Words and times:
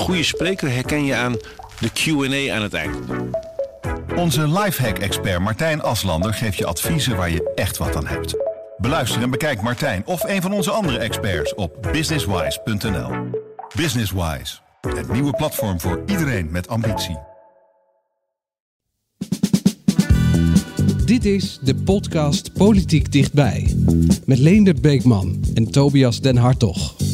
goede 0.00 0.22
spreker 0.22 0.70
herken 0.70 1.04
je 1.04 1.14
aan 1.14 1.36
de 1.80 1.90
Q&A 1.92 2.54
aan 2.54 2.62
het 2.62 2.74
eind. 2.74 2.96
Onze 4.16 4.48
lifehack-expert 4.48 5.40
Martijn 5.40 5.82
Aslander 5.82 6.34
geeft 6.34 6.56
je 6.56 6.66
adviezen 6.66 7.16
waar 7.16 7.30
je 7.30 7.52
echt 7.54 7.76
wat 7.76 7.96
aan 7.96 8.06
hebt. 8.06 8.34
Beluister 8.76 9.22
en 9.22 9.30
bekijk 9.30 9.62
Martijn 9.62 10.06
of 10.06 10.22
een 10.24 10.42
van 10.42 10.52
onze 10.52 10.70
andere 10.70 10.98
experts 10.98 11.54
op 11.54 11.88
businesswise.nl. 11.92 13.10
Businesswise, 13.76 14.58
het 14.80 15.12
nieuwe 15.12 15.32
platform 15.32 15.80
voor 15.80 16.02
iedereen 16.06 16.50
met 16.50 16.68
ambitie. 16.68 17.18
Dit 21.04 21.24
is 21.24 21.58
de 21.62 21.74
podcast 21.74 22.52
Politiek 22.52 23.12
Dichtbij. 23.12 23.76
Met 24.26 24.38
Leendert 24.38 24.80
Beekman 24.80 25.44
en 25.54 25.70
Tobias 25.70 26.20
Den 26.20 26.36
Hartog. 26.36 27.09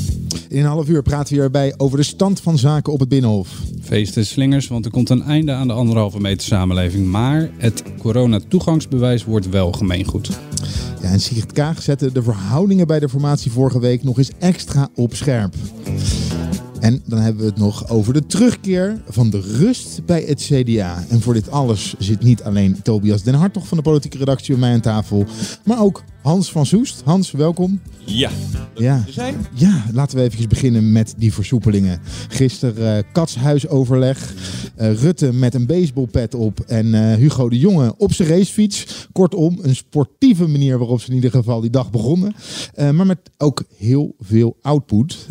In 0.49 0.59
een 0.59 0.65
half 0.65 0.89
uur 0.89 1.03
praten 1.03 1.35
we 1.35 1.41
hierbij 1.41 1.75
over 1.77 1.99
de 1.99 2.05
stand 2.05 2.41
van 2.41 2.59
zaken 2.59 2.93
op 2.93 3.01
het 3.01 3.09
Binnenhof. 3.09 3.49
Feesten 3.83 4.27
slingers, 4.27 4.69
want 4.69 4.85
er 4.85 4.91
komt 4.91 5.11
een 5.11 5.23
einde 5.23 5.53
aan 5.53 5.67
de 5.67 5.73
anderhalve 5.73 6.21
meter 6.21 6.47
samenleving. 6.47 7.07
Maar 7.07 7.51
het 7.57 7.83
corona-toegangsbewijs 7.99 9.25
wordt 9.25 9.49
wel 9.49 9.73
gemeengoed. 9.73 10.39
Ja, 11.03 11.09
en 11.09 11.21
Sigrid 11.21 11.53
Kaag 11.53 11.83
zette 11.83 12.13
de 12.13 12.23
verhoudingen 12.23 12.87
bij 12.87 12.99
de 12.99 13.09
formatie 13.09 13.51
vorige 13.51 13.81
week 13.81 14.03
nog 14.03 14.19
eens 14.19 14.31
extra 14.39 14.89
op 14.95 15.15
scherp. 15.15 15.55
En 16.81 17.03
dan 17.05 17.19
hebben 17.19 17.43
we 17.43 17.49
het 17.49 17.59
nog 17.59 17.89
over 17.89 18.13
de 18.13 18.27
terugkeer 18.27 19.03
van 19.09 19.31
de 19.31 19.41
rust 19.41 20.05
bij 20.07 20.23
het 20.23 20.43
CDA. 20.43 21.05
En 21.09 21.21
voor 21.21 21.35
dit 21.35 21.51
alles 21.51 21.95
zit 21.99 22.23
niet 22.23 22.43
alleen 22.43 22.83
Tobias 22.83 23.23
Den 23.23 23.35
Hartog 23.35 23.67
van 23.67 23.77
de 23.77 23.83
politieke 23.83 24.19
redactie 24.19 24.51
bij 24.51 24.61
mij 24.61 24.73
aan 24.73 24.81
tafel, 24.81 25.27
maar 25.65 25.81
ook 25.81 26.03
Hans 26.27 26.53
van 26.53 26.67
Soest. 26.67 27.03
Hans, 27.05 27.31
welkom. 27.31 27.81
Ja, 28.05 28.31
Ja. 28.75 29.05
zijn. 29.09 29.35
Ja, 29.55 29.85
laten 29.93 30.19
we 30.19 30.23
even 30.25 30.49
beginnen 30.49 30.93
met 30.93 31.15
die 31.17 31.33
versoepelingen. 31.33 32.01
Gisteren 32.29 32.97
eh 32.99 33.13
katshuisoverleg. 33.13 34.35
Eh, 34.77 34.95
Rutte 34.95 35.33
met 35.33 35.55
een 35.55 35.67
baseballpet 35.67 36.35
op. 36.35 36.61
En 36.61 36.95
eh, 36.95 37.17
Hugo 37.17 37.49
de 37.49 37.59
Jonge 37.59 37.95
op 37.99 38.13
zijn 38.13 38.29
racefiets. 38.29 39.09
Kortom, 39.13 39.59
een 39.63 39.77
sportieve 39.77 40.47
manier 40.47 40.79
waarop 40.79 41.01
ze 41.01 41.09
in 41.09 41.15
ieder 41.15 41.31
geval 41.31 41.61
die 41.61 41.71
dag 41.71 41.91
begonnen. 41.91 42.35
Maar 42.77 43.07
met 43.07 43.19
ook 43.39 43.65
heel 43.77 44.15
veel 44.21 44.57
output. 44.63 45.27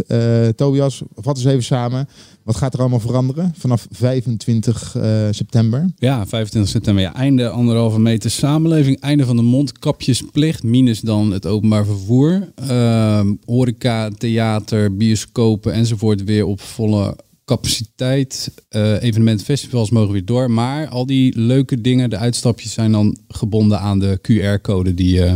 Tobias, 0.56 1.02
vat 1.16 1.36
eens 1.38 1.46
even 1.46 1.64
samen. 1.64 2.08
Wat 2.46 2.56
gaat 2.56 2.74
er 2.74 2.80
allemaal 2.80 3.00
veranderen 3.00 3.54
vanaf 3.58 3.88
25 3.92 4.96
eh, 4.96 5.28
september? 5.32 5.86
Ja, 5.96 6.26
25 6.28 6.72
september. 6.72 7.04
Ja, 7.04 7.14
einde 7.14 7.50
anderhalve 7.50 8.00
meter 8.00 8.32
samenleving. 8.32 9.00
Einde 9.00 9.26
van 9.26 9.36
de 9.36 9.42
mondkapjesplicht. 9.42 10.64
Minus 10.64 11.00
dan 11.00 11.32
het 11.32 11.46
openbaar 11.46 11.86
vervoer. 11.86 12.50
Ehm, 12.56 13.34
horeca, 13.46 14.10
theater, 14.18 14.96
bioscopen 14.96 15.74
enzovoort 15.74 16.24
weer 16.24 16.46
op 16.46 16.62
volle 16.62 17.16
capaciteit. 17.46 18.52
Eh 18.70 19.04
evenementen, 19.04 19.46
festivals 19.46 19.90
mogen 19.90 20.12
weer 20.14 20.26
door. 20.26 20.52
Maar 20.52 20.88
al 20.88 21.06
die 21.06 21.40
leuke 21.40 21.82
dingen, 21.82 22.10
de 22.10 22.18
uitstapjes 22.18 22.74
zijn 22.74 22.92
dan 22.92 23.18
gebonden 23.28 23.80
aan 23.80 24.00
de 24.00 24.20
QR-code 24.22 24.94
die, 24.94 25.24
eh, 25.24 25.34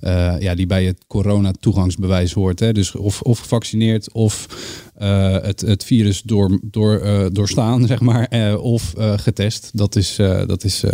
eh, 0.00 0.40
ja, 0.40 0.54
die 0.54 0.66
bij 0.66 0.84
het 0.84 1.04
corona-toegangsbewijs 1.06 2.32
hoort. 2.32 2.60
Hè. 2.60 2.72
Dus 2.72 2.94
of, 2.94 3.22
of 3.22 3.38
gevaccineerd 3.38 4.12
of 4.12 4.46
het, 5.42 5.60
het 5.60 5.84
virus 5.84 6.22
door, 6.22 6.60
door, 6.62 7.28
doorstaan, 7.32 7.86
zeg 7.92 8.00
maar. 8.00 8.58
of 8.58 8.94
getest. 8.96 9.70
Dat, 9.72 9.96
is, 9.96 10.16
dat, 10.46 10.64
is, 10.64 10.84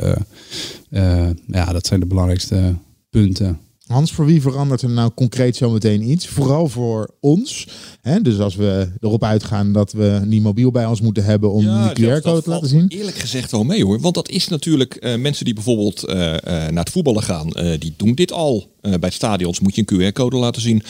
ja, 1.47 1.73
dat 1.73 1.87
zijn 1.87 2.01
de 2.01 2.07
belangrijkste 2.07 2.75
punten. 3.11 3.66
Hans, 3.87 4.13
voor 4.13 4.27
wie 4.27 4.41
verandert 4.41 4.83
er 4.83 4.91
nou 4.91 5.11
concreet 5.15 5.57
zometeen 5.57 6.11
iets? 6.11 6.27
Vooral 6.27 6.69
voor 6.69 7.11
ons. 7.21 7.69
Hè? 8.03 8.21
Dus 8.21 8.39
als 8.39 8.57
we 8.57 8.89
erop 9.01 9.25
uitgaan 9.25 9.73
dat 9.73 9.93
we 9.93 10.21
niet 10.25 10.43
mobiel 10.43 10.71
bij 10.71 10.87
ons 10.87 11.01
moeten 11.01 11.25
hebben 11.25 11.53
om 11.53 11.65
Ja, 11.65 11.93
die 11.95 12.07
QR-code 12.07 12.43
te 12.43 12.51
laten 12.51 12.69
zien. 12.69 12.89
Eerlijk 12.89 13.17
gezegd 13.17 13.51
wel 13.51 13.65
mee 13.65 13.85
hoor. 13.85 14.01
Want 14.01 14.15
dat 14.15 14.29
is 14.29 14.49
natuurlijk 14.49 14.95
eh, 14.95 15.17
mensen 15.17 15.45
die 15.45 15.55
bijvoorbeeld 15.55 16.05
eh, 16.05 16.35
eh, 16.35 16.43
naar 16.45 16.85
het 16.85 16.91
voetballen 16.91 17.23
gaan. 17.23 17.49
die 17.79 17.95
doen 17.97 18.15
dit 18.15 18.33
al. 18.33 18.75
Bij 19.01 19.11
stadions 19.11 19.61
moet 19.61 19.75
je 19.75 19.83
een 19.87 20.13
QR-code 20.13 20.37
laten 20.37 20.63
zien. 20.63 20.83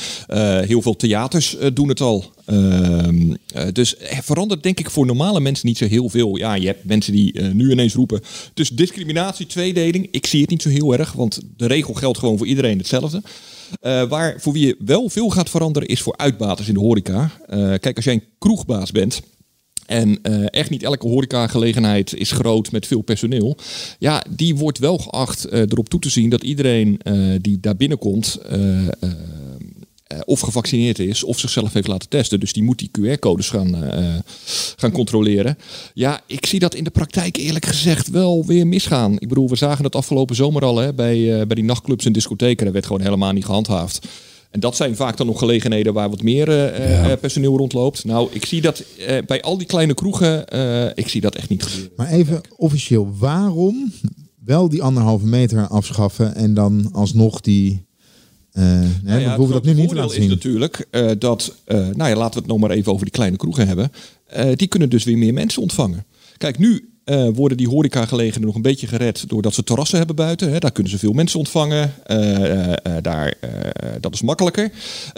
Heel 0.67 0.83
veel 0.83 0.97
theaters 0.97 1.57
doen 1.73 1.89
het 1.89 2.01
al. 2.01 2.25
Ehm, 2.47 3.35
eh, 3.47 3.67
dus 3.73 3.99
er 3.99 4.23
verandert 4.23 4.63
denk 4.63 4.81
ik 4.81 4.91
voor 4.91 5.07
normale 5.07 5.41
mensen 5.41 5.67
niet 5.67 5.79
zo 5.79 5.87
heel 5.87 6.09
veel. 6.09 6.37
Ja, 6.37 6.55
je 6.55 6.67
hebt 6.67 6.85
mensen 6.85 7.13
die 7.13 7.33
eh, 7.33 7.51
nu 7.53 7.71
ineens 7.71 7.95
roepen. 7.95 8.21
Dus 8.55 8.69
discriminatie, 8.69 9.47
tweedeling. 9.47 10.09
Ik 10.11 10.27
zie 10.27 10.41
het 10.41 10.51
niet 10.51 10.63
zo 10.63 10.69
heel 10.69 10.93
erg. 10.93 11.13
Want 11.13 11.41
de 11.57 11.67
regel 11.67 11.95
geldt 11.95 12.19
gewoon 12.19 12.39
voor 12.39 12.47
iedereen 12.47 12.79
hetzelfde. 12.79 13.23
Eh, 13.81 14.09
waar 14.09 14.41
voor 14.41 14.53
wie 14.53 14.67
je 14.67 14.77
wel 14.79 15.09
veel 15.09 15.29
gaat 15.29 15.51
veranderen 15.51 15.89
is 15.89 16.03
voor 16.03 16.17
uitbaters 16.17 16.69
in 16.69 16.75
de 16.75 16.81
horeca. 16.81 17.31
Eh, 17.47 17.59
kijk, 17.59 17.97
als 17.97 18.05
jij 18.05 18.15
een 18.15 18.25
kroegbaas 18.39 18.91
bent. 18.91 19.23
En 19.87 20.19
eh, 20.23 20.45
echt 20.51 20.71
niet 20.71 20.83
elke 20.83 21.09
horecagelegenheid 21.09 22.15
is 22.15 22.31
groot 22.31 22.73
met 22.73 22.87
veel 22.87 23.01
personeel. 23.01 23.57
Ja, 23.99 24.25
die 24.31 24.57
wordt 24.57 24.79
wel 24.79 24.99
geacht 24.99 25.45
eh, 25.45 25.61
erop 25.61 25.89
toe 25.89 26.01
te 26.01 26.11
zien 26.11 26.31
dat 26.31 26.43
iedereen 26.43 26.99
eh, 27.03 27.15
die 27.41 27.61
daar 27.61 27.77
binnenkomt. 27.77 28.39
Eh, 30.07 30.19
of 30.25 30.41
gevaccineerd 30.41 30.99
is 30.99 31.25
of 31.25 31.39
zichzelf 31.39 31.73
heeft 31.73 31.87
laten 31.87 32.09
testen. 32.09 32.41
Dus 32.41 32.53
die 32.53 32.63
moet 32.63 32.79
die 32.79 32.91
QR-codes 32.91 33.49
gaan, 33.49 33.85
eh, 33.85 34.15
gaan 34.77 34.91
controleren. 34.93 35.59
Ja, 35.95 36.21
ik 36.27 36.47
zie 36.47 36.59
dat 36.59 36.75
in 36.75 36.85
de 36.85 36.91
praktijk 36.91 37.37
eerlijk 37.37 37.65
gezegd 37.65 38.09
wel 38.11 38.45
weer 38.47 38.67
misgaan. 38.67 39.13
Ik 39.19 39.29
bedoel, 39.29 39.49
we 39.49 39.57
zagen 39.57 39.85
het 39.85 39.95
afgelopen 39.97 40.37
zomer 40.37 40.63
al 40.65 40.77
hè, 40.79 40.95
bij, 40.95 41.33
eh, 41.41 41.47
bij 41.47 41.55
die 41.55 41.65
nachtclubs 41.65 42.05
en 42.05 42.13
discotheken. 42.13 42.65
Daar 42.65 42.73
werd 42.73 42.87
gewoon 42.87 43.03
helemaal 43.03 43.33
niet 43.33 43.45
gehandhaafd. 43.45 44.07
En 44.51 44.61
dat 44.61 44.77
zijn 44.77 44.97
vaak 44.97 45.17
dan 45.17 45.27
nog 45.27 45.39
gelegenheden 45.39 45.93
waar 45.93 46.11
wat 46.11 46.23
meer 46.23 46.51
Ja. 46.91 47.17
personeel 47.17 47.57
rondloopt. 47.57 48.05
Nou, 48.05 48.29
ik 48.33 48.45
zie 48.47 48.61
dat 48.61 48.85
bij 49.27 49.43
al 49.43 49.59
die 49.59 49.67
kleine 49.67 49.95
kroegen, 49.95 50.45
ik 50.95 51.09
zie 51.09 51.21
dat 51.21 51.35
echt 51.35 51.49
niet 51.49 51.63
gebeuren. 51.63 51.93
Maar 51.97 52.09
even 52.11 52.41
officieel, 52.57 53.15
waarom 53.19 53.93
wel 54.45 54.69
die 54.69 54.83
anderhalve 54.83 55.27
meter 55.27 55.69
afschaffen 55.69 56.35
en 56.35 56.55
dan 56.55 56.89
alsnog 56.93 57.41
die... 57.41 57.85
nee, 58.63 58.89
Nou 59.03 59.21
ja, 59.21 59.37
hoeven 59.37 59.55
dat 59.55 59.65
nu 59.65 59.75
niet 59.75 59.89
te 59.89 60.19
is 60.19 60.29
natuurlijk 60.29 60.87
dat, 61.19 61.55
nou 61.67 62.11
ja, 62.11 62.17
laten 62.17 62.33
we 62.33 62.39
het 62.39 62.47
nog 62.47 62.59
maar 62.59 62.71
even 62.71 62.93
over 62.93 63.05
die 63.05 63.15
kleine 63.15 63.37
kroegen 63.37 63.67
hebben. 63.67 63.91
Eh, 64.27 64.51
die 64.55 64.67
kunnen 64.67 64.91
dus 64.91 65.05
weer 65.05 65.19
meer 65.19 65.33
mensen 65.33 65.63
ontvangen. 65.63 66.05
Kijk, 66.37 66.59
nu 66.59 66.91
eh, 67.05 67.29
worden 67.35 67.57
die 67.57 67.69
horecagelegenheden 67.69 68.47
nog 68.47 68.55
een 68.55 68.63
beetje 68.63 68.87
gered 68.87 69.29
doordat 69.29 69.55
ze 69.55 69.65
terrassen 69.65 69.99
hebben 69.99 70.17
buiten. 70.17 70.53
Hè. 70.53 70.59
Daar 70.59 70.73
kunnen 70.73 70.93
ze 70.93 70.99
veel 70.99 71.13
mensen 71.13 71.39
ontvangen. 71.39 71.93
Eh, 72.07 72.97
daar, 73.03 73.35
dat 74.01 74.15
is 74.15 74.23
makkelijker. 74.23 74.71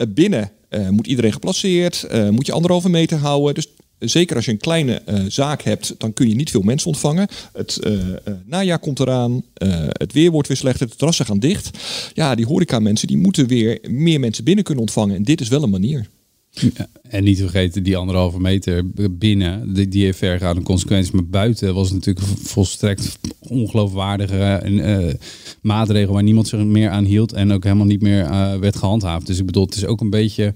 Binnen 0.08 0.50
moet 0.90 1.06
iedereen 1.06 1.32
geplaceerd, 1.32 2.06
moet 2.30 2.46
je 2.46 2.52
anderhalve 2.52 2.88
meter 2.88 3.18
houden. 3.18 3.54
Dus 3.54 3.68
Zeker 3.98 4.36
als 4.36 4.44
je 4.44 4.50
een 4.50 4.58
kleine 4.58 4.94
eh, 4.94 5.24
zaak 5.28 5.62
hebt, 5.62 5.94
dan 5.98 6.12
kun 6.12 6.28
je 6.28 6.34
niet 6.34 6.50
veel 6.50 6.62
mensen 6.62 6.88
ontvangen. 6.88 7.28
Het 7.52 7.76
eh, 7.76 7.92
eh, 7.92 8.34
najaar 8.44 8.78
komt 8.78 9.00
eraan, 9.00 9.42
het 9.88 10.12
weer 10.12 10.30
wordt 10.30 10.48
weer 10.48 10.56
slechter, 10.56 10.88
de 10.88 10.96
terrassen 10.96 11.26
gaan 11.26 11.38
dicht. 11.38 11.78
Ja, 12.14 12.34
die 12.34 12.46
horeca-mensen 12.46 13.08
die 13.08 13.16
moeten 13.16 13.46
weer 13.46 13.78
meer 13.88 14.20
mensen 14.20 14.44
binnen 14.44 14.64
kunnen 14.64 14.82
ontvangen. 14.82 15.16
En 15.16 15.22
dit 15.22 15.40
is 15.40 15.48
wel 15.48 15.62
een 15.62 15.70
manier. 15.70 16.06
Ja, 16.50 16.88
en 17.02 17.24
niet 17.24 17.38
vergeten, 17.38 17.82
die 17.82 17.96
anderhalve 17.96 18.40
meter 18.40 18.90
binnen, 19.10 19.74
die, 19.74 19.88
die 19.88 20.04
heeft 20.04 20.18
vergaande 20.18 20.62
consequenties. 20.62 21.10
Maar 21.10 21.26
buiten 21.26 21.74
was 21.74 21.92
natuurlijk 21.92 22.26
volstrekt 22.42 23.18
ongeloofwaardige 23.38 24.36
eh, 24.38 25.14
maatregel 25.60 26.12
waar 26.12 26.22
niemand 26.22 26.48
zich 26.48 26.64
meer 26.64 26.90
aan 26.90 27.04
hield. 27.04 27.32
En 27.32 27.52
ook 27.52 27.64
helemaal 27.64 27.86
niet 27.86 28.02
meer 28.02 28.28
werd 28.60 28.76
gehandhaafd. 28.76 29.26
Dus 29.26 29.38
ik 29.38 29.46
bedoel, 29.46 29.64
het 29.64 29.76
is 29.76 29.86
ook 29.86 30.00
een 30.00 30.10
beetje... 30.10 30.54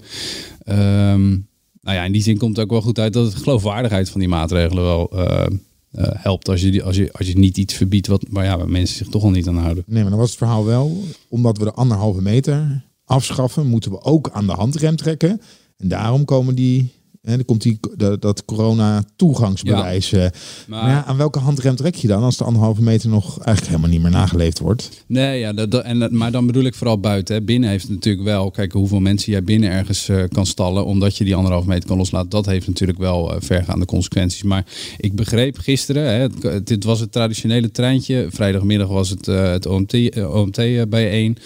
ehm, 0.63 1.35
nou 1.83 1.97
ja, 1.97 2.03
in 2.03 2.11
die 2.11 2.21
zin 2.21 2.37
komt 2.37 2.55
het 2.55 2.65
ook 2.65 2.71
wel 2.71 2.81
goed 2.81 2.99
uit 2.99 3.13
dat 3.13 3.25
het 3.25 3.35
geloofwaardigheid 3.35 4.09
van 4.09 4.19
die 4.19 4.29
maatregelen 4.29 4.83
wel 4.83 5.09
eh, 5.09 5.45
eh, 5.91 6.07
helpt. 6.13 6.49
Als 6.49 6.61
je, 6.61 6.83
als, 6.83 6.95
je, 6.95 7.13
als 7.13 7.27
je 7.27 7.37
niet 7.37 7.57
iets 7.57 7.73
verbiedt 7.73 8.07
wat, 8.07 8.29
maar 8.29 8.45
ja, 8.45 8.57
waar 8.57 8.69
mensen 8.69 8.97
zich 8.97 9.07
toch 9.07 9.23
al 9.23 9.29
niet 9.29 9.47
aan 9.47 9.57
houden. 9.57 9.83
Nee, 9.87 10.01
maar 10.01 10.11
dan 10.11 10.19
was 10.19 10.29
het 10.29 10.37
verhaal 10.37 10.65
wel, 10.65 11.03
omdat 11.29 11.57
we 11.57 11.63
de 11.63 11.73
anderhalve 11.73 12.21
meter 12.21 12.83
afschaffen, 13.05 13.67
moeten 13.67 13.91
we 13.91 14.01
ook 14.01 14.29
aan 14.31 14.45
de 14.45 14.51
handrem 14.51 14.95
trekken. 14.95 15.41
En 15.77 15.87
daarom 15.87 16.25
komen 16.25 16.55
die, 16.55 16.91
hè, 17.23 17.35
dan 17.35 17.45
komt 17.45 17.61
die, 17.61 17.79
dat, 17.97 18.21
dat 18.21 18.45
corona-toegangsbewijs. 18.45 20.11
eh. 20.11 20.25
Maar 20.67 20.89
ja, 20.89 21.05
aan 21.05 21.17
welke 21.17 21.39
handrem 21.39 21.75
trek 21.75 21.95
je 21.95 22.07
dan 22.07 22.23
als 22.23 22.37
de 22.37 22.43
anderhalve 22.43 22.81
meter 22.81 23.09
nog 23.09 23.39
eigenlijk 23.39 23.67
helemaal 23.67 23.89
niet 23.89 24.01
meer 24.01 24.11
nageleefd 24.11 24.59
wordt? 24.59 24.89
Nee, 25.07 25.39
ja, 25.39 25.53
dat, 25.53 25.73
en, 25.83 25.99
dat- 25.99 26.11
maar 26.11 26.31
dan 26.31 26.45
bedoel 26.45 26.63
ik 26.63 26.75
vooral 26.75 26.99
buiten. 26.99 27.35
Hè. 27.35 27.41
Binnen 27.41 27.69
heeft 27.69 27.89
natuurlijk 27.89 28.23
wel, 28.25 28.51
kijk 28.51 28.71
hoeveel 28.71 28.99
mensen 28.99 29.31
jij 29.31 29.43
binnen 29.43 29.69
ergens 29.69 30.09
eh, 30.09 30.23
kan 30.31 30.45
stallen, 30.45 30.85
omdat 30.85 31.17
je 31.17 31.23
die 31.23 31.35
anderhalf 31.35 31.65
meter 31.65 31.87
kan 31.87 31.97
loslaten. 31.97 32.29
Dat 32.29 32.45
heeft 32.45 32.67
natuurlijk 32.67 32.99
wel 32.99 33.31
eh, 33.35 33.41
vergaande 33.41 33.85
consequenties. 33.85 34.43
Maar 34.43 34.65
ik 34.97 35.15
begreep 35.15 35.57
gisteren, 35.57 36.03
hè, 36.03 36.27
het, 36.49 36.67
dit 36.67 36.83
was 36.83 36.99
het 36.99 37.11
traditionele 37.11 37.71
treintje. 37.71 38.27
Vrijdagmiddag 38.31 38.87
was 38.87 39.09
het, 39.09 39.25
het 39.25 39.65
OMT, 39.65 40.17
OMT 40.25 40.89
bijeen. 40.89 41.37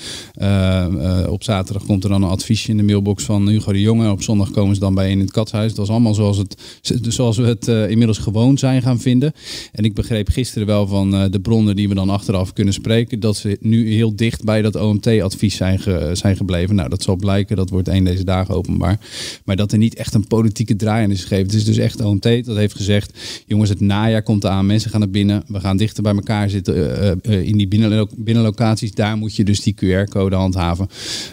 Op 1.29 1.43
zaterdag 1.43 1.85
komt 1.85 2.03
er 2.03 2.09
dan 2.09 2.23
een 2.23 2.29
adviesje 2.29 2.69
in 2.71 2.77
de 2.77 2.83
mailbox 2.83 3.23
van 3.23 3.47
Hugo 3.47 3.71
de 3.71 3.81
Jonge. 3.81 4.11
Op 4.11 4.21
zondag 4.21 4.51
komen 4.51 4.73
ze 4.75 4.81
dan 4.81 4.93
bijeen 4.95 5.11
in 5.11 5.19
het 5.19 5.31
katshuis. 5.31 5.66
Thuis. 5.67 5.77
Het 5.77 5.77
was 5.77 5.89
allemaal 5.89 6.13
zoals, 6.13 6.37
het, 6.37 7.13
zoals 7.13 7.37
we 7.37 7.43
het 7.43 7.67
eh, 7.67 7.89
inmiddels 7.89 8.17
gewoon 8.17 8.57
zijn 8.57 8.81
gaan 8.81 8.99
vinden. 8.99 9.33
En 9.71 9.83
ik 9.83 9.93
begreep 9.93 10.29
gisteren 10.29 10.67
wel 10.67 10.87
van 10.87 11.13
eh, 11.15 11.25
de 11.31 11.39
bronnen 11.39 11.75
die 11.75 11.89
we 11.89 11.95
dan 11.95 12.09
achteraf 12.09 12.53
kunnen 12.53 12.73
spreken, 12.73 13.19
dat 13.19 13.35
ze 13.37 13.57
nu 13.61 13.93
heel 13.93 14.15
dicht 14.15 14.43
bij 14.43 14.61
dat 14.61 14.75
OMT-advies 14.75 15.55
zijn, 15.55 15.79
ge- 15.79 16.09
zijn 16.13 16.35
gebleven. 16.35 16.75
Nou, 16.75 16.89
dat 16.89 17.03
zal 17.03 17.15
blijken, 17.15 17.55
dat 17.55 17.69
wordt 17.69 17.87
één 17.87 18.03
deze 18.03 18.23
dagen 18.23 18.55
openbaar. 18.55 18.99
Maar 19.45 19.55
dat 19.55 19.71
er 19.71 19.77
niet 19.77 19.95
echt 19.95 20.13
een 20.13 20.27
politieke 20.27 20.75
draai 20.75 21.03
aan 21.03 21.11
is 21.11 21.21
gegeven. 21.21 21.45
Het 21.45 21.53
is 21.53 21.65
dus 21.65 21.77
echt 21.77 22.01
OMT 22.01 22.45
dat 22.45 22.55
heeft 22.55 22.75
gezegd, 22.75 23.19
jongens, 23.45 23.69
het 23.69 23.79
najaar 23.79 24.23
komt 24.23 24.45
aan, 24.45 24.65
mensen 24.65 24.89
gaan 24.89 24.99
naar 24.99 25.09
binnen, 25.09 25.43
we 25.47 25.59
gaan 25.59 25.77
dichter 25.77 26.03
bij 26.03 26.13
elkaar 26.13 26.49
zitten 26.49 26.75
eh, 26.75 27.09
eh, 27.09 27.17
eh, 27.21 27.47
in 27.47 27.57
die 27.57 27.67
binnenlo- 27.67 28.07
binnenlocaties. 28.17 28.91
Daar 28.93 29.17
moet 29.17 29.35
je 29.35 29.43
dus 29.43 29.61
die 29.61 29.75
QR-code 29.75 30.35
handhaven 30.35 30.87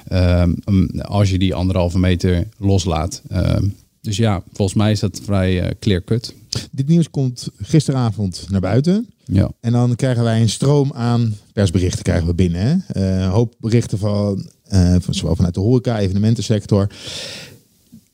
ehm, 0.08 0.52
als 1.00 1.30
je 1.30 1.38
die 1.38 1.54
anderhalve 1.54 1.98
meter 1.98 2.48
loslaat. 2.58 3.22
Ehm, 3.28 3.64
dus 4.04 4.16
ja, 4.16 4.42
volgens 4.52 4.76
mij 4.78 4.90
is 4.92 5.00
dat 5.00 5.20
vrij 5.24 5.60
eh, 5.60 5.70
clear-cut. 5.80 6.34
Dit 6.70 6.88
nieuws 6.88 7.10
komt 7.10 7.48
gisteravond 7.62 8.46
naar 8.50 8.60
buiten. 8.60 9.06
Ja. 9.24 9.50
En 9.60 9.72
dan 9.72 9.96
krijgen 9.96 10.24
wij 10.24 10.40
een 10.40 10.48
stroom 10.48 10.92
aan 10.94 11.36
persberichten 11.52 12.02
krijgen 12.02 12.26
we 12.26 12.34
binnen. 12.34 12.60
Hè? 12.60 13.00
Eh, 13.00 13.22
een 13.22 13.28
hoop 13.30 13.54
berichten 13.58 13.98
van, 13.98 14.48
eh, 14.64 14.94
van 15.00 15.14
zowel 15.14 15.36
vanuit 15.36 15.54
de 15.54 15.60
horeca, 15.60 15.98
evenementensector. 15.98 16.86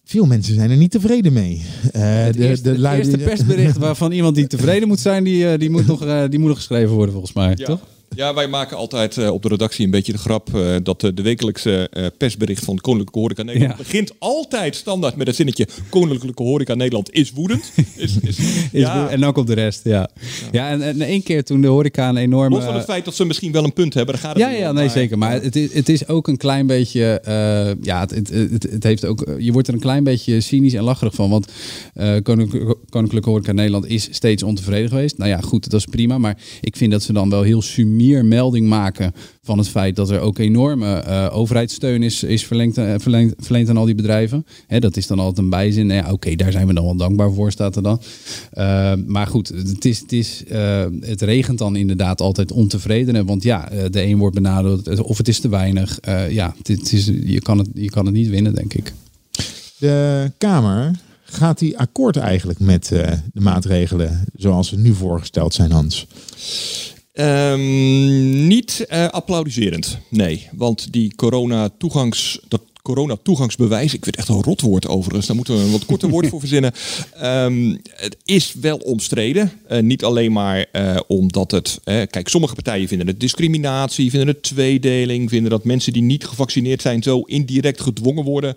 Veel 0.04 0.26
mensen 0.26 0.54
zijn 0.54 0.70
er 0.70 0.76
niet 0.76 0.90
tevreden 0.90 1.32
mee. 1.32 1.62
Eh, 1.92 2.02
Het 2.24 2.36
eerste, 2.36 2.68
het 2.68 2.78
lui- 2.78 2.98
eerste 2.98 3.18
persbericht 3.18 3.76
waarvan 3.76 4.12
iemand 4.12 4.34
die 4.34 4.46
tevreden 4.46 4.88
moet 4.88 5.00
zijn, 5.00 5.24
die, 5.24 5.58
die, 5.58 5.70
moet, 5.70 5.86
nog, 5.86 6.04
eh, 6.04 6.24
die 6.28 6.38
moet 6.38 6.48
nog 6.48 6.56
geschreven 6.56 6.94
worden 6.94 7.12
volgens 7.12 7.32
mij, 7.34 7.52
Ja. 7.56 7.66
toch? 7.66 7.80
Ja, 8.16 8.34
wij 8.34 8.48
maken 8.48 8.76
altijd 8.76 9.16
eh, 9.16 9.30
op 9.32 9.42
de 9.42 9.48
redactie 9.48 9.84
een 9.84 9.90
beetje 9.90 10.12
de 10.12 10.18
grap 10.18 10.54
eh, 10.54 10.76
dat 10.82 11.04
eh, 11.04 11.10
de 11.14 11.22
wekelijkse 11.22 11.90
persbericht 12.18 12.64
van 12.64 12.76
Koninklijke 12.78 13.18
Horeca 13.18 13.42
Nederland 13.42 13.72
Ja. 13.72 13.76
begint 13.84 14.12
altijd 14.18 14.76
standaard 14.76 15.16
met 15.16 15.26
het 15.26 15.36
zinnetje 15.36 15.68
Koninklijke 15.88 16.42
Horeca 16.42 16.74
Nederland 16.74 17.12
is 17.12 17.30
woedend. 17.32 17.72
Is, 17.96 18.16
is, 18.20 18.38
Is 18.38 18.42
ja, 18.72 19.02
goed. 19.02 19.10
En 19.10 19.20
dan 19.20 19.32
komt 19.32 19.46
de 19.46 19.54
rest, 19.54 19.80
ja. 19.84 20.08
Ja, 20.52 20.68
en, 20.70 20.82
en 20.82 21.00
één 21.00 21.22
keer 21.22 21.44
toen 21.44 21.60
de 21.60 21.66
horeca 21.66 22.08
een 22.08 22.16
enorme... 22.16 22.54
los 22.56 22.64
van 22.64 22.74
het 22.74 22.84
feit 22.84 23.04
dat 23.04 23.14
ze 23.14 23.24
misschien 23.24 23.52
wel 23.52 23.64
een 23.64 23.72
punt 23.72 23.94
hebben, 23.94 24.14
daar 24.14 24.22
gaat 24.24 24.34
het 24.34 24.42
Ja, 24.42 24.50
ja, 24.50 24.72
nee, 24.72 24.84
maar- 24.84 24.92
zeker. 24.94 25.18
Maar 25.18 25.42
het 25.42 25.56
is, 25.56 25.72
het 25.72 25.88
is 25.88 26.08
ook 26.08 26.28
een 26.28 26.36
klein 26.36 26.66
beetje. 26.66 27.22
ja, 27.82 28.00
het, 28.00 28.10
het, 28.10 28.28
het, 28.28 28.62
het 28.70 28.82
heeft 28.82 29.04
ook. 29.04 29.26
Je 29.38 29.52
wordt 29.52 29.68
er 29.68 29.74
een 29.74 29.80
klein 29.80 30.04
beetje 30.04 30.40
cynisch 30.40 30.74
en 30.74 30.82
lacherig 30.82 31.14
van. 31.14 31.30
Want 31.30 31.52
Koninklijke, 32.22 32.76
Koninklijke 32.88 33.28
Horeca 33.30 33.52
Nederland 33.52 33.86
is 33.86 34.08
steeds 34.10 34.42
ontevreden 34.42 34.88
geweest. 34.88 35.18
Nou 35.18 35.30
ja, 35.30 35.40
goed, 35.40 35.70
dat 35.70 35.80
is 35.80 35.86
prima. 35.86 36.18
Maar 36.18 36.36
ik 36.60 36.76
vind 36.76 36.90
dat 36.92 37.02
ze 37.02 37.12
dan 37.12 37.30
wel 37.30 37.42
heel 37.42 37.62
sumier 37.62 37.98
melding 38.08 38.68
maken 38.68 39.12
van 39.42 39.58
het 39.58 39.68
feit 39.68 39.96
dat 39.96 40.10
er 40.10 40.20
ook 40.20 40.38
enorme 40.38 40.92
eh, 40.92 41.28
overheidssteun 41.32 42.02
is, 42.02 42.22
is 42.22 42.46
verlengd, 42.46 42.78
eh, 42.78 42.94
verlengd, 42.96 43.34
verleend 43.38 43.68
aan 43.68 43.76
al 43.76 43.84
die 43.84 43.94
bedrijven. 43.94 44.46
Hè, 44.66 44.78
dat 44.78 44.96
is 44.96 45.06
dan 45.06 45.18
altijd 45.18 45.38
een 45.38 45.50
bijzin. 45.50 45.86
Nou 45.86 46.02
Ja, 46.02 46.12
Oké, 46.12 46.36
daar 46.36 46.52
zijn 46.52 46.66
we 46.66 46.74
dan 46.74 46.84
wel 46.84 46.96
dankbaar 46.96 47.32
voor, 47.32 47.52
staat 47.52 47.76
er 47.76 47.82
dan. 47.82 48.00
Eh, 48.50 48.92
maar 49.06 49.26
goed, 49.26 49.48
het, 49.48 49.84
is, 49.84 50.00
het, 50.00 50.12
is, 50.12 50.42
het 51.00 51.22
regent 51.22 51.58
dan 51.58 51.76
inderdaad 51.76 52.20
altijd 52.20 52.52
ontevredenen. 52.52 53.26
Want 53.26 53.42
ja, 53.42 53.68
de 53.90 54.02
een 54.02 54.18
wordt 54.18 54.34
benadeeld 54.34 55.00
of 55.02 55.18
het 55.18 55.28
is 55.28 55.40
te 55.40 55.48
weinig. 55.48 55.98
Ja, 56.28 56.54
het 56.62 56.92
is, 56.92 57.10
je, 57.24 57.40
kan 57.40 57.58
het, 57.58 57.68
je 57.74 57.90
kan 57.90 58.06
het 58.06 58.14
niet 58.14 58.28
winnen, 58.28 58.54
denk 58.54 58.74
ik. 58.74 58.92
De 59.78 60.32
Kamer, 60.38 60.90
gaat 61.22 61.58
die 61.58 61.78
akkoord 61.78 62.16
eigenlijk 62.16 62.58
met 62.58 62.86
de 62.86 63.40
maatregelen 63.40 64.24
zoals 64.34 64.68
ze 64.68 64.78
nu 64.78 64.94
voorgesteld 64.94 65.54
zijn, 65.54 65.70
Hans? 65.70 66.06
Ehm, 67.12 68.46
niet 68.46 68.84
eh, 68.88 69.08
applaudiserend, 69.08 69.98
nee. 70.08 70.48
Want 70.52 70.92
die 70.92 71.14
corona-toegangs... 71.14 72.40
Dat 72.48 72.60
corona-toegangsbewijs, 72.82 73.94
ik 73.94 74.04
vind 74.04 74.06
het 74.06 74.16
echt 74.16 74.28
een 74.28 74.42
rotwoord 74.42 74.88
overigens, 74.88 75.26
daar 75.26 75.36
moeten 75.36 75.56
we 75.56 75.60
een 75.60 75.70
wat 75.70 75.84
korter 75.84 76.08
woord 76.08 76.28
voor 76.28 76.40
verzinnen. 76.40 76.72
Ehm, 77.14 77.76
het 77.90 78.16
is 78.24 78.54
wel 78.60 78.76
omstreden. 78.76 79.52
Eh, 79.68 79.80
niet 79.80 80.04
alleen 80.04 80.32
maar 80.32 80.66
eh, 80.72 80.96
omdat 81.06 81.50
het... 81.50 81.80
eh, 81.84 82.02
kijk, 82.10 82.28
sommige 82.28 82.54
partijen 82.54 82.88
vinden 82.88 83.06
het 83.06 83.20
discriminatie, 83.20 84.10
vinden 84.10 84.28
het 84.28 84.42
tweedeling, 84.42 85.30
vinden 85.30 85.50
dat 85.50 85.64
mensen 85.64 85.92
die 85.92 86.02
niet 86.02 86.24
gevaccineerd 86.24 86.82
zijn 86.82 87.02
zo 87.02 87.20
indirect 87.20 87.80
gedwongen 87.80 88.24
worden 88.24 88.56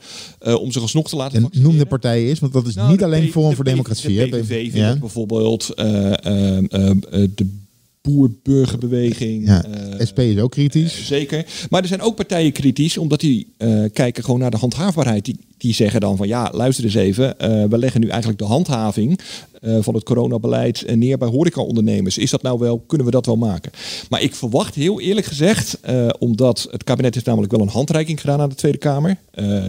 om 0.60 0.72
zich 0.72 0.82
alsnog 0.82 1.10
te 1.10 1.16
laten 1.16 1.36
En 1.36 1.42
vaccineren. 1.42 1.72
noem 1.72 1.82
de 1.82 1.88
partijen 1.88 2.30
eens, 2.30 2.40
want 2.40 2.54
dat 2.54 2.68
is 2.68 2.76
Nou, 2.76 2.92
niet 2.92 3.04
alleen 3.04 3.26
de 3.26 3.32
voor 3.32 3.64
Democratie. 3.64 4.18
De 4.18 4.28
PVV 4.28 4.48
vindt 4.48 4.76
ja. 4.76 4.98
bijvoorbeeld 4.98 5.68
de 5.76 7.62
boerburgerbeweging. 8.04 9.46
Ja, 9.46 9.64
eh, 9.64 10.06
SP 10.10 10.20
is 10.20 10.40
ook 10.40 10.52
kritisch. 10.52 11.06
Zeker. 11.08 11.46
Maar 11.70 11.82
er 11.82 11.88
zijn 11.88 12.02
ook 12.02 12.16
partijen 12.16 12.52
kritisch, 12.52 12.98
omdat 12.98 13.20
die 13.20 13.54
eh, 13.58 13.84
kijken 13.94 14.24
gewoon 14.24 14.40
naar 14.40 14.52
de 14.52 14.58
handhaafbaarheid. 14.58 15.26
Die, 15.26 15.40
die 15.64 15.74
zeggen 15.74 16.00
dan 16.00 16.18
van 16.18 16.28
ja, 16.28 16.50
luister 16.54 16.84
eens 16.84 16.94
even. 16.94 17.40
eh, 17.40 17.64
we 17.70 17.78
leggen 17.78 18.02
nu 18.02 18.08
eigenlijk 18.08 18.40
de 18.40 18.46
handhaving 18.46 19.20
eh, 19.62 19.78
van 19.82 19.94
het 19.94 20.04
coronabeleid 20.04 20.96
neer 20.96 21.18
bij 21.18 21.28
horecaondernemers. 21.28 22.18
Is 22.18 22.30
dat 22.30 22.42
nou 22.42 22.60
wel, 22.60 22.80
kunnen 22.80 23.06
we 23.06 23.12
dat 23.12 23.26
wel 23.26 23.36
maken? 23.38 23.72
Maar 24.10 24.22
ik 24.22 24.36
verwacht 24.36 24.76
heel 24.76 25.02
eerlijk 25.02 25.26
gezegd, 25.26 25.80
eh, 25.82 26.10
omdat 26.20 26.68
het 26.72 26.84
kabinet 26.84 27.14
heeft 27.14 27.26
namelijk 27.26 27.52
wel 27.52 27.62
een 27.62 27.68
handreiking 27.68 28.20
gedaan 28.20 28.42
aan 28.42 28.50
de 28.50 28.56
Tweede 28.56 28.78
Kamer. 28.78 29.18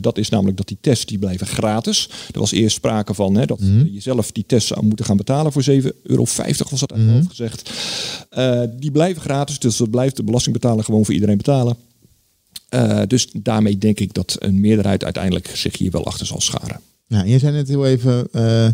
Dat 0.01 0.19
is 0.19 0.29
namelijk 0.29 0.57
dat 0.57 0.69
die 0.69 0.77
tests 0.81 1.07
die 1.07 1.19
blijven 1.19 1.47
gratis. 1.47 2.09
Er 2.33 2.39
was 2.39 2.53
eerst 2.53 2.77
sprake 2.77 3.15
van 3.15 3.35
hè, 3.35 3.47
dat 3.47 3.61
je 3.93 4.01
zelf 4.01 4.33
die 4.33 4.45
tests 4.47 4.69
zou 4.69 4.85
moeten 4.85 5.05
gaan 5.05 5.17
betalen 5.17 5.53
voor 5.53 5.63
7,50 5.63 5.91
euro 6.03 6.25
was 6.71 6.81
dat 6.81 6.93
uit 6.93 7.11
hoofd 7.11 7.29
gezegd. 7.29 7.71
Die 8.81 8.91
blijven 8.91 9.23
gratis, 9.23 9.59
dus 9.59 9.77
dat 9.77 9.91
blijft 9.91 10.17
de 10.17 10.25
belastingbetaler 10.25 10.85
gewoon 10.85 11.05
voor 11.05 11.15
iedereen 11.15 11.37
betalen. 11.37 11.77
Eh, 12.75 13.01
dus 13.07 13.29
daarmee 13.33 13.79
denk 13.79 14.01
ik 14.01 14.15
dat 14.15 14.37
een 14.39 14.61
meerderheid 14.61 15.05
uiteindelijk 15.05 15.51
zich 15.55 15.79
hier 15.79 15.91
wel 15.91 16.07
achter 16.07 16.27
zal 16.27 16.41
scharen. 16.41 16.81
Ja, 17.07 17.25
jij 17.25 17.39
zei 17.39 17.53
net 17.53 17.69
heel 17.69 17.87
even 17.87 18.29
eh, 18.33 18.67
eh, 18.67 18.73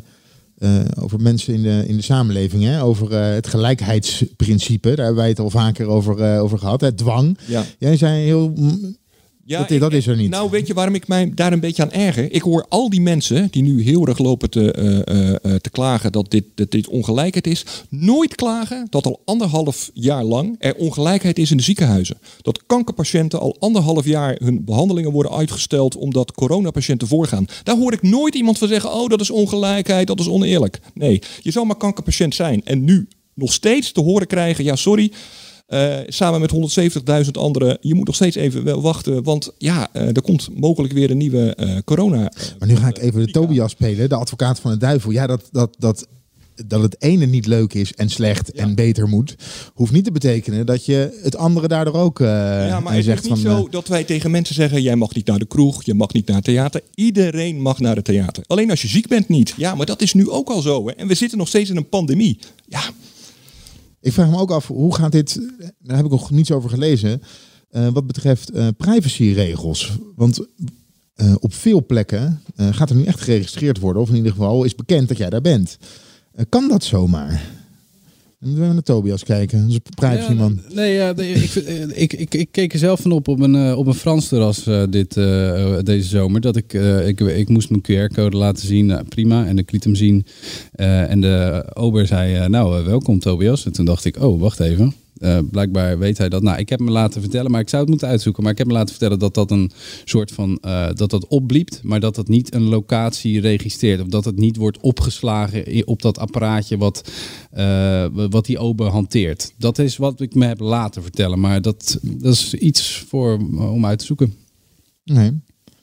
over 1.01 1.21
mensen 1.21 1.55
in 1.55 1.63
de, 1.63 1.85
in 1.87 1.97
de 1.97 2.03
samenleving, 2.03 2.63
hè? 2.63 2.83
over 2.83 3.13
het 3.13 3.47
gelijkheidsprincipe. 3.47 4.89
Daar 4.89 5.05
hebben 5.05 5.23
wij 5.23 5.29
het 5.29 5.39
al 5.39 5.51
vaker 5.51 5.87
over, 5.87 6.39
over 6.41 6.59
gehad. 6.59 6.81
Hè? 6.81 6.95
Dwang. 6.95 7.39
Ja. 7.47 7.65
Jij 7.79 7.97
zei 7.97 8.25
heel. 8.25 8.55
Ja, 9.51 9.65
Dat- 9.65 9.81
dat 9.81 9.93
is 9.93 10.07
er 10.07 10.17
niet. 10.17 10.31
Nou, 10.31 10.51
weet 10.51 10.67
je 10.67 10.75
waarom 10.75 10.95
ik 10.95 11.09
mij 11.09 11.33
daar 11.35 11.53
een 11.53 11.61
beetje 11.61 11.83
aan 11.83 11.93
erger? 11.93 12.33
Ik 12.33 12.43
hoor 12.43 12.67
al 12.69 12.91
die 12.91 13.01
mensen 13.01 13.49
die 13.51 13.63
nu 13.63 13.83
heel 13.83 14.07
erg 14.07 14.19
lopen 14.19 14.51
te, 14.51 14.73
eh, 14.73 14.99
eh, 14.99 15.35
eh, 15.43 15.55
te 15.55 15.71
klagen 15.71 16.13
dat 16.13 16.31
dit, 16.31 16.45
dat 16.55 16.71
dit 16.71 16.89
ongelijkheid 16.89 17.47
is, 17.47 17.65
nooit 17.89 18.35
klagen 18.35 18.87
dat 18.91 19.07
al 19.07 19.23
anderhalf 19.25 19.91
jaar 19.95 20.25
lang 20.25 20.57
er 20.59 20.75
ongelijkheid 20.75 21.39
is 21.39 21.51
in 21.51 21.57
de 21.57 21.63
ziekenhuizen. 21.63 22.19
Dat 22.43 22.63
kankerpatiënten 22.67 23.41
al 23.41 23.57
anderhalf 23.59 24.05
jaar 24.05 24.37
hun 24.43 24.65
behandelingen 24.65 25.11
worden 25.13 25.33
uitgesteld 25.33 25.97
omdat 25.97 26.33
coronapatiënten 26.33 27.09
voorgaan. 27.09 27.47
Daar 27.63 27.77
hoor 27.77 27.93
ik 27.93 28.03
nooit 28.03 28.35
iemand 28.35 28.59
van 28.59 28.69
zeggen: 28.69 28.93
oh, 28.93 29.09
dat 29.09 29.21
is 29.21 29.31
ongelijkheid, 29.31 30.07
dat 30.07 30.21
is 30.21 30.29
oneerlijk. 30.29 30.81
Nee, 30.95 31.23
je 31.43 31.51
zou 31.51 31.67
maar 31.67 31.77
kankerpatiënt 31.77 32.35
zijn 32.35 32.61
en 32.65 32.85
nu 32.85 33.09
nog 33.35 33.53
steeds 33.53 33.93
te 33.93 34.01
horen 34.01 34.27
krijgen: 34.27 34.65
ja, 34.65 34.77
sorry. 34.77 35.13
Eh, 35.71 35.99
samen 36.07 36.41
met 36.41 36.51
170.000 36.51 37.31
anderen. 37.39 37.79
Je 37.81 37.95
moet 37.95 38.07
nog 38.07 38.15
steeds 38.15 38.37
even 38.37 38.65
wel 38.65 38.83
wachten. 38.83 39.23
Want 39.23 39.53
ja, 39.59 39.89
eh, 39.93 40.07
er 40.07 40.23
komt 40.23 40.49
mogelijk 40.55 40.93
weer 40.93 41.11
een 41.11 41.17
nieuwe 41.17 41.55
eh, 41.55 41.77
corona. 41.85 42.33
Maar 42.59 42.69
nu 42.69 42.77
ga 42.77 42.89
ik 42.89 42.99
even 42.99 43.27
de 43.27 43.33
Tobias 43.33 43.71
spelen, 43.71 44.09
de 44.09 44.15
advocaat 44.15 44.61
van 44.61 44.71
de 44.71 44.77
duivel. 44.77 45.11
Ja, 45.11 45.27
dat, 45.27 45.49
dat, 45.53 45.77
dat, 45.79 46.07
dat 46.67 46.83
het 46.83 47.03
ene 47.03 47.27
niet 47.27 47.47
leuk 47.47 47.75
is 47.75 47.95
en 47.95 48.09
slecht 48.09 48.53
en 48.53 48.75
beter 48.75 49.09
moet, 49.09 49.35
hoeft 49.75 49.93
niet 49.93 50.05
te 50.05 50.13
betekenen 50.13 50.67
dat 50.67 50.85
je 50.85 51.19
het 51.23 51.37
andere 51.37 51.69
daardoor 51.69 51.95
ook 51.95 52.19
ja, 52.19 52.81
maar 52.81 52.95
het 52.95 53.05
zegt 53.05 53.25
is 53.25 53.31
niet 53.31 53.39
van. 53.39 53.57
zo 53.57 53.69
dat 53.69 53.89
wij 53.89 54.05
tegen 54.05 54.31
mensen 54.31 54.55
zeggen: 54.55 54.83
jij 54.83 54.97
mag 54.97 55.15
niet 55.15 55.27
naar 55.27 55.39
de 55.39 55.47
kroeg, 55.47 55.85
je 55.85 55.95
mag 55.95 56.13
niet 56.13 56.27
naar 56.27 56.37
het 56.37 56.45
theater. 56.45 56.81
Iedereen 56.95 57.61
mag 57.61 57.79
naar 57.79 57.97
het 57.97 58.05
theater. 58.05 58.45
Alleen 58.47 58.71
als 58.71 58.83
je 58.83 58.89
ziek 58.89 59.09
bent 59.09 59.29
niet. 59.29 59.55
Ja, 59.57 59.75
maar 59.75 59.87
dat 59.87 60.03
is 60.03 60.15
nu 60.15 60.31
ook 60.31 60.49
al 60.49 60.61
zo. 60.61 60.87
Hè? 60.87 60.93
En 60.93 61.07
we 61.07 61.15
zitten 61.15 61.39
nog 61.39 61.49
steeds 61.49 61.71
in 61.71 61.77
een 61.77 61.89
pandemie. 61.89 62.39
Ja, 62.69 62.83
Ik 64.01 64.13
vraag 64.13 64.31
me 64.31 64.39
ook 64.39 64.51
af, 64.51 64.67
hoe 64.67 64.95
gaat 64.95 65.13
dit, 65.13 65.41
daar 65.79 65.97
heb 65.97 66.05
ik 66.05 66.11
nog 66.11 66.31
niets 66.31 66.53
over 66.53 66.71
gelezen, 66.71 67.23
eh, 67.71 67.89
wat 67.89 68.07
betreft 68.07 68.51
eh, 68.51 68.69
privacyregels. 68.77 69.99
Want 70.17 70.47
eh, 71.15 71.35
op 71.41 71.55
veel 71.55 71.87
plekken 71.87 72.43
gaat 72.57 72.91
er 72.91 72.97
nu 72.97 73.05
echt 73.05 73.21
geregistreerd 73.21 73.79
worden, 73.79 74.03
of 74.03 74.09
in 74.09 74.17
ieder 74.17 74.33
geval 74.33 74.65
is 74.65 74.75
bekend 74.75 75.09
dat 75.09 75.17
jij 75.17 75.31
daar 75.31 75.41
bent. 75.41 75.79
Kan 76.49 76.69
dat 76.69 76.85
zomaar? 76.85 77.60
Dan 78.41 78.49
moeten 78.49 78.69
we 78.69 78.75
naar 78.75 78.83
Tobias 78.83 79.25
kijken, 79.25 79.65
onze 79.65 79.81
privacyman. 79.95 80.61
Ja, 80.69 80.75
nee, 80.75 80.95
ja, 80.95 81.13
nee, 81.13 81.33
ik, 81.33 81.49
vind- 81.51 81.67
eh, 81.67 82.03
ik, 82.03 82.13
ik, 82.13 82.35
ik 82.35 82.49
keek 82.51 82.73
er 82.73 82.79
zelf 82.79 83.01
van 83.01 83.13
op 83.13 83.29
op 83.29 83.41
een, 83.41 83.55
eh, 83.55 83.79
op 83.79 83.87
een 83.87 83.95
Frans 83.95 84.29
terras 84.29 84.67
eh, 84.67 84.83
dit, 84.91 85.15
deze 85.85 86.09
zomer. 86.09 86.41
Dat 86.41 86.57
ik, 86.57 86.75
eh, 86.75 87.09
ik, 87.09 87.21
ik 87.21 87.49
moest 87.49 87.71
mijn 87.71 87.83
QR-code 88.11 88.37
laten 88.37 88.67
zien. 88.67 88.87
Nou, 88.87 89.05
prima. 89.09 89.47
En 89.47 89.59
ik 89.59 89.73
liet 89.73 89.85
hem 89.85 89.95
zien. 89.95 90.25
En 90.73 91.21
de 91.21 91.65
ober 91.75 92.07
zei, 92.07 92.49
nou, 92.49 92.85
welkom 92.85 93.19
Tobias. 93.19 93.65
En 93.65 93.73
toen 93.73 93.85
dacht 93.85 94.05
ik, 94.05 94.23
oh, 94.23 94.41
wacht 94.41 94.61
even. 94.61 94.95
Eh, 95.21 95.39
blijkbaar 95.51 95.99
weet 95.99 96.19
hij 96.19 96.29
dat. 96.29 96.43
Nou, 96.43 96.59
ik 96.59 96.69
heb 96.69 96.81
me 96.81 96.91
laten 96.91 97.21
vertellen, 97.21 97.51
maar 97.51 97.61
ik 97.61 97.69
zou 97.69 97.83
het 97.83 97.91
moeten 97.91 98.09
uitzoeken. 98.09 98.43
Maar 98.43 98.53
ik 98.53 98.59
heb 98.59 98.67
me 98.67 98.73
laten 98.73 98.91
vertellen 98.91 99.19
dat 99.19 99.35
dat 99.35 99.51
een 99.51 99.71
soort 100.05 100.31
van 100.31 100.59
eh, 100.61 100.89
dat 100.95 101.11
dat 101.11 101.27
opbliept, 101.27 101.81
maar 101.83 102.01
dat 102.01 102.15
dat 102.15 102.29
niet 102.29 102.55
een 102.55 102.63
locatie 102.63 103.41
registreert. 103.41 104.01
Of 104.01 104.07
dat 104.07 104.25
het 104.25 104.37
niet 104.37 104.57
wordt 104.57 104.81
opgeslagen 104.81 105.87
op 105.87 106.03
dat 106.03 106.19
apparaatje 106.19 106.79
wat, 106.79 107.11
eh, 107.51 108.07
wat 108.13 108.47
die 108.47 108.59
ober 108.59 108.87
hanteert. 108.87 109.53
Dat 109.59 109.79
is 109.79 109.97
wat 109.97 110.21
ik 110.21 110.35
me 110.35 110.47
heb 110.47 110.61
laten 110.61 111.03
vertellen. 111.03 111.41
Maar 111.41 111.63
dat, 111.63 111.99
dat 112.03 112.33
is 112.33 112.55
iets 112.55 113.05
voor, 113.09 113.39
om 113.57 113.87
uit 113.87 113.99
te 113.99 114.05
zoeken. 114.05 114.35
Nee. 115.05 115.41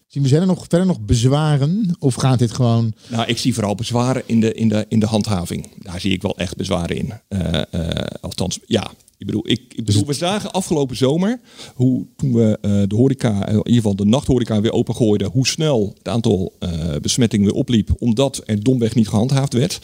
Zien 0.07 0.23
we 0.23 0.29
verder 0.29 0.47
nog, 0.47 0.65
verder 0.69 0.87
nog 0.87 0.99
bezwaren? 0.99 1.95
Of 1.99 2.15
gaat 2.15 2.39
dit 2.39 2.51
gewoon... 2.51 2.93
Nou, 3.09 3.27
ik 3.27 3.37
zie 3.37 3.53
vooral 3.53 3.75
bezwaren 3.75 4.23
in 4.25 4.39
de, 4.39 4.53
in 4.53 4.69
de, 4.69 4.85
in 4.89 4.99
de 4.99 5.05
handhaving. 5.05 5.67
Daar 5.79 5.99
zie 5.99 6.11
ik 6.11 6.21
wel 6.21 6.37
echt 6.37 6.55
bezwaren 6.55 6.97
in. 6.97 7.13
Uh, 7.29 7.61
uh, 7.71 7.89
althans, 8.21 8.59
ja. 8.65 8.91
Ik 9.17 9.25
bedoel, 9.25 9.49
ik, 9.49 9.73
ik 9.75 9.85
bedoel, 9.85 10.05
we 10.05 10.13
zagen 10.13 10.51
afgelopen 10.51 10.95
zomer 10.95 11.39
hoe 11.75 12.05
toen 12.15 12.33
we 12.33 12.57
uh, 12.61 12.81
de 12.87 12.95
horeca, 12.95 13.47
in 13.47 13.55
ieder 13.55 13.73
geval 13.73 13.95
de 13.95 14.05
nachthoreca 14.05 14.61
weer 14.61 14.71
opengooiden, 14.71 15.31
hoe 15.31 15.47
snel 15.47 15.93
het 15.97 16.07
aantal 16.07 16.53
besmettingen 17.01 17.45
weer 17.45 17.55
opliep, 17.55 17.89
omdat 17.99 18.41
er 18.45 18.63
domweg 18.63 18.95
niet 18.95 19.07
gehandhaafd 19.07 19.53
werd. 19.53 19.79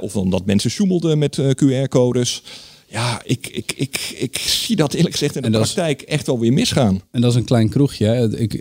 of 0.00 0.16
omdat 0.16 0.46
mensen 0.46 0.70
sjoemelden 0.70 1.18
met 1.18 1.40
QR-codes. 1.64 2.42
Ja, 2.88 3.20
ik, 3.24 3.46
ik, 3.46 3.72
ik, 3.76 4.14
ik 4.18 4.38
zie 4.38 4.76
dat 4.76 4.94
eerlijk 4.94 5.14
gezegd 5.14 5.36
in 5.36 5.42
de 5.42 5.50
praktijk 5.50 6.02
echt 6.02 6.26
wel 6.26 6.38
weer 6.38 6.52
misgaan. 6.52 7.00
En 7.10 7.20
dat 7.20 7.30
is 7.30 7.36
een 7.36 7.44
klein 7.44 7.68
kroegje. 7.68 8.34
Ik, 8.36 8.54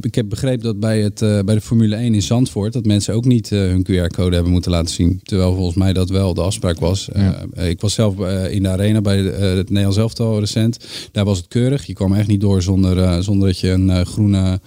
ik 0.00 0.14
heb 0.14 0.28
begrepen 0.28 0.64
dat 0.64 0.80
bij, 0.80 1.00
het, 1.00 1.22
uh, 1.22 1.40
bij 1.40 1.54
de 1.54 1.60
Formule 1.60 1.96
1 1.96 2.14
in 2.14 2.22
Zandvoort... 2.22 2.72
dat 2.72 2.84
mensen 2.84 3.14
ook 3.14 3.24
niet 3.24 3.50
hun 3.50 3.86
QR-code 3.86 4.34
hebben 4.34 4.52
moeten 4.52 4.70
laten 4.70 4.94
zien. 4.94 5.20
Terwijl 5.22 5.54
volgens 5.54 5.76
mij 5.76 5.92
dat 5.92 6.10
wel 6.10 6.34
de 6.34 6.40
afspraak 6.40 6.80
was. 6.80 7.08
Ja. 7.14 7.44
Uh, 7.54 7.68
ik 7.68 7.80
was 7.80 7.94
zelf 7.94 8.18
in 8.48 8.62
de 8.62 8.68
arena 8.68 9.00
bij 9.00 9.18
het 9.18 9.68
Nederlands 9.68 9.96
elftal 9.96 10.38
recent. 10.38 10.78
Daar 11.12 11.24
was 11.24 11.38
het 11.38 11.48
keurig. 11.48 11.86
Je 11.86 11.92
kwam 11.92 12.14
echt 12.14 12.28
niet 12.28 12.40
door 12.40 12.62
zonder, 12.62 13.22
zonder 13.22 13.48
dat 13.48 13.58
je 13.58 13.70
een 13.70 14.06
groene, 14.06 14.60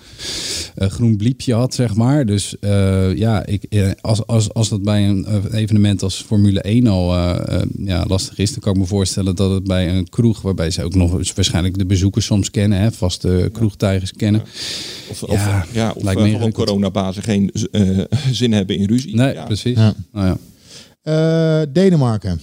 groen 0.75 1.17
bliepje 1.17 1.53
had, 1.53 1.73
zeg 1.73 1.95
maar. 1.95 2.25
Dus 2.25 2.55
ja, 3.15 3.45
ik, 3.45 3.95
als, 4.01 4.27
als, 4.27 4.53
als 4.53 4.69
dat 4.69 4.83
bij 4.83 5.07
een 5.07 5.27
evenement 5.51 6.03
als 6.03 6.23
Formule 6.27 6.61
1 6.61 6.87
al 6.87 7.13
ja, 7.77 8.05
lastig 8.07 8.37
is... 8.37 8.51
dan 8.51 8.59
kan 8.59 8.73
ik 8.73 8.79
me 8.79 8.85
voorstellen 8.85 9.04
voorstellen 9.05 9.35
dat 9.35 9.51
het 9.51 9.63
bij 9.63 9.95
een 9.95 10.09
kroeg, 10.09 10.41
waarbij 10.41 10.71
ze 10.71 10.83
ook 10.83 10.95
nog 10.95 11.11
waarschijnlijk 11.35 11.77
de 11.77 11.85
bezoekers 11.85 12.25
soms 12.25 12.51
kennen, 12.51 12.79
hè, 12.79 12.91
vaste 12.91 13.49
kroegtijgers 13.53 14.11
kennen. 14.11 14.41
Of, 15.09 15.19
ja, 15.19 15.27
of, 15.27 15.73
ja, 15.73 15.91
of 15.95 16.03
lijkt 16.03 16.21
me 16.21 16.31
gewoon 16.31 16.51
coronabazen 16.51 17.23
geen 17.23 17.51
uh, 17.71 17.99
zin 18.31 18.51
hebben 18.51 18.77
in 18.77 18.87
ruzie. 18.87 19.15
Nee, 19.15 19.33
precies. 19.33 19.77
Nou, 19.77 19.95
ja. 20.13 20.37
Uh, 21.03 21.73
Denemarken. 21.73 22.41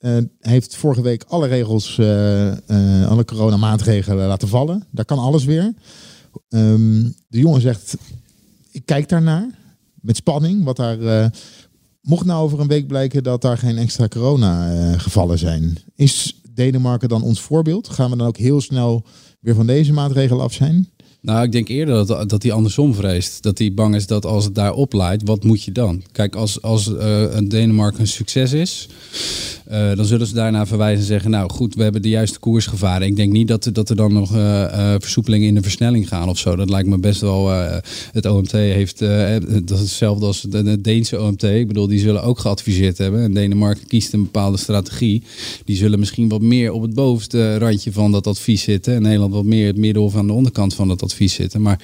Uh, 0.00 0.16
heeft 0.40 0.76
vorige 0.76 1.02
week 1.02 1.24
alle 1.28 1.46
regels, 1.46 1.98
alle 3.08 3.24
coronamaatregelen 3.24 4.26
laten 4.26 4.48
vallen. 4.48 4.84
Daar 4.90 5.04
kan 5.04 5.18
alles 5.18 5.44
weer. 5.44 5.74
Um, 6.48 7.14
de 7.28 7.38
jongen 7.38 7.60
zegt, 7.60 7.96
ik 8.70 8.86
kijk 8.86 9.08
daarnaar 9.08 9.46
met 10.00 10.16
spanning 10.16 10.64
wat 10.64 10.76
daar 10.76 11.30
Mocht 12.02 12.24
nou 12.24 12.42
over 12.42 12.60
een 12.60 12.68
week 12.68 12.86
blijken 12.86 13.22
dat 13.22 13.42
daar 13.42 13.58
geen 13.58 13.78
extra 13.78 14.08
corona-gevallen 14.08 15.38
zijn, 15.38 15.78
is 15.94 16.40
Denemarken 16.54 17.08
dan 17.08 17.22
ons 17.22 17.40
voorbeeld? 17.40 17.88
Gaan 17.88 18.10
we 18.10 18.16
dan 18.16 18.26
ook 18.26 18.36
heel 18.36 18.60
snel 18.60 19.04
weer 19.40 19.54
van 19.54 19.66
deze 19.66 19.92
maatregel 19.92 20.42
af 20.42 20.52
zijn? 20.52 20.88
Nou, 21.22 21.42
ik 21.42 21.52
denk 21.52 21.68
eerder 21.68 22.06
dat, 22.06 22.30
dat 22.30 22.42
hij 22.42 22.52
andersom 22.52 22.94
vreest. 22.94 23.42
Dat 23.42 23.58
hij 23.58 23.74
bang 23.74 23.94
is 23.94 24.06
dat 24.06 24.26
als 24.26 24.44
het 24.44 24.54
daar 24.54 24.72
opleidt, 24.72 25.22
wat 25.24 25.44
moet 25.44 25.62
je 25.62 25.72
dan? 25.72 26.02
Kijk, 26.12 26.34
als, 26.36 26.62
als 26.62 26.88
uh, 26.88 27.34
een 27.34 27.48
Denemarken 27.48 28.00
een 28.00 28.06
succes 28.06 28.52
is, 28.52 28.88
uh, 29.70 29.96
dan 29.96 30.04
zullen 30.04 30.26
ze 30.26 30.34
daarna 30.34 30.66
verwijzen 30.66 31.00
en 31.00 31.06
zeggen, 31.06 31.30
nou 31.30 31.50
goed, 31.50 31.74
we 31.74 31.82
hebben 31.82 32.02
de 32.02 32.08
juiste 32.08 32.38
koers 32.38 32.66
gevaren. 32.66 33.06
Ik 33.06 33.16
denk 33.16 33.32
niet 33.32 33.48
dat, 33.48 33.70
dat 33.72 33.90
er 33.90 33.96
dan 33.96 34.12
nog 34.12 34.36
uh, 34.36 34.94
versoepelingen 34.98 35.48
in 35.48 35.54
de 35.54 35.62
versnelling 35.62 36.08
gaan 36.08 36.28
of 36.28 36.38
zo. 36.38 36.56
Dat 36.56 36.70
lijkt 36.70 36.88
me 36.88 36.98
best 36.98 37.20
wel, 37.20 37.48
het 38.12 38.26
OMT 38.26 38.52
heeft, 38.52 38.98
dat 39.64 39.78
hetzelfde 39.78 40.26
als 40.26 40.40
de, 40.40 40.80
Deense 40.80 41.20
OMT. 41.20 41.42
Ik 41.42 41.66
bedoel, 41.66 41.86
die 41.86 42.00
zullen 42.00 42.22
ook 42.22 42.38
geadviseerd 42.38 42.98
hebben. 42.98 43.22
En 43.22 43.34
Denemarken 43.34 43.86
kiest 43.86 44.12
een 44.12 44.22
bepaalde 44.22 44.56
strategie. 44.56 45.22
Die 45.64 45.76
zullen 45.76 45.98
misschien 45.98 46.28
wat 46.28 46.40
meer 46.40 46.72
op 46.72 46.82
het 46.82 46.94
bovenste 46.94 47.58
randje 47.58 47.92
van 47.92 48.12
dat 48.12 48.26
advies 48.26 48.62
zitten. 48.62 48.94
En 48.94 49.02
Nederland 49.02 49.32
wat 49.32 49.44
meer 49.44 49.66
het 49.66 49.76
midden 49.76 50.02
of 50.02 50.16
aan 50.16 50.26
de 50.26 50.32
onderkant 50.32 50.74
van 50.74 50.88
dat 50.88 51.02
advies 51.02 51.10
zitten. 51.18 51.62
Maar 51.62 51.80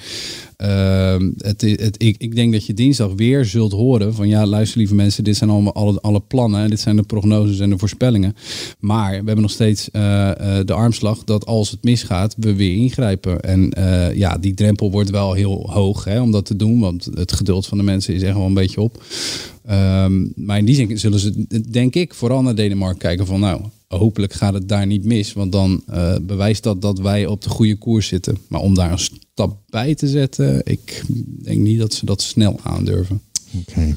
uh, 0.57 1.15
het, 1.37 1.61
het, 1.61 1.95
ik, 2.03 2.15
ik 2.17 2.35
denk 2.35 2.53
dat 2.53 2.65
je 2.65 2.73
dinsdag 2.73 3.11
weer 3.15 3.45
zult 3.45 3.71
horen 3.71 4.13
van 4.13 4.27
ja, 4.27 4.45
luister 4.45 4.77
lieve 4.77 4.95
mensen, 4.95 5.23
dit 5.23 5.37
zijn 5.37 5.49
allemaal 5.49 5.73
alle, 5.73 6.01
alle 6.01 6.19
plannen, 6.19 6.69
dit 6.69 6.79
zijn 6.79 6.95
de 6.95 7.03
prognoses 7.03 7.59
en 7.59 7.69
de 7.69 7.77
voorspellingen. 7.77 8.35
Maar 8.79 9.09
we 9.09 9.15
hebben 9.15 9.41
nog 9.41 9.51
steeds 9.51 9.89
uh, 9.91 10.01
uh, 10.01 10.57
de 10.65 10.73
armslag 10.73 11.23
dat 11.23 11.45
als 11.45 11.71
het 11.71 11.83
misgaat, 11.83 12.35
we 12.37 12.55
weer 12.55 12.75
ingrijpen. 12.75 13.41
En 13.41 13.73
uh, 13.77 14.15
ja, 14.15 14.37
die 14.37 14.53
drempel 14.53 14.91
wordt 14.91 15.09
wel 15.09 15.33
heel 15.33 15.71
hoog 15.71 16.03
hè, 16.03 16.21
om 16.21 16.31
dat 16.31 16.45
te 16.45 16.55
doen, 16.55 16.79
want 16.79 17.09
het 17.13 17.31
geduld 17.31 17.67
van 17.67 17.77
de 17.77 17.83
mensen 17.83 18.13
is 18.13 18.21
echt 18.21 18.35
wel 18.35 18.45
een 18.45 18.53
beetje 18.53 18.81
op. 18.81 19.03
Um, 19.71 20.33
maar 20.35 20.57
in 20.57 20.65
die 20.65 20.75
zin 20.75 20.99
zullen 20.99 21.19
ze, 21.19 21.45
denk 21.69 21.95
ik, 21.95 22.13
vooral 22.13 22.41
naar 22.41 22.55
Denemarken 22.55 22.99
kijken 22.99 23.25
van 23.25 23.39
nou, 23.39 23.61
hopelijk 23.97 24.33
gaat 24.33 24.53
het 24.53 24.67
daar 24.67 24.85
niet 24.85 25.05
mis. 25.05 25.33
Want 25.33 25.51
dan 25.51 25.83
uh, 25.89 26.15
bewijst 26.21 26.63
dat 26.63 26.81
dat 26.81 26.99
wij 26.99 27.25
op 27.25 27.41
de 27.41 27.49
goede 27.49 27.75
koers 27.75 28.07
zitten. 28.07 28.37
Maar 28.47 28.61
om 28.61 28.75
daar 28.75 28.91
een 28.91 28.99
stap 28.99 29.57
bij 29.69 29.95
te 29.95 30.07
zetten, 30.07 30.61
ik 30.65 31.03
denk 31.43 31.59
niet 31.59 31.79
dat 31.79 31.93
ze 31.93 32.05
dat 32.05 32.21
snel 32.21 32.59
aandurven. 32.63 33.21
Oké. 33.59 33.95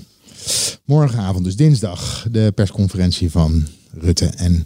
Morgenavond, 0.84 1.44
dus 1.44 1.56
dinsdag, 1.56 2.26
de 2.30 2.52
persconferentie 2.54 3.30
van 3.30 3.66
Rutte 3.90 4.26
en 4.26 4.62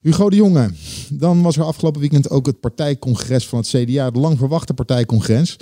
Hugo 0.00 0.30
de 0.30 0.36
Jonge. 0.36 0.70
Dan 1.10 1.42
was 1.42 1.56
er 1.56 1.62
afgelopen 1.62 2.00
weekend 2.00 2.30
ook 2.30 2.46
het 2.46 2.60
partijcongres 2.60 3.46
van 3.46 3.58
het 3.58 3.68
CDA, 3.68 4.04
het 4.04 4.16
lang 4.16 4.38
verwachte 4.38 4.74
partijcongres, 4.74 5.56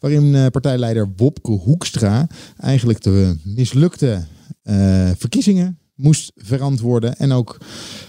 waarin 0.00 0.24
uh, 0.24 0.46
partijleider 0.46 1.12
Wopke 1.16 1.52
Hoekstra 1.52 2.26
eigenlijk 2.56 3.02
de 3.02 3.36
mislukte 3.44 4.24
uh, 4.62 5.10
verkiezingen 5.16 5.78
moest 5.94 6.32
verantwoorden 6.36 7.16
en 7.16 7.32
ook 7.32 7.58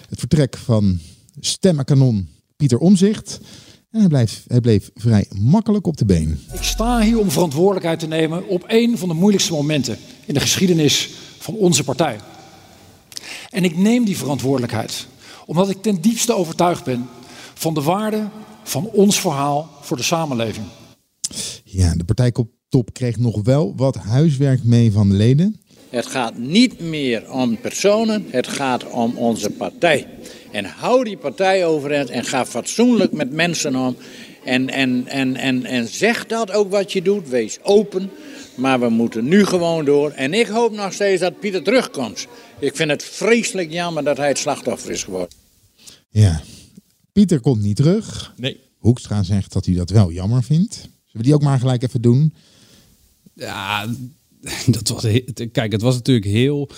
het 0.09 0.19
vertrek 0.19 0.57
van 0.57 0.99
stemmenkanon 1.39 2.29
Pieter 2.55 2.77
Omzicht. 2.77 3.39
En 3.91 3.99
hij, 3.99 4.09
blijft, 4.09 4.43
hij 4.47 4.61
bleef 4.61 4.89
vrij 4.95 5.25
makkelijk 5.33 5.87
op 5.87 5.97
de 5.97 6.05
been. 6.05 6.39
Ik 6.53 6.63
sta 6.63 7.01
hier 7.01 7.19
om 7.19 7.31
verantwoordelijkheid 7.31 7.99
te 7.99 8.07
nemen 8.07 8.47
op 8.47 8.63
een 8.67 8.97
van 8.97 9.07
de 9.07 9.15
moeilijkste 9.15 9.53
momenten 9.53 9.97
in 10.25 10.33
de 10.33 10.39
geschiedenis 10.39 11.09
van 11.39 11.53
onze 11.53 11.83
partij. 11.83 12.19
En 13.49 13.63
ik 13.63 13.77
neem 13.77 14.05
die 14.05 14.17
verantwoordelijkheid 14.17 15.07
omdat 15.45 15.69
ik 15.69 15.81
ten 15.81 16.01
diepste 16.01 16.35
overtuigd 16.35 16.83
ben 16.83 17.07
van 17.53 17.73
de 17.73 17.81
waarde 17.81 18.29
van 18.63 18.89
ons 18.89 19.19
verhaal 19.19 19.69
voor 19.81 19.97
de 19.97 20.03
samenleving. 20.03 20.65
Ja, 21.63 21.93
de 21.95 22.03
partijtop 22.03 22.93
kreeg 22.93 23.17
nog 23.17 23.43
wel 23.43 23.75
wat 23.75 23.95
huiswerk 23.95 24.63
mee 24.63 24.91
van 24.91 25.09
de 25.09 25.15
leden. 25.15 25.61
Het 25.89 26.05
gaat 26.05 26.37
niet 26.37 26.79
meer 26.79 27.31
om 27.31 27.59
personen, 27.59 28.25
het 28.29 28.47
gaat 28.47 28.89
om 28.89 29.17
onze 29.17 29.49
partij. 29.49 30.07
En 30.51 30.65
hou 30.65 31.03
die 31.03 31.17
partij 31.17 31.65
overeind 31.65 32.09
en 32.09 32.23
ga 32.23 32.45
fatsoenlijk 32.45 33.11
met 33.11 33.31
mensen 33.31 33.75
om. 33.75 33.95
En, 34.43 34.69
en, 34.69 35.07
en, 35.07 35.35
en, 35.35 35.65
en 35.65 35.87
zeg 35.87 36.25
dat 36.25 36.51
ook 36.51 36.71
wat 36.71 36.93
je 36.93 37.01
doet, 37.01 37.29
wees 37.29 37.57
open. 37.61 38.11
Maar 38.55 38.79
we 38.79 38.89
moeten 38.89 39.27
nu 39.27 39.45
gewoon 39.45 39.85
door. 39.85 40.11
En 40.11 40.33
ik 40.33 40.47
hoop 40.47 40.71
nog 40.71 40.93
steeds 40.93 41.21
dat 41.21 41.39
Pieter 41.39 41.63
terugkomt. 41.63 42.27
Ik 42.59 42.75
vind 42.75 42.89
het 42.89 43.03
vreselijk 43.03 43.71
jammer 43.71 44.03
dat 44.03 44.17
hij 44.17 44.27
het 44.27 44.37
slachtoffer 44.37 44.91
is 44.91 45.03
geworden. 45.03 45.37
Ja, 46.09 46.41
Pieter 47.11 47.39
komt 47.39 47.61
niet 47.61 47.75
terug. 47.75 48.33
Nee. 48.37 48.59
Hoekstra 48.77 49.23
zegt 49.23 49.53
dat 49.53 49.65
hij 49.65 49.75
dat 49.75 49.89
wel 49.89 50.11
jammer 50.11 50.43
vindt. 50.43 50.73
Zullen 50.73 50.91
we 51.11 51.23
die 51.23 51.33
ook 51.33 51.41
maar 51.41 51.59
gelijk 51.59 51.83
even 51.83 52.01
doen? 52.01 52.33
Ja, 53.33 53.87
dat 54.77 54.89
was, 54.89 55.05
kijk, 55.51 55.71
het 55.71 55.81
was 55.81 55.95
natuurlijk 55.95 56.25
heel. 56.25 56.69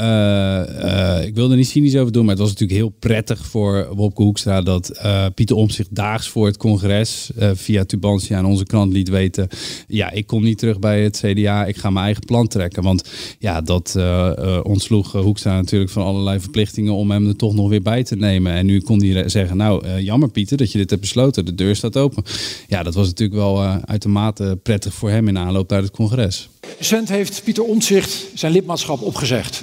Uh, 0.00 0.04
uh, 0.04 1.26
ik 1.26 1.34
wilde 1.34 1.50
er 1.50 1.56
niet 1.56 1.68
cynisch 1.68 1.96
over 1.96 2.12
doen, 2.12 2.22
maar 2.22 2.34
het 2.34 2.42
was 2.42 2.52
natuurlijk 2.52 2.78
heel 2.78 2.94
prettig 2.98 3.46
voor 3.46 3.88
Wopke 3.94 4.22
Hoekstra 4.22 4.62
dat 4.62 4.90
uh, 5.02 5.26
Pieter 5.34 5.56
Omtzigt 5.56 5.94
daags 5.94 6.28
voor 6.28 6.46
het 6.46 6.56
congres 6.56 7.30
via 7.36 7.84
Tubantia 7.84 8.38
aan 8.38 8.44
onze 8.44 8.64
krant 8.64 8.92
liet 8.92 9.08
weten: 9.08 9.48
ja, 9.86 10.10
ik 10.10 10.26
kom 10.26 10.42
niet 10.42 10.58
terug 10.58 10.78
bij 10.78 11.02
het 11.02 11.22
CDA, 11.24 11.64
ik 11.64 11.76
ga 11.76 11.90
mijn 11.90 12.04
eigen 12.04 12.24
plan 12.24 12.48
trekken. 12.48 12.82
Want 12.82 13.10
ja, 13.38 13.60
dat 13.60 13.96
ontsloeg 14.62 15.12
Hoekstra 15.12 15.54
natuurlijk 15.54 15.90
van 15.90 16.04
allerlei 16.04 16.40
verplichtingen 16.40 16.92
om 16.92 17.10
hem 17.10 17.26
er 17.26 17.36
toch 17.36 17.54
nog 17.54 17.68
weer 17.68 17.82
bij 17.82 18.04
te 18.04 18.16
nemen. 18.16 18.52
En 18.52 18.66
nu 18.66 18.80
kon 18.80 19.02
hij 19.02 19.28
zeggen: 19.28 19.56
Nou, 19.56 20.00
jammer 20.00 20.30
Pieter 20.30 20.56
dat 20.56 20.72
je 20.72 20.78
dit 20.78 20.90
hebt 20.90 21.02
besloten, 21.02 21.44
de 21.44 21.54
deur 21.54 21.76
staat 21.76 21.96
open. 21.96 22.24
Ja, 22.66 22.82
dat 22.82 22.94
was 22.94 23.06
natuurlijk 23.06 23.38
wel 23.38 23.62
uitermate 23.64 24.58
prettig 24.62 24.94
voor 24.94 25.10
hem 25.10 25.28
in 25.28 25.38
aanloop 25.38 25.70
naar 25.70 25.82
het 25.82 25.90
congres. 25.90 26.48
Recent 26.78 27.08
heeft 27.08 27.44
Pieter 27.44 27.64
Omtzigt 27.64 28.24
zijn 28.34 28.52
lidmaatschap 28.52 29.02
opgezegd. 29.02 29.62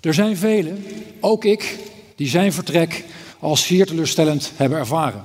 Er 0.00 0.14
zijn 0.14 0.36
velen, 0.36 0.84
ook 1.20 1.44
ik, 1.44 1.78
die 2.16 2.28
zijn 2.28 2.52
vertrek 2.52 3.04
als 3.38 3.66
zeer 3.66 3.86
teleurstellend 3.86 4.50
hebben 4.56 4.78
ervaren. 4.78 5.22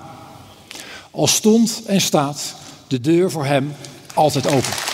Al 1.12 1.28
stond 1.28 1.82
en 1.86 2.02
staat 2.02 2.56
de 2.88 3.00
deur 3.00 3.32
voor 3.32 3.46
hem 3.46 3.74
altijd 4.14 4.48
open. 4.48 4.91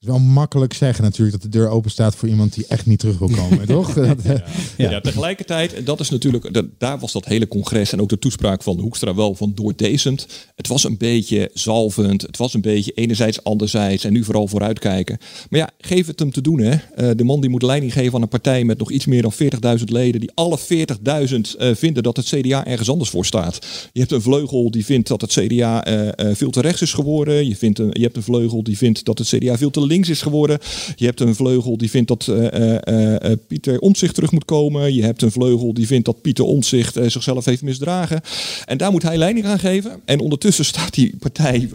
Is 0.00 0.06
wel 0.06 0.18
makkelijk 0.18 0.72
zeggen 0.74 1.04
natuurlijk 1.04 1.42
dat 1.42 1.52
de 1.52 1.58
deur 1.58 1.68
open 1.68 1.90
staat 1.90 2.14
voor 2.16 2.28
iemand 2.28 2.54
die 2.54 2.64
echt 2.68 2.86
niet 2.86 2.98
terug 2.98 3.18
wil 3.18 3.28
komen, 3.28 3.66
toch? 3.76 3.92
Dat, 3.94 4.18
eh, 4.24 4.36
Ja. 4.76 5.00
tegelijkertijd, 5.00 5.74
en 5.74 5.84
dat 5.84 6.00
is 6.00 6.10
natuurlijk, 6.10 6.52
dat- 6.54 6.64
daar 6.78 6.98
was 6.98 7.12
dat 7.12 7.24
hele 7.24 7.48
congres 7.48 7.92
en 7.92 8.00
ook 8.00 8.08
de 8.08 8.18
toespraak 8.18 8.62
van 8.62 8.80
Hoekstra 8.80 9.14
wel 9.14 9.34
van 9.34 9.52
doordezend. 9.54 10.26
Het 10.54 10.66
was 10.68 10.84
een 10.84 10.96
beetje 10.96 11.50
zalvend, 11.54 12.22
het 12.22 12.36
was 12.36 12.54
een 12.54 12.60
beetje 12.60 12.92
enerzijds, 12.92 13.44
anderzijds 13.44 14.04
en 14.04 14.12
nu 14.12 14.24
vooral 14.24 14.48
vooruitkijken. 14.48 15.18
Maar 15.50 15.60
ja, 15.60 15.70
geef 15.78 16.06
het 16.06 16.18
hem 16.18 16.30
te 16.32 16.40
doen 16.40 16.58
hè. 16.60 16.70
Eh, 16.94 17.10
de 17.16 17.24
man 17.24 17.40
die 17.40 17.50
moet 17.50 17.62
leiding 17.62 17.92
geven 17.92 18.14
aan 18.14 18.22
een 18.22 18.28
partij 18.28 18.64
met 18.64 18.78
nog 18.78 18.90
iets 18.90 19.06
meer 19.06 19.22
dan 19.22 19.32
40.000 19.32 19.90
leden, 19.90 20.20
die 20.20 20.30
alle 20.34 20.58
40.000 20.58 21.54
eh, 21.58 21.74
vinden 21.74 22.02
dat 22.02 22.16
het 22.16 22.26
CDA 22.26 22.66
ergens 22.66 22.90
anders 22.90 23.10
voor 23.10 23.24
staat. 23.26 23.58
Je 23.92 24.00
hebt 24.00 24.12
een 24.12 24.22
vleugel 24.22 24.70
die 24.70 24.84
vindt 24.84 25.08
dat 25.08 25.20
het 25.20 25.30
CDA 25.32 25.84
eh, 25.84 26.08
eh, 26.30 26.36
veel 26.36 26.50
te 26.50 26.60
rechts 26.60 26.82
is 26.82 26.92
geworden. 26.92 27.48
Je, 27.48 27.56
vindt 27.56 27.78
een, 27.78 27.90
je 27.92 28.02
hebt 28.02 28.16
een 28.16 28.22
vleugel 28.22 28.62
die 28.62 28.76
vindt 28.76 29.04
dat 29.04 29.18
het 29.18 29.28
CDA 29.28 29.56
veel 29.58 29.70
te 29.70 29.80
links 29.86 29.94
is 30.04 30.22
geworden. 30.22 30.58
Je 30.96 31.04
hebt 31.04 31.20
een 31.20 31.34
vleugel 31.34 31.76
die 31.76 31.90
vindt 31.90 32.08
dat 32.08 32.28
eh, 32.28 32.76
eh, 32.76 33.32
eh, 33.32 33.38
Pieter 33.46 33.78
Omtzigt 33.78 34.14
terug 34.14 34.32
moet 34.32 34.44
komen. 34.44 34.94
Je 34.94 35.02
hebt 35.02 35.22
een 35.22 35.30
vleugel 35.30 35.74
die 35.74 35.86
vindt 35.86 36.04
dat 36.04 36.20
Pieter 36.20 36.44
Omtzigt 36.44 36.98
zichzelf 37.06 37.44
heeft 37.44 37.62
misdragen. 37.62 38.20
En 38.64 38.78
daar 38.78 38.90
moet 38.90 39.02
hij 39.02 39.16
leiding 39.16 39.46
aan 39.46 39.58
geven. 39.58 40.00
En 40.04 40.20
ondertussen 40.20 40.64
staat 40.74 40.94
die 40.94 41.16
partij 41.18 41.68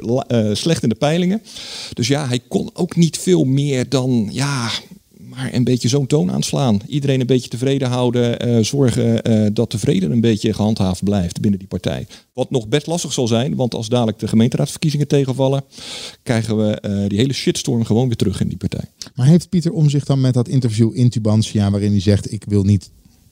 slecht 0.53 0.83
in 0.83 0.89
de 0.89 0.95
peilingen. 0.95 1.41
Dus 1.93 2.07
ja, 2.07 2.27
hij 2.27 2.39
kon 2.47 2.69
ook 2.73 2.95
niet 2.95 3.17
veel 3.17 3.43
meer 3.43 3.89
dan 3.89 4.29
ja, 4.31 4.69
een 5.51 5.63
beetje 5.63 5.87
zo'n 5.87 6.07
toon 6.07 6.31
aanslaan. 6.31 6.79
Iedereen 6.87 7.19
een 7.19 7.25
beetje 7.25 7.49
tevreden 7.49 7.87
houden. 7.87 8.39
eh, 8.39 8.63
zorgen 8.63 9.23
eh, 9.23 9.49
dat 9.53 9.71
de 9.71 9.77
vrede 9.77 10.05
een 10.05 10.21
beetje 10.21 10.53
gehandhaafd 10.53 11.03
blijft 11.03 11.41
binnen 11.41 11.59
die 11.59 11.67
partij. 11.67 12.07
Wat 12.33 12.49
nog 12.51 12.67
best 12.67 12.87
lastig 12.87 13.13
zal 13.13 13.27
zijn, 13.27 13.55
want 13.55 13.73
als 13.73 13.89
dadelijk 13.89 14.19
de 14.19 14.27
gemeenteraadsverkiezingen 14.27 15.07
tegenvallen, 15.07 15.63
krijgen 16.23 16.57
we 16.57 16.79
eh, 16.79 17.07
die 17.07 17.17
hele 17.17 17.33
shitstorm 17.33 17.85
gewoon 17.85 18.07
weer 18.07 18.15
terug 18.15 18.41
in 18.41 18.47
die 18.47 18.57
partij. 18.57 18.85
Maar 19.15 19.25
heeft 19.25 19.49
Pieter 19.49 19.71
om 19.71 19.89
zich 19.89 20.05
dan 20.05 20.21
met 20.21 20.33
dat 20.33 20.47
interview 20.47 20.91
in 20.93 21.09
Tubantia, 21.09 21.71
waarin 21.71 21.91
hij 21.91 22.01
zegt: 22.01 22.31
Ik 22.31 22.43
wil 22.47 22.63
niet, 22.63 22.89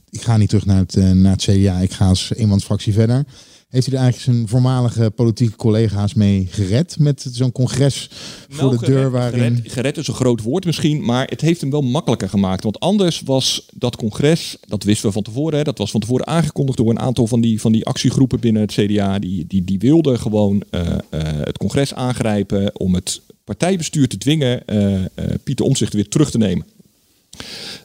ik 0.09 0.21
ga 0.21 0.37
niet 0.37 0.49
terug 0.49 0.65
naar 0.65 0.85
het, 0.87 0.95
naar 1.15 1.37
CDA, 1.37 1.79
ik 1.79 1.91
ga 1.91 2.07
als 2.07 2.31
eenmansfractie 2.35 2.93
verder. 2.93 3.25
Heeft 3.69 3.85
hij 3.85 3.95
er 3.95 4.01
eigenlijk 4.01 4.35
zijn 4.35 4.47
voormalige 4.47 5.09
politieke 5.09 5.55
collega's 5.55 6.13
mee 6.13 6.47
gered 6.49 6.99
met 6.99 7.27
zo'n 7.31 7.51
congres 7.51 8.09
voor 8.49 8.63
Nou, 8.63 8.77
de 8.77 8.85
deur 8.85 8.95
gered- 8.95 9.11
waarin. 9.11 9.55
Gered, 9.55 9.71
gered 9.71 9.97
is 9.97 10.07
een 10.07 10.13
groot 10.13 10.41
woord 10.41 10.65
misschien, 10.65 11.05
maar 11.05 11.27
het 11.27 11.41
heeft 11.41 11.61
hem 11.61 11.69
wel 11.69 11.81
makkelijker 11.81 12.29
gemaakt. 12.29 12.63
Want 12.63 12.79
anders 12.79 13.21
was 13.25 13.65
dat 13.73 13.95
congres, 13.95 14.57
dat 14.67 14.83
wisten 14.83 15.07
we 15.07 15.13
van 15.13 15.23
tevoren, 15.23 15.57
hè, 15.57 15.63
dat 15.63 15.77
was 15.77 15.91
van 15.91 15.99
tevoren 15.99 16.27
aangekondigd 16.27 16.77
door 16.77 16.89
een 16.89 16.99
aantal 16.99 17.27
van 17.27 17.41
die, 17.41 17.61
van 17.61 17.71
die 17.71 17.85
actiegroepen 17.85 18.39
binnen 18.39 18.61
het 18.61 18.71
CDA. 18.71 19.19
Die, 19.19 19.45
die, 19.47 19.63
die 19.63 19.79
wilden 19.79 20.19
gewoon 20.19 20.63
eh, 20.69 20.87
eh, 20.91 20.97
het 21.21 21.57
congres 21.57 21.93
aangrijpen 21.93 22.79
om 22.79 22.93
het 22.95 23.21
partijbestuur 23.43 24.07
te 24.07 24.17
dwingen 24.17 24.67
eh, 24.67 25.25
Pieter 25.43 25.65
Omtzigt 25.65 25.93
weer 25.93 26.07
terug 26.07 26.31
te 26.31 26.37
nemen. 26.37 26.65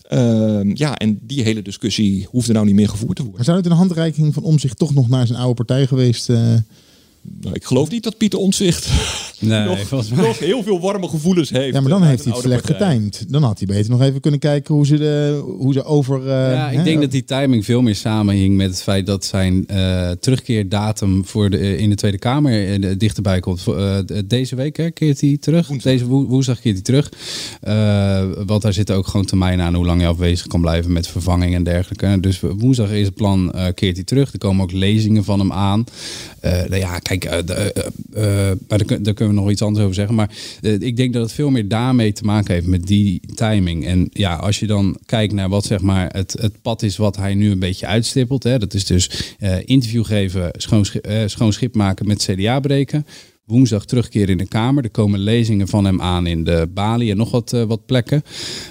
Ehm, 0.08 0.70
ja, 0.74 0.96
en 0.96 1.18
die 1.22 1.42
hele 1.42 1.62
discussie 1.62 2.26
hoefde 2.30 2.52
nou 2.52 2.66
niet 2.66 2.74
meer 2.74 2.88
gevoerd 2.88 3.16
te 3.16 3.22
worden. 3.22 3.36
Maar 3.36 3.44
zou 3.44 3.56
het 3.56 3.66
een 3.66 3.72
handreiking 3.72 4.34
van 4.34 4.42
om 4.42 4.58
zich 4.58 4.74
toch 4.74 4.94
nog 4.94 5.08
naar 5.08 5.26
zijn 5.26 5.38
oude 5.38 5.54
partij 5.54 5.86
geweest? 5.86 6.28
eh, 6.30 6.36
Nou, 7.40 7.54
ik 7.54 7.64
geloof 7.64 7.90
niet 7.90 8.02
dat 8.02 8.16
Pieter 8.16 8.38
Omtzigt 8.38 8.86
Nee, 9.46 9.64
nog, 9.64 9.78
volgens 9.86 10.10
mij. 10.10 10.26
nog 10.26 10.38
heel 10.38 10.62
veel 10.62 10.80
warme 10.80 11.08
gevoelens 11.08 11.50
heeft. 11.50 11.74
ja, 11.74 11.80
maar 11.80 11.90
dan 11.90 12.02
eh, 12.02 12.08
heeft 12.08 12.18
uit 12.26 12.34
hij 12.34 12.34
het 12.36 12.44
slecht 12.44 12.66
partij. 12.66 12.88
getimed. 12.92 13.24
Dan 13.28 13.42
had 13.42 13.58
hij 13.58 13.66
beter 13.66 13.90
nog 13.90 14.02
even 14.02 14.20
kunnen 14.20 14.40
kijken 14.40 14.74
hoe 14.74 14.86
ze, 14.86 14.96
de, 14.96 15.42
hoe 15.58 15.72
ze 15.72 15.84
over. 15.84 16.20
eh, 16.20 16.26
Ja, 16.52 16.70
ik 16.70 16.76
hè, 16.78 16.84
denk 16.84 17.00
dat 17.00 17.10
die 17.10 17.24
timing 17.24 17.64
veel 17.64 17.82
meer 17.82 17.94
samenhing 17.94 18.56
met 18.56 18.70
het 18.70 18.82
feit 18.82 19.06
dat 19.06 19.24
zijn 19.24 19.66
eh, 19.66 20.10
terugkeerdatum 20.10 21.24
voor 21.26 21.50
de, 21.50 21.76
in 21.76 21.88
de 21.90 21.94
Tweede 21.96 22.18
Kamer 22.18 22.98
dichterbij 22.98 23.40
komt. 23.40 23.62
Eh, 23.66 23.98
deze 24.24 24.56
week 24.56 24.76
hè, 24.76 24.90
keert 24.90 25.20
hij 25.20 25.36
terug. 25.40 25.66
Deze 25.68 26.06
woe- 26.06 26.26
woensdag 26.26 26.60
keert 26.60 26.74
hij 26.74 26.84
terug. 26.84 27.12
Eh, 27.60 28.22
want 28.46 28.62
daar 28.62 28.72
zitten 28.72 28.96
ook 28.96 29.06
gewoon 29.06 29.26
termijnen 29.26 29.66
aan 29.66 29.74
hoe 29.74 29.86
lang 29.86 30.00
je 30.00 30.06
afwezig 30.06 30.46
kan 30.46 30.60
blijven 30.60 30.92
met 30.92 31.06
vervanging 31.08 31.54
en 31.54 31.62
dergelijke. 31.64 32.20
Dus 32.20 32.40
woensdag 32.40 32.90
is 32.90 33.06
het 33.06 33.14
plan, 33.14 33.52
eh, 33.52 33.66
keert 33.74 33.94
hij 33.96 34.04
terug. 34.04 34.32
Er 34.32 34.38
komen 34.38 34.62
ook 34.62 34.72
lezingen 34.72 35.24
van 35.24 35.38
hem 35.38 35.52
aan. 35.52 35.84
Eh, 36.40 36.52
nou 36.52 36.76
ja, 36.76 36.98
kijk, 36.98 37.24
eh, 37.24 37.38
de, 37.46 37.52
eh, 37.54 38.50
eh, 38.50 38.56
maar 38.68 38.78
daar 38.86 39.14
kunnen 39.14 39.33
we 39.33 39.33
nog 39.34 39.50
iets 39.50 39.62
anders 39.62 39.84
over 39.84 39.96
zeggen. 39.96 40.14
Maar 40.14 40.30
eh, 40.60 40.72
ik 40.72 40.96
denk 40.96 41.12
dat 41.12 41.22
het 41.22 41.32
veel 41.32 41.50
meer 41.50 41.68
daarmee 41.68 42.12
te 42.12 42.24
maken 42.24 42.54
heeft 42.54 42.66
met 42.66 42.86
die 42.86 43.20
timing. 43.34 43.86
En 43.86 44.08
ja, 44.12 44.34
als 44.36 44.60
je 44.60 44.66
dan 44.66 44.96
kijkt 45.06 45.32
naar 45.32 45.48
wat 45.48 45.64
zeg 45.64 45.80
maar 45.80 46.08
het, 46.12 46.36
het 46.40 46.62
pad 46.62 46.82
is 46.82 46.96
wat 46.96 47.16
hij 47.16 47.34
nu 47.34 47.50
een 47.50 47.58
beetje 47.58 47.86
uitstippelt. 47.86 48.42
Hè, 48.42 48.58
dat 48.58 48.74
is 48.74 48.84
dus 48.84 49.34
eh, 49.38 49.56
interview 49.64 50.04
geven, 50.04 50.50
schoon, 50.52 50.84
eh, 50.84 51.22
schoon 51.26 51.52
schip 51.52 51.74
maken 51.74 52.06
met 52.06 52.28
CDA 52.30 52.60
breken. 52.60 53.06
Woensdag 53.44 53.84
terugkeren 53.84 54.28
in 54.28 54.38
de 54.38 54.48
Kamer. 54.48 54.84
Er 54.84 54.90
komen 54.90 55.18
lezingen 55.18 55.68
van 55.68 55.84
hem 55.84 56.00
aan 56.00 56.26
in 56.26 56.44
de 56.44 56.68
Bali 56.74 57.10
en 57.10 57.16
nog 57.16 57.30
wat, 57.30 57.50
wat 57.50 57.86
plekken. 57.86 58.22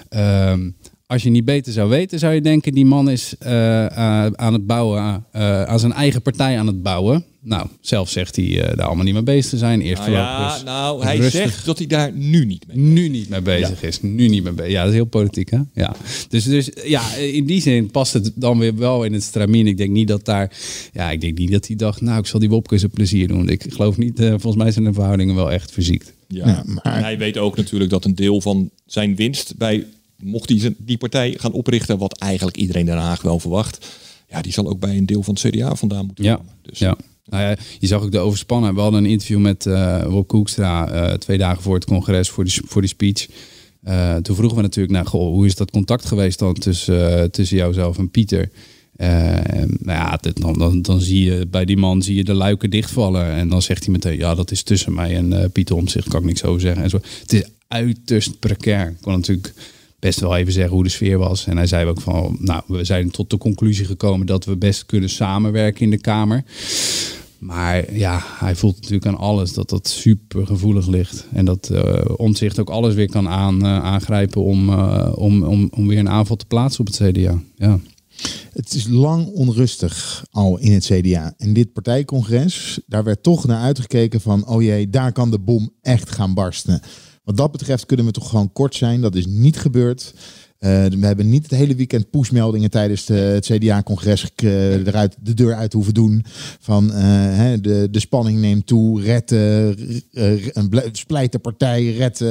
Ehm, 0.09 0.69
als 1.13 1.23
je 1.23 1.29
niet 1.29 1.45
beter 1.45 1.73
zou 1.73 1.89
weten, 1.89 2.19
zou 2.19 2.33
je 2.33 2.41
denken: 2.41 2.73
die 2.73 2.85
man 2.85 3.09
is 3.09 3.35
eh, 3.39 3.85
eh, 3.85 4.31
aan 4.35 4.53
het 4.53 4.67
bouwen, 4.67 5.25
eh, 5.31 5.63
aan 5.63 5.79
zijn 5.79 5.93
eigen 5.93 6.21
partij 6.21 6.59
aan 6.59 6.67
het 6.67 6.83
bouwen. 6.83 7.25
Nou, 7.45 7.67
zelf 7.81 8.09
zegt 8.09 8.35
hij 8.35 8.45
eh, 8.61 8.77
daar 8.77 8.85
allemaal 8.85 9.03
niet 9.05 9.13
mee 9.13 9.23
bezig 9.23 9.49
te 9.49 9.57
zijn. 9.57 9.81
Eerst 9.81 10.01
Nou 10.07 10.11
voorlopig 10.11 10.57
ja, 10.57 10.63
nou, 10.63 11.03
hij 11.03 11.17
rustig. 11.17 11.41
zegt 11.41 11.65
dat 11.65 11.77
hij 11.77 11.87
daar 11.87 12.11
nu 12.13 12.45
niet 12.45 12.67
mee 12.67 12.77
nu 12.77 13.07
niet 13.09 13.29
mee 13.29 13.41
bezig 13.41 13.83
is. 13.83 14.01
Nu 14.01 14.27
niet 14.27 14.43
mee 14.43 14.53
bezig. 14.53 14.71
Ja, 14.71 14.79
dat 14.79 14.89
is 14.89 14.95
heel 14.95 15.05
politiek, 15.05 15.49
hè? 15.51 15.59
Ja. 15.73 15.95
Dus, 16.29 16.43
dus 16.43 16.69
ja, 16.83 17.15
in 17.15 17.45
die 17.45 17.61
zin 17.61 17.91
past 17.91 18.13
het 18.13 18.31
dan 18.35 18.57
weer 18.59 18.75
wel 18.75 19.03
in 19.03 19.13
het 19.13 19.23
stramien. 19.23 19.67
Ik 19.67 19.77
denk 19.77 19.89
niet 19.89 20.07
dat 20.07 20.25
daar... 20.25 20.51
Ja, 20.93 21.11
ik 21.11 21.21
denk 21.21 21.37
niet 21.37 21.51
dat 21.51 21.67
hij 21.67 21.75
dacht... 21.75 22.01
Nou, 22.01 22.19
ik 22.19 22.25
zal 22.25 22.39
die 22.39 22.49
Wopke 22.49 22.73
eens 22.73 22.83
een 22.83 22.89
plezier 22.89 23.27
doen. 23.27 23.49
Ik 23.49 23.65
geloof 23.69 23.97
niet... 23.97 24.19
eh, 24.19 24.29
volgens 24.29 24.55
mij 24.55 24.71
zijn 24.71 24.85
de 24.85 24.93
verhoudingen 24.93 25.35
wel 25.35 25.51
echt 25.51 25.71
verziekt. 25.71 26.13
Ja. 26.27 26.47
Ja, 26.47 26.63
maar- 26.65 26.95
En 26.95 27.03
hij 27.03 27.17
weet 27.17 27.37
ook 27.37 27.55
natuurlijk 27.57 27.89
dat 27.89 28.05
een 28.05 28.15
deel 28.15 28.41
van 28.41 28.69
zijn 28.85 29.15
winst 29.15 29.57
bij 29.57 29.85
mocht 30.23 30.49
hij 30.49 30.75
die 30.77 30.97
partij 30.97 31.35
gaan 31.39 31.51
oprichten, 31.51 31.97
wat 31.97 32.17
eigenlijk 32.17 32.57
iedereen 32.57 32.81
in 32.81 32.87
Den 32.87 32.97
Haag 32.97 33.21
wel 33.21 33.39
verwacht, 33.39 33.87
ja, 34.29 34.41
die 34.41 34.51
zal 34.51 34.67
ook 34.69 34.79
bij 34.79 34.97
een 34.97 35.05
deel 35.05 35.23
van 35.23 35.37
het 35.41 35.53
CDA 35.53 35.75
vandaan 35.75 36.05
moeten 36.05 36.23
Ja, 36.23 36.35
komen. 36.35 36.51
Dus 36.61 36.79
ja. 36.79 36.97
Nou 37.25 37.43
ja, 37.43 37.55
je 37.79 37.87
zag 37.87 38.01
ook 38.01 38.11
de 38.11 38.19
overspannen. 38.19 38.75
We 38.75 38.81
hadden 38.81 39.03
een 39.03 39.09
interview 39.09 39.39
met 39.39 39.65
eh 39.65 40.03
Wopke 40.05 40.35
Hoekstra 40.35 40.89
eh, 40.91 41.13
twee 41.13 41.37
dagen 41.37 41.63
voor 41.63 41.75
het 41.75 41.85
congres, 41.85 42.29
voor 42.29 42.43
die, 42.43 42.61
voor 42.65 42.81
die 42.81 42.89
speech. 42.89 43.27
Eh, 43.83 44.15
toen 44.15 44.35
vroegen 44.35 44.57
we 44.57 44.63
natuurlijk 44.63 44.93
naar, 44.93 45.05
goh, 45.05 45.27
hoe 45.33 45.45
is 45.45 45.55
dat 45.55 45.71
contact 45.71 46.05
geweest 46.05 46.39
dan 46.39 46.53
tussen, 46.53 47.31
tussen 47.31 47.57
jouzelf 47.57 47.97
en 47.97 48.11
Pieter? 48.11 48.49
Eh, 48.95 49.09
nou 49.79 49.99
ja, 49.99 50.17
dit- 50.21 50.41
dan, 50.41 50.53
dan, 50.57 50.81
dan 50.81 51.01
zie 51.01 51.23
je 51.23 51.47
bij 51.47 51.65
die 51.65 51.77
man 51.77 52.01
zie 52.01 52.15
je 52.15 52.23
de 52.23 52.33
luiken 52.33 52.69
dichtvallen. 52.69 53.31
En 53.31 53.49
dan 53.49 53.61
zegt 53.61 53.83
hij 53.83 53.91
meteen, 53.93 54.17
ja, 54.17 54.35
dat 54.35 54.51
is 54.51 54.63
tussen 54.63 54.93
mij 54.93 55.15
en 55.15 55.51
Pieter 55.51 55.75
Omtzigt, 55.75 56.07
kan 56.07 56.19
ik 56.19 56.25
niks 56.25 56.43
over 56.43 56.61
zeggen. 56.61 56.83
En 56.83 56.89
zo. 56.89 56.99
Het 57.21 57.33
is 57.33 57.43
uiterst 57.67 58.39
precair. 58.39 58.87
Ik 58.89 58.97
kon 59.01 59.13
natuurlijk 59.13 59.53
best 60.03 60.19
wel 60.19 60.35
even 60.35 60.53
zeggen 60.53 60.73
hoe 60.73 60.83
de 60.83 60.89
sfeer 60.89 61.17
was. 61.17 61.45
En 61.45 61.57
hij 61.57 61.67
zei 61.67 61.89
ook 61.89 62.01
van, 62.01 62.37
nou, 62.39 62.61
we 62.67 62.83
zijn 62.83 63.11
tot 63.11 63.29
de 63.29 63.37
conclusie 63.37 63.85
gekomen 63.85 64.25
dat 64.25 64.45
we 64.45 64.57
best 64.57 64.85
kunnen 64.85 65.09
samenwerken 65.09 65.81
in 65.81 65.89
de 65.89 65.97
Kamer. 65.97 66.43
Maar 67.39 67.93
ja, 67.93 68.23
hij 68.23 68.55
voelt 68.55 68.75
natuurlijk 68.75 69.05
aan 69.05 69.17
alles 69.17 69.53
dat 69.53 69.69
dat 69.69 69.87
super 69.87 70.45
gevoelig 70.45 70.87
ligt. 70.87 71.27
En 71.33 71.45
dat 71.45 71.69
eh 71.69 72.05
omzicht 72.17 72.59
ook 72.59 72.69
alles 72.69 72.93
weer 72.93 73.09
kan 73.09 73.27
aan, 73.27 73.65
eh, 73.65 73.83
aangrijpen 73.83 74.43
om, 74.43 74.69
eh, 74.69 75.11
om, 75.15 75.43
om, 75.43 75.69
om 75.75 75.87
weer 75.87 75.99
een 75.99 76.09
aanval 76.09 76.35
te 76.35 76.45
plaatsen 76.45 76.79
op 76.79 76.87
het 76.87 76.95
CDA. 76.95 77.41
Ja. 77.55 77.79
Het 78.53 78.73
is 78.73 78.87
lang 78.87 79.27
onrustig 79.27 80.25
al 80.31 80.59
in 80.59 80.71
het 80.71 80.85
CDA. 80.85 81.33
En 81.37 81.53
dit 81.53 81.73
partijcongres, 81.73 82.79
daar 82.85 83.03
werd 83.03 83.23
toch 83.23 83.47
naar 83.47 83.61
uitgekeken 83.61 84.21
van... 84.21 84.47
oh 84.47 84.61
jee, 84.61 84.89
daar 84.89 85.11
kan 85.11 85.31
de 85.31 85.39
bom 85.39 85.69
echt 85.81 86.09
gaan 86.09 86.33
barsten. 86.33 86.81
Wat 87.23 87.37
dat 87.37 87.51
betreft 87.51 87.85
kunnen 87.85 88.05
we 88.05 88.11
toch 88.11 88.29
gewoon 88.29 88.51
kort 88.51 88.75
zijn. 88.75 89.01
Dat 89.01 89.15
is 89.15 89.25
niet 89.25 89.57
gebeurd. 89.57 90.13
Eh, 90.63 90.85
we 90.85 91.05
hebben 91.05 91.29
niet 91.29 91.43
het 91.43 91.59
hele 91.59 91.75
weekend 91.75 92.09
pushmeldingen 92.09 92.69
tijdens 92.69 93.05
de, 93.05 93.13
het 93.13 93.45
CDA-congres 93.45 94.31
eh, 94.35 94.87
eruit 94.87 95.15
de 95.21 95.33
deur 95.33 95.55
uit 95.55 95.73
hoeven 95.73 95.93
doen. 95.93 96.25
Van 96.59 96.93
eh, 96.93 97.01
hè, 97.35 97.61
de, 97.61 97.87
de 97.91 97.99
spanning 97.99 98.39
neemt 98.39 98.67
toe, 98.67 99.01
red 99.01 99.31
eh, 99.31 99.67
een 100.55 100.81
splijt 100.91 101.31
de 101.31 101.39
partij, 101.39 101.93
red 101.93 102.23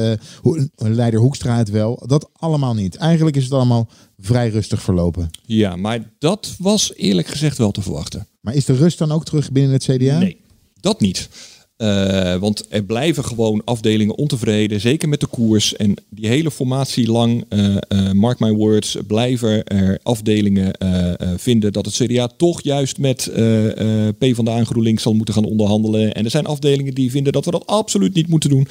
leider 0.76 1.20
Hoekstra 1.20 1.56
het 1.56 1.70
wel. 1.70 2.02
Dat 2.06 2.28
allemaal 2.32 2.74
niet. 2.74 2.96
Eigenlijk 2.96 3.36
is 3.36 3.44
het 3.44 3.52
allemaal 3.52 3.88
vrij 4.18 4.48
rustig 4.48 4.82
verlopen. 4.82 5.30
ja, 5.46 5.76
maar 5.76 6.10
dat 6.18 6.54
was 6.58 6.94
eerlijk 6.94 7.28
gezegd 7.28 7.58
wel 7.58 7.70
te 7.70 7.82
verwachten. 7.82 8.26
Maar 8.40 8.54
is 8.54 8.64
de 8.64 8.74
rust 8.74 8.98
dan 8.98 9.12
ook 9.12 9.24
terug 9.24 9.52
binnen 9.52 9.72
het 9.72 9.82
CDA? 9.84 10.18
Nee, 10.18 10.40
dat 10.80 11.00
niet. 11.00 11.28
Eh, 11.82 12.36
want 12.36 12.66
er 12.68 12.84
blijven 12.84 13.24
gewoon 13.24 13.62
afdelingen 13.64 14.16
ontevreden, 14.16 14.80
zeker 14.80 15.08
met 15.08 15.20
de 15.20 15.26
koers. 15.26 15.76
En 15.76 15.94
die 16.08 16.28
hele 16.28 16.50
formatie 16.50 17.10
lang, 17.10 17.44
eh, 17.48 17.76
eh, 17.76 18.12
mark 18.12 18.38
my 18.38 18.52
words, 18.52 18.96
blijven 19.06 19.64
er 19.64 19.98
afdelingen 20.02 20.70
vinden 21.36 21.72
dat 21.72 21.84
het 21.84 21.94
CDA 21.94 22.28
toch 22.36 22.62
juist 22.62 22.98
met 22.98 23.26
eh 23.26 24.08
PvdA 24.18 24.56
en 24.56 24.66
GroenLinks 24.66 25.02
zal 25.02 25.14
moeten 25.14 25.34
gaan 25.34 25.44
onderhandelen. 25.44 26.14
En 26.14 26.24
er 26.24 26.30
zijn 26.30 26.46
afdelingen 26.46 26.94
die 26.94 27.10
vinden 27.10 27.32
dat 27.32 27.44
we 27.44 27.50
dat 27.50 27.66
absoluut 27.66 28.14
niet 28.14 28.28
moeten 28.28 28.50
doen. 28.50 28.66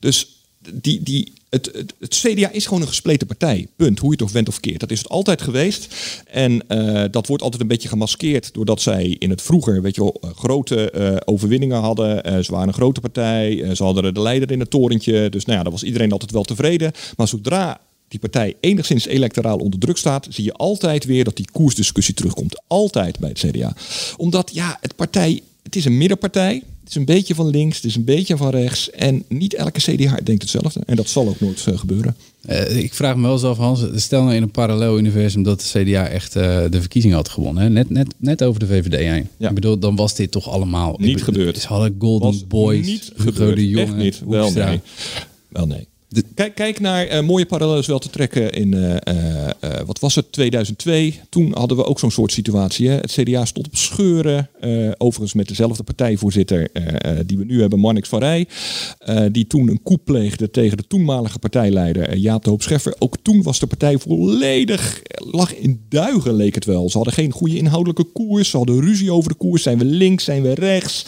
Dus 0.00 0.33
die, 0.72 1.02
die, 1.02 1.32
het, 1.50 1.84
het, 1.98 2.08
CDA 2.08 2.50
is 2.50 2.66
gewoon 2.66 2.82
een 2.82 2.88
gespleten 2.88 3.26
partij. 3.26 3.66
Punt. 3.76 3.98
Hoe 3.98 4.08
je 4.08 4.16
het 4.16 4.24
of 4.24 4.32
went 4.32 4.48
of 4.48 4.60
keert. 4.60 4.80
Dat 4.80 4.90
is 4.90 4.98
het 4.98 5.08
altijd 5.08 5.42
geweest. 5.42 5.94
En 6.26 6.68
eh, 6.68 7.04
dat 7.10 7.26
wordt 7.26 7.42
altijd 7.42 7.62
een 7.62 7.68
beetje 7.68 7.88
gemaskeerd 7.88 8.54
doordat 8.54 8.80
zij 8.80 9.16
in 9.18 9.30
het 9.30 9.42
vroeger, 9.42 9.82
weet 9.82 9.94
je 9.94 10.18
eh, 10.20 10.30
grote 10.30 10.90
eh, 10.90 11.16
overwinningen 11.24 11.80
hadden. 11.80 12.44
Ze 12.44 12.52
waren 12.52 12.68
een 12.68 12.74
grote 12.74 13.00
partij. 13.00 13.74
ze 13.74 13.82
hadden 13.82 14.14
de 14.14 14.20
leider 14.20 14.50
in 14.50 14.60
het 14.60 14.70
torentje. 14.70 15.28
Dus 15.28 15.44
nou 15.44 15.56
ja, 15.56 15.62
daar 15.62 15.72
was 15.72 15.82
iedereen 15.82 16.12
altijd 16.12 16.30
wel 16.30 16.44
tevreden. 16.44 16.92
Maar 17.16 17.28
zodra 17.28 17.80
die 18.08 18.20
partij 18.20 18.54
enigszins 18.60 19.06
electoraal 19.06 19.58
onder 19.58 19.80
druk 19.80 19.96
staat, 19.96 20.26
zie 20.30 20.44
je 20.44 20.52
altijd 20.52 21.04
weer 21.04 21.24
dat 21.24 21.36
die 21.36 21.48
koersdiscussie 21.52 22.14
terugkomt. 22.14 22.62
Altijd 22.66 23.18
bij 23.18 23.28
het 23.28 23.38
CDA. 23.38 23.76
Omdat 24.16 24.50
ja, 24.54 24.78
het 24.80 24.96
partij, 24.96 25.42
het 25.64 25.76
is 25.76 25.84
een 25.84 25.98
middenpartij. 25.98 26.62
Het 26.80 26.88
is 26.88 26.94
een 26.94 27.04
beetje 27.04 27.34
van 27.34 27.48
links, 27.48 27.76
het 27.76 27.84
is 27.84 27.96
een 27.96 28.04
beetje 28.04 28.36
van 28.36 28.50
rechts. 28.50 28.90
En 28.90 29.24
niet 29.28 29.54
elke 29.54 29.80
CDA 29.80 30.18
denkt 30.22 30.42
hetzelfde. 30.42 30.80
En 30.86 30.96
dat 30.96 31.08
zal 31.08 31.28
ook 31.28 31.40
nooit 31.40 31.66
eh, 31.66 31.78
gebeuren. 31.78 32.16
Eh, 32.40 32.76
ik 32.76 32.94
vraag 32.94 33.16
me 33.16 33.22
wel 33.22 33.32
eens 33.32 33.44
af, 33.44 33.56
Hans, 33.56 33.84
stel 33.94 34.22
nou 34.22 34.34
in 34.34 34.42
een 34.42 34.50
parallel 34.50 34.98
universum 34.98 35.42
dat 35.42 35.60
de 35.60 35.84
CDA 35.84 36.08
echt 36.08 36.36
eh, 36.36 36.64
de 36.70 36.80
verkiezingen 36.80 37.16
had 37.16 37.28
gewonnen. 37.28 37.62
Hè? 37.62 37.70
Net, 37.70 37.90
net, 37.90 38.14
net 38.16 38.42
over 38.42 38.60
de 38.60 38.66
VVD 38.66 38.98
heen. 38.98 39.28
Ja. 39.36 39.48
Ik 39.48 39.54
bedoel, 39.54 39.78
dan 39.78 39.96
was 39.96 40.14
dit 40.14 40.30
toch 40.30 40.48
allemaal... 40.48 40.96
Niet 40.98 41.18
ik 41.18 41.24
gebeurd. 41.24 41.58
Ze 41.58 41.66
hadden 41.66 41.96
Golden 41.98 42.30
Was 42.30 42.46
Boys, 42.46 43.12
Hugo 43.16 43.54
de 43.54 43.68
Jonge, 43.68 43.84
Echt 43.84 43.96
niet. 43.96 44.22
Wel 44.26 44.52
nee. 44.52 44.80
Wel 45.48 45.66
nee. 45.66 45.86
Kijk, 46.34 46.54
kijk 46.54 46.80
naar 46.80 47.06
eh, 47.06 47.22
mooie 47.22 47.46
parallellen 47.46 47.86
wel 47.86 47.98
te 47.98 48.10
trekken 48.10 48.52
in, 48.52 48.74
eh, 48.74 49.46
eh, 49.46 49.86
wat 49.86 49.98
was 49.98 50.14
het, 50.14 50.32
2002. 50.32 51.20
Toen 51.28 51.52
hadden 51.56 51.76
we 51.76 51.84
ook 51.84 51.98
zo'n 51.98 52.10
soort 52.10 52.32
situatie. 52.32 52.88
Hè? 52.88 52.94
Het 52.94 53.12
CDA 53.12 53.44
stond 53.44 53.66
op 53.66 53.76
scheuren. 53.76 54.48
overigens 54.98 55.34
met 55.34 55.48
dezelfde 55.48 55.82
partijvoorzitter 55.82 56.68
die 57.26 57.38
we 57.38 57.44
nu 57.44 57.60
hebben, 57.60 57.78
Marnix 57.78 58.08
van 58.08 58.18
Rij. 58.18 58.48
die 59.32 59.46
toen 59.46 59.68
een 59.68 59.82
coup 59.82 60.04
pleegde 60.04 60.50
tegen 60.50 60.76
de 60.76 60.86
toenmalige 60.86 61.38
partijleider 61.38 62.16
Jaap 62.16 62.44
de 62.44 62.50
Hoop 62.50 62.62
Scheffer. 62.62 62.94
Ook 62.98 63.16
toen 63.22 63.42
was 63.42 63.58
de 63.58 63.66
partij 63.66 63.98
volledig, 63.98 65.02
lag 65.16 65.54
in 65.54 65.80
duigen 65.88 66.34
leek 66.34 66.54
het 66.54 66.64
wel. 66.64 66.90
Ze 66.90 66.96
hadden 66.96 67.14
geen 67.14 67.30
goede 67.32 67.56
inhoudelijke 67.56 68.04
koers. 68.04 68.50
Ze 68.50 68.56
hadden 68.56 68.80
ruzie 68.80 69.12
over 69.12 69.30
de 69.30 69.36
koers. 69.36 69.62
Zijn 69.62 69.78
we 69.78 69.84
links, 69.84 70.24
zijn 70.24 70.42
we 70.42 70.54
rechts? 70.54 71.06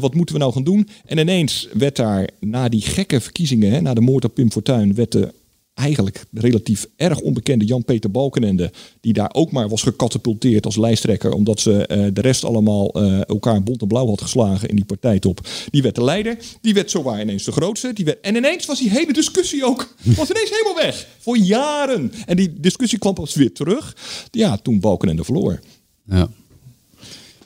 Wat 0.00 0.14
moeten 0.14 0.34
we 0.34 0.40
nou 0.40 0.52
gaan 0.52 0.64
doen? 0.64 0.88
En 1.04 1.18
ineens 1.18 1.68
werd 1.72 1.96
daar 1.96 2.28
na 2.40 2.68
die 2.68 2.82
gekke 2.82 3.20
verkiezingen, 3.20 3.70
hè, 3.70 3.80
na 3.80 3.94
de 3.94 4.00
moord 4.00 4.24
op 4.24 4.35
Pim 4.36 4.52
Fortuyn, 4.52 4.94
werd 4.94 5.12
de 5.12 5.32
eigenlijk 5.76 6.24
relatief 6.32 6.86
erg 6.96 7.20
onbekende 7.20 7.64
Jan-Peter 7.64 8.10
Balkenende, 8.10 8.72
die 9.00 9.12
daar 9.12 9.30
ook 9.34 9.52
maar 9.52 9.68
was 9.68 9.82
gecatapulteerd 9.82 10.64
als 10.66 10.76
lijsttrekker, 10.76 11.32
omdat 11.32 11.60
ze 11.60 11.86
eh, 11.86 12.06
de 12.12 12.20
rest 12.20 12.44
allemaal 12.44 12.92
eh, 12.92 13.28
elkaar 13.28 13.62
bont 13.62 13.80
en 13.80 13.88
blauw 13.88 14.06
had 14.06 14.20
geslagen 14.20 14.68
in 14.68 14.76
die 14.76 14.84
partijtop. 14.84 15.48
Die 15.70 15.82
werd 15.82 15.94
de 15.94 16.04
leider, 16.04 16.38
die 16.60 16.74
werd 16.74 16.90
zowaar 16.90 17.20
ineens 17.20 17.44
de 17.44 17.52
grootste. 17.52 17.92
Die 17.92 18.04
werd, 18.04 18.20
en 18.20 18.36
ineens 18.36 18.66
was 18.66 18.78
die 18.78 18.90
hele 18.90 19.12
discussie 19.12 19.64
ook, 19.64 19.94
was 20.16 20.30
ineens 20.30 20.50
helemaal 20.50 20.82
weg. 20.82 21.06
Voor 21.18 21.38
jaren. 21.38 22.12
En 22.26 22.36
die 22.36 22.60
discussie 22.60 22.98
kwam 22.98 23.14
pas 23.14 23.34
weer 23.34 23.52
terug. 23.52 23.96
Ja, 24.30 24.56
toen 24.56 24.80
Balkenende 24.80 25.24
verloor. 25.24 25.60
Ja. 26.06 26.28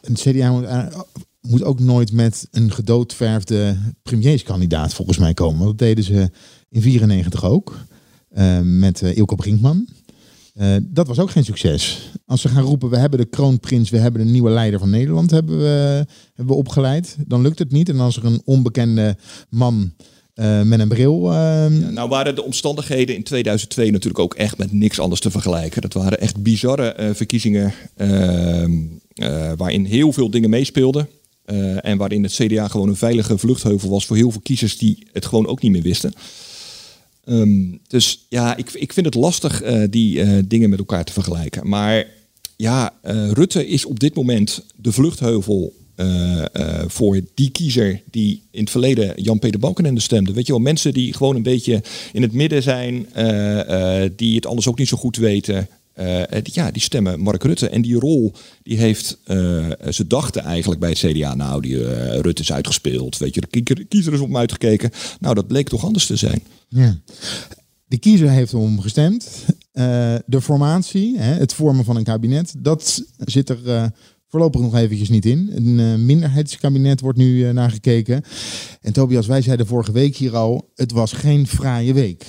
Een 0.00 0.14
CDA 0.14 0.52
moet, 0.52 0.64
eh, 0.64 0.86
moet 1.40 1.62
ook 1.62 1.80
nooit 1.80 2.12
met 2.12 2.48
een 2.50 2.72
gedoodverfde 2.72 3.76
premierskandidaat 4.02 4.94
volgens 4.94 5.18
mij 5.18 5.34
komen. 5.34 5.66
Dat 5.66 5.78
deden 5.78 6.04
ze 6.04 6.30
in 6.70 6.82
94 6.82 7.44
ook. 7.44 7.78
eh, 8.30 8.60
met 8.60 9.00
Ilko 9.00 9.34
Brinkman. 9.34 9.88
Uh, 10.54 10.76
dat 10.82 11.06
was 11.06 11.18
ook 11.18 11.30
geen 11.30 11.44
succes. 11.44 12.10
Als 12.26 12.40
ze 12.40 12.48
gaan 12.48 12.62
roepen, 12.62 12.90
we 12.90 12.98
hebben 12.98 13.18
de 13.18 13.24
kroonprins, 13.24 13.90
we 13.90 13.98
hebben 13.98 14.24
de 14.24 14.30
nieuwe 14.30 14.50
leider 14.50 14.78
van 14.78 14.90
Nederland 14.90 15.30
hebben 15.30 15.58
we, 15.58 16.06
hebben 16.34 16.54
we 16.54 16.60
opgeleid. 16.60 17.16
Dan 17.26 17.42
lukt 17.42 17.58
het 17.58 17.72
niet. 17.72 17.88
En 17.88 18.00
als 18.00 18.16
er 18.16 18.24
een 18.24 18.42
onbekende 18.44 19.16
man 19.48 19.92
met 20.64 20.80
een 20.80 20.88
bril. 20.88 21.32
Ja, 21.32 21.68
nou 21.68 22.08
waren 22.08 22.34
de 22.34 22.44
omstandigheden 22.44 23.16
in 23.16 23.22
2002 23.22 23.90
natuurlijk 23.90 24.18
ook 24.18 24.34
echt 24.34 24.58
met 24.58 24.72
niks 24.72 25.00
anders 25.00 25.20
te 25.20 25.30
vergelijken. 25.30 25.82
Dat 25.82 25.92
waren 25.92 26.20
echt 26.20 26.42
bizarre 26.42 27.10
verkiezingen 27.14 27.72
ehm, 27.96 28.72
waarin 29.56 29.84
heel 29.84 30.12
veel 30.12 30.30
dingen 30.30 30.50
meespeelden. 30.50 31.08
En 31.80 31.98
waarin 31.98 32.22
het 32.22 32.32
CDA 32.32 32.68
gewoon 32.68 32.88
een 32.88 32.96
veilige 32.96 33.38
vluchtheuvel 33.38 33.90
was 33.90 34.06
voor 34.06 34.16
heel 34.16 34.30
veel 34.30 34.40
kiezers 34.40 34.78
die 34.78 35.06
het 35.12 35.26
gewoon 35.26 35.46
ook 35.46 35.62
niet 35.62 35.72
meer 35.72 35.82
wisten. 35.82 36.12
Um, 37.24 37.80
dus 37.86 38.26
ja, 38.28 38.56
ik, 38.56 38.72
ik 38.72 38.92
vind 38.92 39.06
het 39.06 39.14
lastig 39.14 39.64
uh, 39.64 39.84
die 39.90 40.18
uh, 40.18 40.38
dingen 40.44 40.70
met 40.70 40.78
elkaar 40.78 41.04
te 41.04 41.12
vergelijken. 41.12 41.68
Maar 41.68 42.06
ja, 42.56 42.94
uh, 43.04 43.30
Rutte 43.30 43.66
is 43.66 43.84
op 43.84 44.00
dit 44.00 44.14
moment 44.14 44.64
de 44.76 44.92
vluchtheuvel 44.92 45.78
voor 46.86 47.20
die 47.34 47.50
kiezer 47.50 48.02
die 48.10 48.42
in 48.50 48.60
het 48.60 48.70
verleden 48.70 49.22
Jan-Peter 49.22 49.60
Balkenende 49.60 50.00
stemde. 50.00 50.32
Weet 50.32 50.46
je 50.46 50.52
wel, 50.52 50.60
mensen 50.60 50.92
die 50.92 51.12
gewoon 51.14 51.36
een 51.36 51.42
beetje 51.42 51.82
in 52.12 52.22
het 52.22 52.32
midden 52.32 52.62
zijn, 52.62 53.06
die 54.16 54.34
het 54.34 54.46
anders 54.46 54.68
ook 54.68 54.78
niet 54.78 54.88
zo 54.88 54.96
goed 54.96 55.16
weten. 55.16 55.68
Uh, 56.00 56.22
die, 56.42 56.52
ja, 56.54 56.70
die 56.70 56.82
stemmen 56.82 57.20
Mark 57.20 57.42
Rutte. 57.42 57.68
En 57.68 57.82
die 57.82 57.98
rol, 57.98 58.34
die 58.62 58.78
heeft, 58.78 59.18
uh, 59.26 59.66
ze 59.90 60.06
dachten 60.06 60.42
eigenlijk 60.42 60.80
bij 60.80 60.88
het 60.88 60.98
CDA, 60.98 61.34
nou, 61.34 61.62
die 61.62 61.74
uh, 61.74 62.18
Rutte 62.18 62.42
is 62.42 62.52
uitgespeeld. 62.52 63.18
Weet 63.18 63.34
je, 63.34 63.42
de 63.50 63.84
kiezer 63.84 64.12
is 64.12 64.20
op 64.20 64.26
hem 64.26 64.36
uitgekeken. 64.36 64.90
Nou, 65.20 65.34
dat 65.34 65.46
bleek 65.46 65.68
toch 65.68 65.84
anders 65.84 66.06
te 66.06 66.16
zijn. 66.16 66.42
Ja. 66.68 66.96
De 67.86 67.98
kiezer 67.98 68.30
heeft 68.30 68.54
om 68.54 68.80
gestemd. 68.80 69.44
de 70.26 70.40
formatie, 70.40 71.18
hè, 71.18 71.34
het 71.34 71.52
vormen 71.52 71.84
van 71.84 71.96
een 71.96 72.04
kabinet, 72.04 72.54
dat 72.58 73.02
zit 73.18 73.48
er 73.48 73.92
voorlopig 74.28 74.60
nog 74.60 74.76
eventjes 74.76 75.08
niet 75.08 75.26
in. 75.26 75.50
Een 75.54 76.04
minderheidskabinet 76.04 77.00
wordt 77.00 77.18
nu 77.18 77.52
naar 77.52 77.70
gekeken. 77.70 78.22
En 78.80 78.92
Tobias, 78.92 79.26
wij 79.26 79.42
zeiden 79.42 79.66
vorige 79.66 79.92
week 79.92 80.16
hier 80.16 80.36
al, 80.36 80.70
het 80.74 80.92
was 80.92 81.12
geen 81.12 81.46
fraaie 81.46 81.92
week 81.92 82.24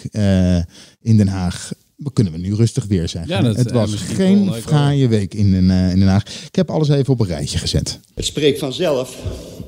in 1.02 1.18
Den 1.18 1.28
Haag 1.28 1.72
kunnen 2.14 2.34
we 2.34 2.40
nu 2.40 2.56
rustig 2.56 2.86
weer 2.86 3.10
zeggen. 3.10 3.32
Ja, 3.32 3.42
dat, 3.42 3.56
het 3.56 3.72
was 3.72 3.94
geen 3.94 4.54
fraaie 4.54 5.08
week 5.08 5.34
in 5.34 5.52
Den, 5.52 5.70
uh, 5.70 5.92
in 5.92 6.00
Den 6.00 6.08
Haag. 6.08 6.24
Ik 6.24 6.56
heb 6.56 6.70
alles 6.70 6.90
even 6.90 7.14
op 7.14 7.20
een 7.20 7.28
rijtje 7.28 7.58
gezet. 7.58 8.00
Het 8.16 8.26
spreekt 8.26 8.60
vanzelf 8.60 9.18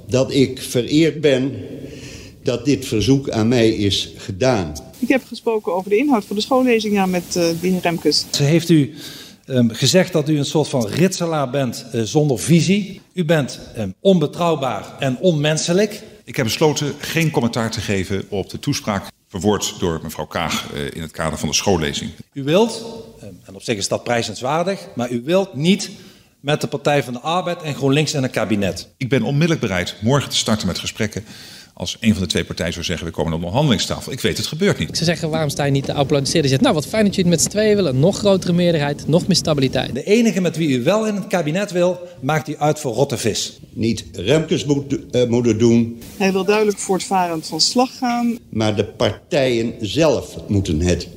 dat 0.08 0.34
ik 0.34 0.62
vereerd 0.62 1.22
ben 1.22 1.52
dat 2.43 2.65
dit 2.65 2.86
verzoek 2.86 3.30
aan 3.30 3.48
mij 3.48 3.69
is 3.69 4.13
gedaan. 4.17 4.74
Ik 5.00 5.08
heb 5.08 5.24
gesproken 5.28 5.74
over 5.74 5.89
de 5.89 5.98
inhoud 5.98 6.26
van 6.26 6.36
de 6.36 6.41
schoollezing 6.41 6.93
ja, 6.93 7.06
met 7.06 7.24
uh, 7.28 7.34
de 7.34 7.67
heer 7.67 7.80
Remkes. 7.82 8.26
Ze 8.32 8.43
heeft 8.43 8.69
u 8.69 8.93
um, 9.48 9.69
gezegd 9.69 10.13
dat 10.13 10.30
u 10.30 10.38
een 10.38 10.46
soort 10.46 10.67
van 10.67 10.88
ritselaar 10.88 11.50
bent 11.50 11.86
uh, 11.96 12.02
zonder 12.02 12.39
visie. 12.39 13.02
U 13.13 13.26
bent 13.26 13.60
um, 13.78 13.93
onbetrouwbaar 14.00 14.96
en 15.00 15.17
onmenselijk. 15.19 16.04
Ik 16.24 16.36
heb 16.36 16.46
besloten 16.46 16.93
geen 16.98 17.32
commentaar 17.32 17.72
te 17.72 17.82
geven 17.82 18.24
op 18.30 18.50
de 18.50 18.60
toespraak 18.60 19.12
verwoord 19.34 19.76
door 19.80 20.00
mevrouw 20.04 20.26
Kaag 20.26 20.74
uh, 20.74 20.86
in 20.91 21.02
het 21.02 21.12
kader 21.12 21.39
van 21.39 21.50
de 21.50 21.56
schoollezing. 21.56 22.12
U 22.34 22.43
wilt, 22.43 22.86
en 23.46 23.56
op 23.56 23.62
zich 23.62 23.78
is 23.78 23.88
dat 23.88 24.04
prijzenswaardig, 24.04 24.88
maar 24.96 25.12
u 25.12 25.22
wilt 25.26 25.54
niet 25.54 25.89
met 26.39 26.62
de 26.62 26.67
Partij 26.67 27.04
van 27.04 27.13
de 27.13 27.19
Arbeid 27.19 27.62
en 27.62 27.76
GroenLinks 27.76 28.13
in 28.13 28.24
een 28.24 28.30
kabinet. 28.30 28.88
Ik 28.98 29.10
ben 29.10 29.24
onmiddellijk 29.24 29.62
bereid 29.62 29.96
morgen 30.02 30.30
te 30.30 30.36
starten 30.36 30.67
met 30.67 30.80
gesprekken 30.80 31.26
als 31.74 31.98
een 32.00 32.14
van 32.14 32.22
de 32.22 32.28
twee 32.28 32.44
partijen 32.44 32.74
zou 32.74 32.86
zeggen, 32.86 33.08
we 33.08 33.14
komen 33.14 33.32
op 33.32 33.38
een 33.38 33.46
onderhandelingstafel. 33.46 34.12
Ik 34.12 34.22
weet, 34.22 34.38
het 34.38 34.46
gebeurt 34.46 34.78
niet. 34.78 34.98
Ze 34.98 35.04
zeggen, 35.04 35.30
waarom 35.30 35.50
sta 35.50 35.64
je 35.64 35.72
niet 35.72 35.86
te 35.86 35.94
applaudisseren? 35.94 36.50
Zegt, 36.50 36.62
nou 36.62 36.74
wat 36.74 36.88
fijn 36.88 37.06
dat 37.06 37.16
jullie 37.16 37.32
het 37.32 37.42
met 37.42 37.52
z'n 37.52 37.58
tweeën 37.58 37.76
willen. 37.76 38.00
Nog 38.00 38.18
grotere 38.18 38.54
meerderheid, 38.54 39.08
nog 39.08 39.28
meer 39.28 39.36
stabiliteit. 39.36 39.94
De 39.94 40.04
enige 40.04 40.42
met 40.42 40.58
wie 40.58 40.78
u 40.78 40.84
wel 40.84 41.08
in 41.08 41.16
het 41.16 41.28
kabinet 41.28 41.72
wil, 41.72 42.00
maakt 42.22 42.50
u 42.50 42.58
uit 42.58 42.80
voor 42.80 42.94
rotte 42.94 43.18
vis. 43.18 43.60
Niet 43.70 44.06
Remkes 44.12 44.66
moet, 44.66 44.98
uh, 45.12 45.28
moeten 45.28 45.58
doen. 45.58 46.02
Hij 46.18 46.32
wil 46.32 46.46
duidelijk 46.46 46.78
voortvarend 46.78 47.48
van 47.48 47.62
slag 47.62 47.98
gaan. 47.98 48.38
Maar 48.50 48.76
de 48.76 48.86
partijen 48.86 49.74
zelf 49.80 50.38
moeten 50.48 50.82
het 50.82 51.08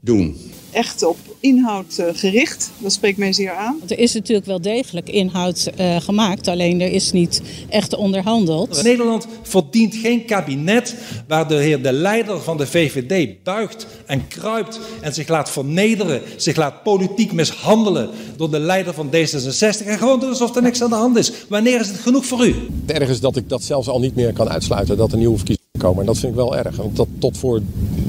doen 0.00 0.36
echt 0.76 1.02
op 1.02 1.16
inhoud 1.40 1.96
uh, 2.00 2.06
gericht. 2.12 2.70
Dat 2.78 2.92
spreekt 2.92 3.18
mij 3.18 3.32
zeer 3.32 3.50
aan. 3.50 3.80
Er 3.88 3.98
is 3.98 4.14
natuurlijk 4.14 4.46
wel 4.46 4.60
degelijk 4.60 5.08
inhoud 5.08 5.70
uh, 5.80 5.96
gemaakt, 6.00 6.48
alleen 6.48 6.80
er 6.80 6.92
is 6.92 7.12
niet 7.12 7.42
echt 7.68 7.94
onderhandeld. 7.94 8.82
Nederland 8.82 9.26
verdient 9.42 9.94
geen 9.94 10.24
kabinet 10.24 10.94
waar 11.28 11.48
de 11.48 11.54
heer 11.54 11.82
de 11.82 11.92
leider 11.92 12.40
van 12.40 12.56
de 12.56 12.66
VVD 12.66 13.42
buigt 13.42 13.86
en 14.06 14.28
kruipt 14.28 14.80
en 15.00 15.14
zich 15.14 15.28
laat 15.28 15.50
vernederen, 15.50 16.22
zich 16.36 16.56
laat 16.56 16.82
politiek 16.82 17.32
mishandelen 17.32 18.10
door 18.36 18.50
de 18.50 18.58
leider 18.58 18.94
van 18.94 19.06
D66 19.06 19.86
en 19.86 19.98
gewoon 19.98 20.20
doen 20.20 20.28
alsof 20.28 20.56
er 20.56 20.62
niks 20.62 20.82
aan 20.82 20.90
de 20.90 20.96
hand 20.96 21.16
is. 21.16 21.32
Wanneer 21.48 21.80
is 21.80 21.88
het 21.88 21.98
genoeg 21.98 22.26
voor 22.26 22.46
u? 22.46 22.54
Erg 22.86 23.08
is 23.08 23.20
dat 23.20 23.36
ik 23.36 23.48
dat 23.48 23.62
zelfs 23.62 23.88
al 23.88 24.00
niet 24.00 24.14
meer 24.14 24.32
kan 24.32 24.48
uitsluiten 24.48 24.96
dat 24.96 25.12
er 25.12 25.18
nieuwe 25.18 25.36
verkiezingen 25.36 25.78
komen. 25.78 26.00
En 26.00 26.06
dat 26.06 26.18
vind 26.18 26.32
ik 26.32 26.38
wel 26.38 26.56
erg. 26.56 26.76
Want 26.76 26.96
dat, 26.96 27.08
tot 27.18 27.38
voor 27.38 27.60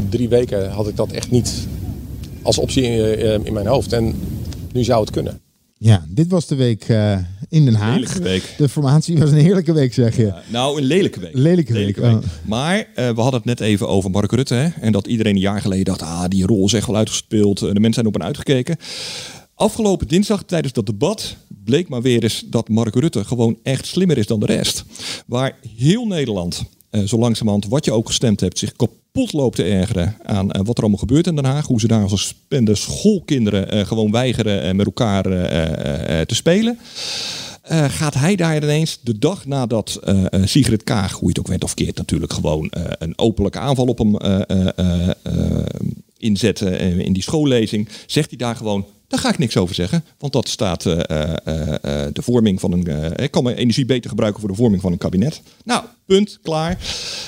drie 0.09 0.29
weken 0.29 0.69
had 0.69 0.87
ik 0.87 0.95
dat 0.95 1.11
echt 1.11 1.31
niet 1.31 1.67
als 2.47 2.57
optie 2.57 2.83
in, 2.83 3.45
in, 3.45 3.53
mijn 3.53 3.67
hoofd. 3.67 3.93
En 3.93 4.15
nu 4.73 4.83
zou 4.83 5.01
het 5.01 5.11
kunnen. 5.11 5.39
Ja, 5.77 6.05
dit 6.09 6.27
was 6.27 6.47
de 6.47 6.55
week 6.55 6.89
uh, 6.89 7.17
in 7.49 7.65
Den 7.65 7.73
Haag. 7.73 7.95
Lelijke 7.95 8.21
week. 8.21 8.53
De 8.57 8.69
formatie 8.69 9.17
was 9.17 9.31
een 9.31 9.37
heerlijke 9.37 9.73
week, 9.73 9.93
zeg 9.93 10.15
je. 10.15 10.25
Ja, 10.25 10.41
nou, 10.47 10.77
een 10.77 10.83
lelijke 10.83 11.19
week. 11.19 11.33
Lelijke, 11.33 11.73
lelijke 11.73 12.01
week. 12.01 12.13
week. 12.13 12.23
Oh. 12.23 12.29
Maar 12.45 12.77
uh, 12.77 12.85
we 12.95 13.21
hadden 13.21 13.33
het 13.33 13.45
net 13.45 13.59
even 13.59 13.87
over 13.87 14.09
Mark 14.09 14.31
Rutte. 14.31 14.53
Hè? 14.53 14.67
En 14.81 14.91
dat 14.91 15.07
iedereen 15.07 15.35
een 15.35 15.41
jaar 15.41 15.61
geleden 15.61 15.85
dacht, 15.85 16.01
ah, 16.01 16.23
die 16.27 16.45
rol 16.45 16.65
is 16.65 16.73
echt 16.73 16.87
wel 16.87 16.95
uitgespeeld. 16.95 17.59
De 17.59 17.65
mensen 17.65 17.93
zijn 17.93 18.05
op 18.05 18.15
en 18.15 18.23
uitgekeken. 18.23 18.77
Afgelopen 19.55 20.07
dinsdag 20.07 20.43
tijdens 20.43 20.73
dat 20.73 20.85
debat 20.85 21.35
bleek 21.63 21.89
maar 21.89 22.01
weer 22.01 22.23
eens 22.23 22.43
dat 22.45 22.69
Mark 22.69 22.95
Rutte 22.95 23.23
gewoon 23.23 23.57
echt 23.63 23.85
slimmer 23.85 24.17
is 24.17 24.27
dan 24.27 24.39
de 24.39 24.45
rest. 24.45 24.83
Waar 25.25 25.55
heel 25.77 26.05
Nederland 26.05 26.63
eh, 26.89 27.01
zo 27.01 27.17
langzamerhand, 27.17 27.67
wat 27.67 27.85
je 27.85 27.91
ook 27.91 28.07
gestemd 28.07 28.39
hebt, 28.39 28.59
zich 28.59 28.75
kapot 28.75 29.33
loopt 29.33 29.55
te 29.55 29.63
ergeren 29.63 30.15
aan 30.23 30.51
eh, 30.51 30.61
wat 30.63 30.75
er 30.77 30.81
allemaal 30.81 30.99
gebeurt 30.99 31.27
in 31.27 31.35
Den 31.35 31.45
Haag. 31.45 31.65
Hoe 31.65 31.79
ze 31.79 31.87
daar 31.87 32.01
als 32.01 32.35
schoolkinderen 32.71 33.71
eh, 33.71 33.85
gewoon 33.85 34.11
weigeren 34.11 34.75
met 34.75 34.85
elkaar 34.85 35.23
te 36.25 36.35
spelen. 36.35 36.79
Gaat 37.87 38.13
hij 38.13 38.35
daar 38.35 38.63
ineens 38.63 38.99
de 39.01 39.19
dag 39.19 39.45
nadat 39.45 39.99
Sigrid 40.43 40.83
Kaag, 40.83 41.11
hoe 41.11 41.21
je 41.21 41.27
het 41.27 41.39
ook 41.39 41.47
went 41.47 41.63
of 41.63 41.73
keert 41.73 41.97
natuurlijk, 41.97 42.33
gewoon 42.33 42.71
een 42.99 43.17
openlijke 43.17 43.59
aanval 43.59 43.85
op 43.85 43.97
hem 43.97 44.17
inzetten 46.17 46.79
in 46.79 47.13
die 47.13 47.23
schoollezing, 47.23 47.89
zegt 48.05 48.29
hij 48.29 48.37
daar 48.37 48.55
gewoon, 48.55 48.85
daar 49.07 49.19
ga 49.19 49.29
ik 49.29 49.37
niks 49.37 49.57
over 49.57 49.75
zeggen, 49.75 50.05
want 50.17 50.33
dat 50.33 50.49
staat 50.49 50.85
eh, 50.85 50.99
eh, 50.99 52.05
eh, 52.05 52.13
de 52.13 52.21
vorming 52.21 52.59
van 52.59 52.71
een, 52.71 53.13
ik 53.15 53.31
kan 53.31 53.43
mijn 53.43 53.55
energie 53.55 53.85
beter 53.85 54.09
gebruiken 54.09 54.39
voor 54.39 54.49
de 54.49 54.55
vorming 54.55 54.81
van 54.81 54.91
een 54.91 54.97
kabinet. 54.97 55.41
Nou, 55.63 55.85
punt, 56.05 56.39
klaar. 56.41 56.79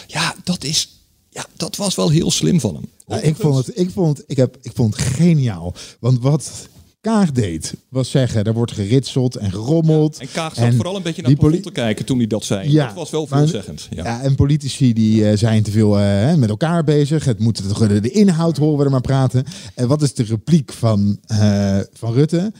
Ja, 0.07 0.35
dat 0.43 0.63
is, 0.63 0.89
ja, 1.29 1.45
dat 1.57 1.75
was 1.75 1.95
wel 1.95 2.09
heel 2.09 2.31
slim 2.31 2.59
van 2.59 2.75
hem. 2.75 2.89
Nou, 3.07 3.21
ik, 3.21 3.35
vond 3.35 3.65
het, 3.65 3.79
ik, 3.79 3.91
vond, 3.91 4.23
ik, 4.27 4.37
heb, 4.37 4.57
ik 4.61 4.71
vond 4.75 4.95
het 4.95 5.05
geniaal. 5.05 5.73
Want 5.99 6.19
wat 6.19 6.51
Kaag 7.01 7.31
deed, 7.31 7.73
was 7.89 8.09
zeggen, 8.11 8.43
er 8.43 8.53
wordt 8.53 8.71
geritseld 8.71 9.35
en 9.35 9.51
gerommeld. 9.51 10.17
En 10.19 10.27
Kaag 10.31 10.55
zat 10.55 10.73
vooral 10.73 10.95
een 10.95 11.01
beetje 11.01 11.21
naar 11.21 11.31
het 11.31 11.39
plafond 11.39 11.63
te 11.63 11.71
kijken 11.71 12.05
toen 12.05 12.17
hij 12.17 12.27
dat 12.27 12.43
zei. 12.43 12.71
Ja, 12.71 12.85
dat 12.85 12.95
was 12.95 13.09
wel 13.09 13.27
veelzeggend. 13.27 13.87
Ja. 13.95 14.03
Ja, 14.03 14.21
en 14.21 14.35
politici 14.35 14.93
die 14.93 15.29
eh, 15.29 15.37
zijn 15.37 15.63
te 15.63 15.71
veel 15.71 15.99
eh, 15.99 16.35
met 16.35 16.49
elkaar 16.49 16.83
bezig. 16.83 17.25
Het 17.25 17.39
moet 17.39 17.67
toch 17.67 17.87
de, 17.87 17.99
de 17.99 18.11
inhoud 18.11 18.57
horen 18.57 18.77
we 18.77 18.83
er 18.83 18.91
maar 18.91 19.01
praten. 19.01 19.43
En 19.75 19.87
wat 19.87 20.01
is 20.01 20.13
de 20.13 20.23
repliek 20.23 20.73
van, 20.73 21.19
eh, 21.27 21.77
van 21.93 22.13
Rutte? 22.13 22.51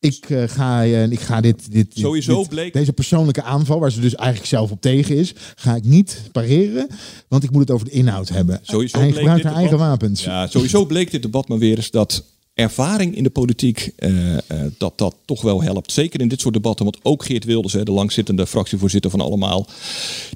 Ik, 0.00 0.26
ga, 0.46 0.82
ik 0.82 1.20
ga 1.20 1.40
dit, 1.40 1.72
dit, 1.72 1.92
Sowieso 1.94 2.38
dit- 2.40 2.48
bleek- 2.48 2.72
deze 2.72 2.92
persoonlijke 2.92 3.42
aanval, 3.42 3.80
waar 3.80 3.92
ze 3.92 4.00
dus 4.00 4.14
eigenlijk 4.14 4.48
zelf 4.48 4.70
op 4.70 4.80
tegen 4.80 5.16
is, 5.16 5.34
ga 5.54 5.74
ik 5.74 5.84
niet 5.84 6.22
pareren, 6.32 6.86
want 7.28 7.42
ik 7.44 7.50
moet 7.50 7.60
het 7.60 7.70
over 7.70 7.86
de 7.86 7.92
inhoud 7.92 8.28
hebben. 8.28 8.58
Sowieso 8.62 8.98
Hij 8.98 9.12
gebruikt 9.12 9.44
haar 9.44 9.54
eigen 9.54 9.78
wapens. 9.78 10.24
Ja, 10.24 10.46
sowieso 10.46 10.86
bleek 10.86 11.10
dit 11.10 11.22
debat 11.22 11.48
maar 11.48 11.58
weer 11.58 11.76
eens 11.76 11.90
dat 11.90 12.24
ervaring 12.56 13.16
in 13.16 13.22
de 13.22 13.30
politiek, 13.30 13.92
eh, 13.96 14.36
eh, 14.36 14.40
dat 14.78 14.98
dat 14.98 15.16
toch 15.24 15.42
wel 15.42 15.62
helpt. 15.62 15.92
Zeker 15.92 16.20
in 16.20 16.28
dit 16.28 16.40
soort 16.40 16.54
debatten, 16.54 16.84
want 16.84 16.98
ook 17.02 17.24
Geert 17.24 17.44
Wilders, 17.44 17.72
hè, 17.72 17.82
de 17.82 17.92
langzittende 17.92 18.46
fractievoorzitter 18.46 19.10
van 19.10 19.20
allemaal, 19.20 19.68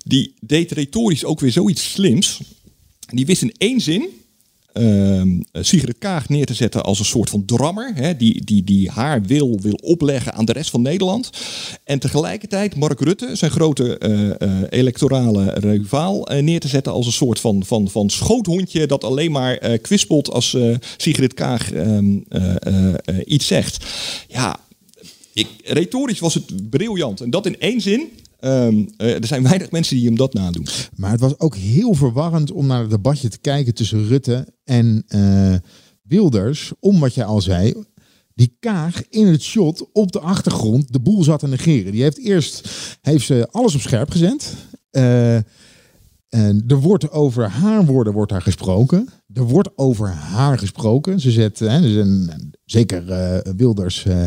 die 0.04 0.34
deed 0.40 0.70
retorisch 0.70 1.24
ook 1.24 1.40
weer 1.40 1.52
zoiets 1.52 1.90
slims. 1.90 2.40
Die 3.06 3.26
wist 3.26 3.42
in 3.42 3.54
één 3.58 3.80
zin 3.80 4.08
ehm, 4.72 5.40
Sigrid 5.52 5.98
Kaag 5.98 6.28
neer 6.28 6.46
te 6.46 6.54
zetten 6.54 6.84
als 6.84 6.98
een 6.98 7.04
soort 7.04 7.30
van 7.30 7.44
drammer, 7.44 7.92
hè, 7.94 8.16
die, 8.16 8.44
die, 8.44 8.64
die 8.64 8.90
haar 8.90 9.22
wil 9.22 9.58
wil 9.60 9.78
opleggen 9.82 10.34
aan 10.34 10.44
de 10.44 10.52
rest 10.52 10.70
van 10.70 10.82
Nederland. 10.82 11.30
En 11.84 11.98
tegelijkertijd 11.98 12.76
Mark 12.76 13.00
Rutte, 13.00 13.36
zijn 13.36 13.50
grote 13.50 13.98
eh, 13.98 14.30
eh, 14.30 14.62
electorale 14.68 15.50
rivaal, 15.50 16.26
eh, 16.26 16.42
neer 16.42 16.60
te 16.60 16.68
zetten 16.68 16.92
als 16.92 17.06
een 17.06 17.12
soort 17.12 17.40
van, 17.40 17.64
van, 17.64 17.88
van 17.88 18.10
schoothondje 18.10 18.86
dat 18.86 19.04
alleen 19.04 19.32
maar 19.32 19.78
kwispelt 19.78 20.30
als 20.30 20.56
Sigrid 20.96 21.34
Kaag 21.34 21.72
ehm, 21.72 22.18
eh, 22.28 22.54
eh, 22.58 22.94
eh, 23.04 23.16
iets 23.24 23.46
zegt. 23.46 23.84
Ja, 24.28 24.60
ik, 25.32 25.46
retorisch 25.64 26.18
was 26.18 26.34
het 26.34 26.70
briljant. 26.70 27.20
En 27.20 27.30
dat 27.30 27.46
in 27.46 27.60
één 27.60 27.80
zin. 27.80 28.10
Ehm, 28.40 28.84
eh, 28.96 29.14
er 29.14 29.26
zijn 29.26 29.42
weinig 29.42 29.70
mensen 29.70 29.96
die 29.96 30.06
hem 30.06 30.16
dat 30.16 30.34
nadoen. 30.34 30.66
Maar 30.94 31.10
het 31.10 31.20
was 31.20 31.38
ook 31.38 31.56
heel 31.56 31.94
verwarrend 31.94 32.50
om 32.50 32.66
naar 32.66 32.80
het 32.80 32.90
debatje 32.90 33.28
te 33.28 33.38
kijken 33.38 33.74
tussen 33.74 34.06
Rutte 34.06 34.46
en 34.64 35.04
eh, 35.06 35.54
Wilders. 36.02 36.72
Om 36.80 37.00
wat 37.00 37.14
jij 37.14 37.24
al 37.24 37.40
zei, 37.40 37.74
die 38.34 38.56
Kaag 38.60 39.08
in 39.08 39.26
het 39.26 39.42
shot 39.42 39.92
op 39.92 40.12
de 40.12 40.20
achtergrond 40.20 40.92
de 40.92 41.00
boel 41.00 41.24
zat 41.24 41.40
te 41.40 41.48
negeren. 41.48 41.92
Die 41.92 42.02
heeft 42.02 42.18
eerst 42.18 42.68
heeft 43.00 43.26
ze 43.26 43.48
alles 43.50 43.74
op 43.74 43.80
scherp 43.80 44.10
gezet. 44.10 44.54
Eh, 44.90 45.36
en 46.28 46.64
er 46.66 46.80
wordt 46.80 47.10
over 47.10 47.48
haar 47.48 47.86
woorden 47.86 48.12
wordt 48.12 48.32
daar 48.32 48.42
gesproken. 48.42 49.08
Er 49.34 49.42
wordt 49.42 49.68
over 49.76 50.08
haar 50.08 50.58
gesproken. 50.58 51.20
Ze 51.20 51.30
zet, 51.30 51.58
hè, 51.58 51.80
dus 51.80 51.94
een, 51.94 52.30
zeker 52.64 53.10
eh, 53.10 53.52
Wilders, 53.56 54.04
eh, 54.04 54.24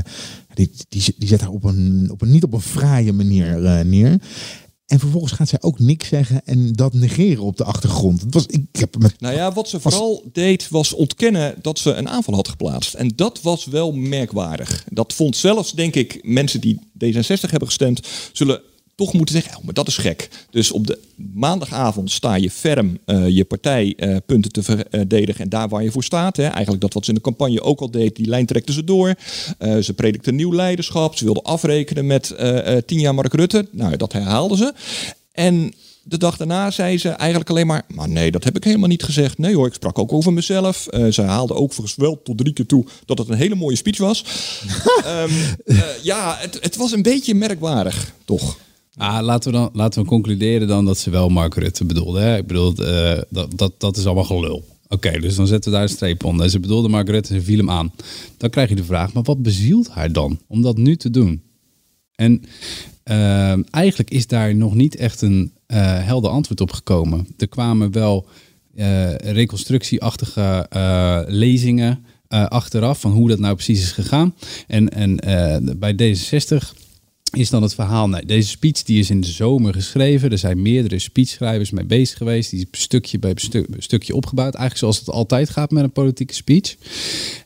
die, 0.53 0.71
die, 0.89 1.15
die 1.17 1.27
zet 1.27 1.41
haar 1.41 1.49
op 1.49 1.63
een, 1.63 2.07
op 2.11 2.21
een 2.21 2.31
niet 2.31 2.43
op 2.43 2.53
een 2.53 2.61
fraaie 2.61 3.13
manier 3.13 3.65
eh, 3.65 3.85
neer. 3.85 4.21
En 4.85 4.99
vervolgens 4.99 5.31
gaat 5.31 5.49
zij 5.49 5.61
ook 5.61 5.79
niks 5.79 6.07
zeggen 6.07 6.41
en 6.45 6.73
dat 6.73 6.93
negeren 6.93 7.43
op 7.43 7.57
de 7.57 7.63
achtergrond. 7.63 8.21
Het 8.21 8.33
was, 8.33 8.45
ik 8.45 8.65
heb 8.71 8.97
met, 8.97 9.19
Nou 9.19 9.35
ja, 9.35 9.53
wat 9.53 9.69
ze 9.69 9.79
vooral 9.79 10.23
deed 10.31 10.69
was 10.69 10.93
ontkennen 10.93 11.55
dat 11.61 11.79
ze 11.79 11.93
een 11.93 12.09
aanval 12.09 12.35
had 12.35 12.47
geplaatst. 12.47 12.93
En 12.93 13.11
dat 13.15 13.41
was 13.41 13.65
wel 13.65 13.91
merkwaardig. 13.91 14.85
Dat 14.89 15.13
vond 15.13 15.35
zelfs, 15.35 15.71
denk 15.71 15.95
ik, 15.95 16.19
mensen 16.23 16.61
die 16.61 16.79
D66 17.05 17.49
hebben 17.49 17.67
gestemd, 17.67 18.07
zullen 18.33 18.61
toch 18.95 19.13
moeten 19.13 19.35
zeggen, 19.35 19.57
oh, 19.57 19.63
maar 19.63 19.73
dat 19.73 19.87
is 19.87 19.97
gek. 19.97 20.29
Dus 20.49 20.71
op 20.71 20.87
de 20.87 20.99
maandagavond 21.33 22.11
sta 22.11 22.35
je 22.35 22.51
ferm 22.51 22.97
eh, 23.05 23.29
je 23.29 23.45
partijpunten 23.45 24.51
te 24.51 24.63
verdedigen 24.63 25.43
en 25.43 25.49
daar 25.49 25.69
waar 25.69 25.83
je 25.83 25.91
voor 25.91 26.03
staat. 26.03 26.37
Hè. 26.37 26.43
Eigenlijk 26.43 26.81
dat 26.81 26.93
wat 26.93 27.03
ze 27.03 27.09
in 27.09 27.15
de 27.15 27.21
campagne 27.21 27.61
ook 27.61 27.79
al 27.79 27.91
deed, 27.91 28.15
die 28.15 28.27
lijn 28.27 28.45
trekten 28.45 28.73
ze 28.73 28.83
door. 28.83 29.15
Eh, 29.57 29.77
ze 29.77 29.93
predikten 29.93 30.35
nieuw 30.35 30.53
leiderschap, 30.53 31.15
ze 31.15 31.25
wilden 31.25 31.43
afrekenen 31.43 32.07
met 32.07 32.31
eh, 32.31 32.75
eh, 32.75 32.83
tien 32.85 32.99
jaar 32.99 33.15
Mark 33.15 33.33
Rutte. 33.33 33.67
Nou, 33.71 33.97
dat 33.97 34.13
herhaalden 34.13 34.57
ze. 34.57 34.73
En 35.31 35.73
de 36.03 36.17
dag 36.17 36.37
daarna 36.37 36.71
zei 36.71 36.97
ze 36.97 37.09
eigenlijk 37.09 37.49
alleen 37.49 37.67
maar... 37.67 37.83
maar 37.87 38.09
nee, 38.09 38.31
dat 38.31 38.43
heb 38.43 38.55
ik 38.55 38.63
helemaal 38.63 38.87
niet 38.87 39.03
gezegd. 39.03 39.37
Nee 39.37 39.55
hoor, 39.55 39.67
ik 39.67 39.73
sprak 39.73 39.99
ook 39.99 40.13
over 40.13 40.33
mezelf. 40.33 40.87
Eh, 40.87 41.07
ze 41.07 41.21
haalde 41.21 41.53
ook 41.53 41.73
volgens 41.73 41.95
wel 41.95 42.21
tot 42.23 42.37
drie 42.37 42.53
keer 42.53 42.65
toe 42.65 42.85
dat 43.05 43.17
het 43.17 43.29
een 43.29 43.37
hele 43.37 43.55
mooie 43.55 43.75
speech 43.75 43.97
was. 43.97 44.23
Ehm, 45.03 45.29
eh, 45.65 45.77
ja, 46.01 46.35
het, 46.39 46.57
het 46.61 46.75
was 46.75 46.91
een 46.91 47.01
beetje 47.01 47.35
merkwaardig, 47.35 48.13
toch? 48.25 48.57
Ah, 48.97 49.23
laten, 49.23 49.51
we 49.51 49.57
dan, 49.57 49.69
laten 49.73 50.01
we 50.01 50.07
concluderen 50.07 50.67
dan 50.67 50.85
dat 50.85 50.97
ze 50.97 51.09
wel 51.09 51.29
Mark 51.29 51.55
Rutte 51.55 51.85
bedoelde. 51.85 52.19
Hè? 52.19 52.37
Ik 52.37 52.47
bedoel, 52.47 52.75
eh, 52.75 53.21
dat, 53.29 53.57
dat, 53.57 53.73
dat 53.77 53.97
is 53.97 54.05
allemaal 54.05 54.23
gelul. 54.23 54.65
Oké, 54.87 55.19
dus 55.19 55.35
dan 55.35 55.47
zetten 55.47 55.71
we 55.71 55.77
daar 55.77 55.85
een 55.85 55.93
streep 55.93 56.23
onder. 56.23 56.49
Ze 56.49 56.59
bedoelde 56.59 56.89
Mark 56.89 57.09
Rutte 57.09 57.33
ze 57.33 57.41
viel 57.41 57.57
hem 57.57 57.69
aan. 57.69 57.91
Dan 58.37 58.49
krijg 58.49 58.69
je 58.69 58.75
de 58.75 58.83
vraag, 58.83 59.13
maar 59.13 59.23
wat 59.23 59.41
bezielt 59.41 59.89
haar 59.89 60.11
dan 60.11 60.39
om 60.47 60.61
dat 60.61 60.77
nu 60.77 60.95
te 60.95 61.09
doen? 61.09 61.41
En 62.15 62.43
eh, 63.03 63.73
eigenlijk 63.73 64.09
is 64.09 64.27
daar 64.27 64.55
nog 64.55 64.73
niet 64.73 64.95
echt 64.95 65.21
een 65.21 65.53
eh, 65.65 66.05
helder 66.05 66.31
antwoord 66.31 66.61
op 66.61 66.71
gekomen. 66.71 67.27
Er 67.37 67.47
kwamen 67.47 67.91
wel 67.91 68.27
reconstructieachtige 69.17 70.67
lezingen 71.27 72.05
achteraf 72.27 72.99
van 72.99 73.11
hoe 73.11 73.29
dat 73.29 73.39
nou 73.39 73.55
precies 73.55 73.81
is 73.81 73.91
gegaan. 73.91 74.35
En, 74.67 74.89
en 74.89 75.79
bij 75.79 75.93
D66 75.93 76.82
is 77.33 77.49
dan 77.49 77.61
het 77.61 77.73
verhaal. 77.73 78.09
Deze 78.25 78.47
speech 78.49 78.83
die 78.83 78.99
is 78.99 79.09
in 79.09 79.21
de 79.21 79.27
zomer 79.27 79.73
geschreven. 79.73 80.31
Er 80.31 80.37
zijn 80.37 80.61
meerdere 80.61 80.99
speechschrijvers 80.99 81.71
mee 81.71 81.85
bezig 81.85 82.17
geweest. 82.17 82.49
Die 82.49 82.67
is 82.71 82.81
stukje 82.81 83.19
bij 83.19 83.31
stu- 83.35 83.65
stukje 83.77 84.15
opgebouwd. 84.15 84.53
Eigenlijk 84.55 84.77
zoals 84.77 84.99
het 84.99 85.09
altijd 85.09 85.49
gaat 85.49 85.71
met 85.71 85.83
een 85.83 85.91
politieke 85.91 86.33
speech. 86.33 86.75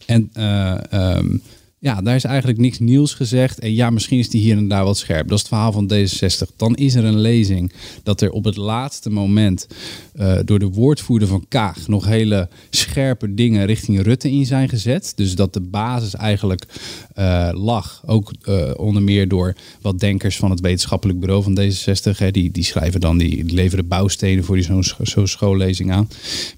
En 0.06 0.30
ehm, 0.34 1.38
ja, 1.80 2.02
daar 2.02 2.16
is 2.16 2.24
eigenlijk 2.24 2.60
niks 2.60 2.80
nieuws 2.80 3.14
gezegd. 3.14 3.60
En 3.60 3.74
ja, 3.74 3.90
misschien 3.90 4.20
is 4.20 4.30
die 4.30 4.42
hier 4.42 4.58
en 4.58 4.68
daar 4.68 4.84
wat 4.84 4.98
scherp. 4.98 5.28
Dat 5.28 5.38
is 5.38 5.40
het 5.40 5.48
verhaal 5.48 5.72
van 5.72 5.92
D66. 5.94 6.56
Dan 6.56 6.76
is 6.76 6.96
er 6.96 7.04
een 7.04 7.20
lezing 7.20 7.72
dat 8.04 8.22
er 8.22 8.32
op 8.32 8.44
het 8.44 8.58
laatste 8.58 9.10
moment 9.10 9.68
eh, 10.14 10.38
door 10.46 10.60
de 10.60 10.70
woordvoerder 10.70 11.28
van 11.28 11.46
Kaag 11.48 11.88
nog 11.88 12.06
hele 12.06 12.50
scherpe 12.70 13.34
dingen 13.34 13.66
richting 13.66 14.02
Rutte 14.02 14.32
in 14.32 14.46
zijn 14.46 14.70
gezet. 14.70 15.14
Dus 15.16 15.36
dat 15.36 15.54
de 15.54 15.62
basis 15.62 16.16
eigenlijk 16.16 16.66
eh, 17.14 17.50
lag. 17.54 18.04
Ook 18.06 18.34
eh, 18.42 18.72
onder 18.76 19.02
meer 19.02 19.28
door 19.28 19.56
wat 19.82 20.00
denkers 20.00 20.38
van 20.38 20.50
het 20.50 20.60
wetenschappelijk 20.60 21.20
bureau 21.20 21.44
van 21.44 21.60
D66. 21.60 22.18
Hè, 22.18 22.32
die, 22.32 22.52
die 22.52 22.64
schrijven 22.64 23.00
dan, 23.00 23.18
die 23.18 23.54
leveren 23.54 23.88
bouwstenen 23.88 24.44
voor 24.44 24.56
die 24.56 24.66
zo'n 24.66 24.84
zo'n 25.02 25.28
schoollezing 25.28 25.92
aan. 25.92 26.10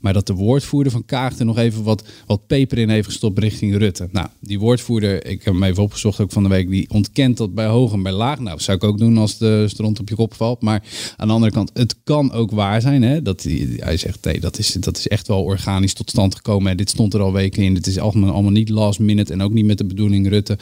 Maar 0.02 0.14
dat 0.14 0.28
de 0.28 0.34
woordvoerder 0.34 0.92
van 0.92 1.06
Kaag 1.06 1.40
er 1.40 1.46
nog 1.46 1.58
even 1.58 1.84
wat, 1.84 2.04
wat 2.26 2.48
peper 2.48 2.78
in 2.78 2.90
heeft 2.90 3.08
gestopt 3.08 3.40
richting 3.40 3.78
Rutte. 3.78 4.08
Nou, 4.12 4.28
die 4.40 4.60
woordvoerder, 4.60 5.09
ik 5.16 5.44
heb 5.44 5.54
hem 5.54 5.64
even 5.64 5.84
opgezocht 5.84 6.20
ook 6.20 6.32
van 6.32 6.44
de 6.44 6.50
week, 6.50 6.70
die 6.70 6.90
ontkent 6.90 7.38
dat 7.38 7.54
bij 7.54 7.66
hoog 7.66 7.94
en 7.94 8.04
bij 8.04 8.12
laag. 8.12 8.40
Nou, 8.40 8.60
zou 8.60 8.78
ik 8.78 8.84
ook 8.84 8.98
doen 8.98 9.18
als 9.18 9.38
de 9.38 9.68
stront 9.68 10.00
op 10.00 10.10
je 10.10 10.16
kop 10.16 10.34
valt. 10.34 10.62
Maar 10.62 10.84
aan 11.18 11.28
de 11.28 11.34
andere 11.34 11.52
kant, 11.52 11.72
het 11.74 11.96
kan 12.04 12.32
ook 12.32 12.52
waar 12.52 12.82
zijn. 12.82 13.02
Hè, 13.02 13.22
dat 13.22 13.44
hij, 13.44 13.98
zegt, 13.98 14.26
nee, 14.26 14.40
dat 14.40 14.58
is, 14.58 14.72
dat 14.72 14.98
is 14.98 15.08
echt 15.08 15.28
wel 15.28 15.44
organisch 15.44 15.94
tot 15.94 16.10
stand 16.10 16.36
gekomen. 16.36 16.72
En 16.72 16.78
dit 16.78 16.90
stond 16.90 17.14
er 17.14 17.22
al 17.22 17.34
weken 17.34 17.64
in. 17.64 17.74
Dit 17.74 17.88
is 17.88 18.00
allemaal, 18.00 18.50
niet 18.50 18.70
last 18.70 19.00
minute 19.00 19.34
en 19.34 19.42
ook 19.42 19.54
niet 19.54 19.66
met 19.66 19.78
de 19.78 19.86
bedoeling 19.86 20.30
Rutte. 20.30 20.58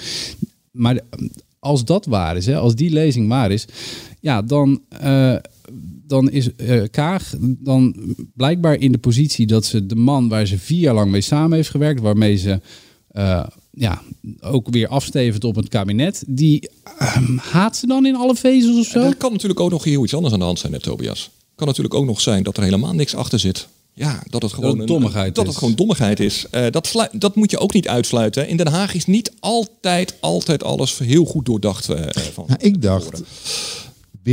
Maar 0.71 0.99
als 1.59 1.85
dat 1.85 2.05
waar 2.05 2.37
is, 2.37 2.45
hè, 2.45 2.57
als 2.57 2.75
die 2.75 2.89
lezing 2.89 3.27
waar 3.27 3.51
is, 3.51 3.65
ja, 4.19 4.41
dan, 4.41 4.81
eh, 4.89 5.35
dan 6.07 6.29
is 6.29 6.55
eh, 6.55 6.83
Kaag 6.91 7.33
dan 7.39 7.95
blijkbaar 8.33 8.75
in 8.75 8.91
de 8.91 8.97
positie 8.97 9.47
dat 9.47 9.65
ze 9.65 9.85
de 9.85 9.95
man 9.95 10.29
waar 10.29 10.45
ze 10.45 10.57
vier 10.57 10.79
jaar 10.79 10.93
lang 10.93 11.11
mee 11.11 11.21
samen 11.21 11.55
heeft 11.55 11.69
gewerkt, 11.69 12.01
waarmee 12.01 12.35
ze 12.35 12.61
eh, 13.07 13.43
ja, 13.79 14.01
ook 14.41 14.67
weer 14.69 14.87
afstevend 14.87 15.43
op 15.43 15.55
het 15.55 15.69
kabinet, 15.69 16.23
die 16.27 16.69
ehm, 16.97 17.37
haat 17.37 17.77
ze 17.77 17.87
dan 17.87 18.05
in 18.05 18.15
alle 18.15 18.35
vezels 18.35 18.79
of 18.79 18.85
zo? 18.91 18.99
Er 19.01 19.15
kan 19.15 19.31
natuurlijk 19.31 19.59
ook 19.59 19.71
nog 19.71 19.83
heel 19.83 20.03
iets 20.03 20.13
anders 20.13 20.33
aan 20.33 20.39
de 20.39 20.45
hand 20.45 20.59
zijn, 20.59 20.71
net 20.71 20.83
Tobias. 20.83 21.29
kan 21.55 21.67
natuurlijk 21.67 21.95
ook 21.95 22.05
nog 22.05 22.21
zijn 22.21 22.43
dat 22.43 22.57
er 22.57 22.63
helemaal 22.63 22.93
niks 22.93 23.15
achter 23.15 23.39
zit. 23.39 23.67
Ja, 23.93 24.23
dat 24.29 24.41
het 24.41 24.53
gewoon 24.53 24.69
het 24.71 24.79
een- 24.79 24.85
dommigheid 24.85 25.35
dat 25.35 25.43
is. 25.43 25.49
het 25.49 25.59
gewoon 25.59 25.75
dommigheid 25.75 26.19
is. 26.19 26.45
Eh, 26.51 26.65
dat, 26.71 27.09
dat 27.11 27.35
moet 27.35 27.51
je 27.51 27.57
ook 27.57 27.73
niet 27.73 27.87
uitsluiten. 27.87 28.47
In 28.47 28.57
Den 28.57 28.67
Haag 28.67 28.93
is 28.93 29.05
niet 29.05 29.31
altijd, 29.39 30.13
altijd 30.19 30.63
alles 30.63 30.97
heel 30.97 31.25
goed 31.25 31.45
doordacht. 31.45 31.89
eh, 31.89 32.23
van 32.33 32.45
Nou, 32.47 32.59
ik 32.61 32.81
dacht, 32.81 33.21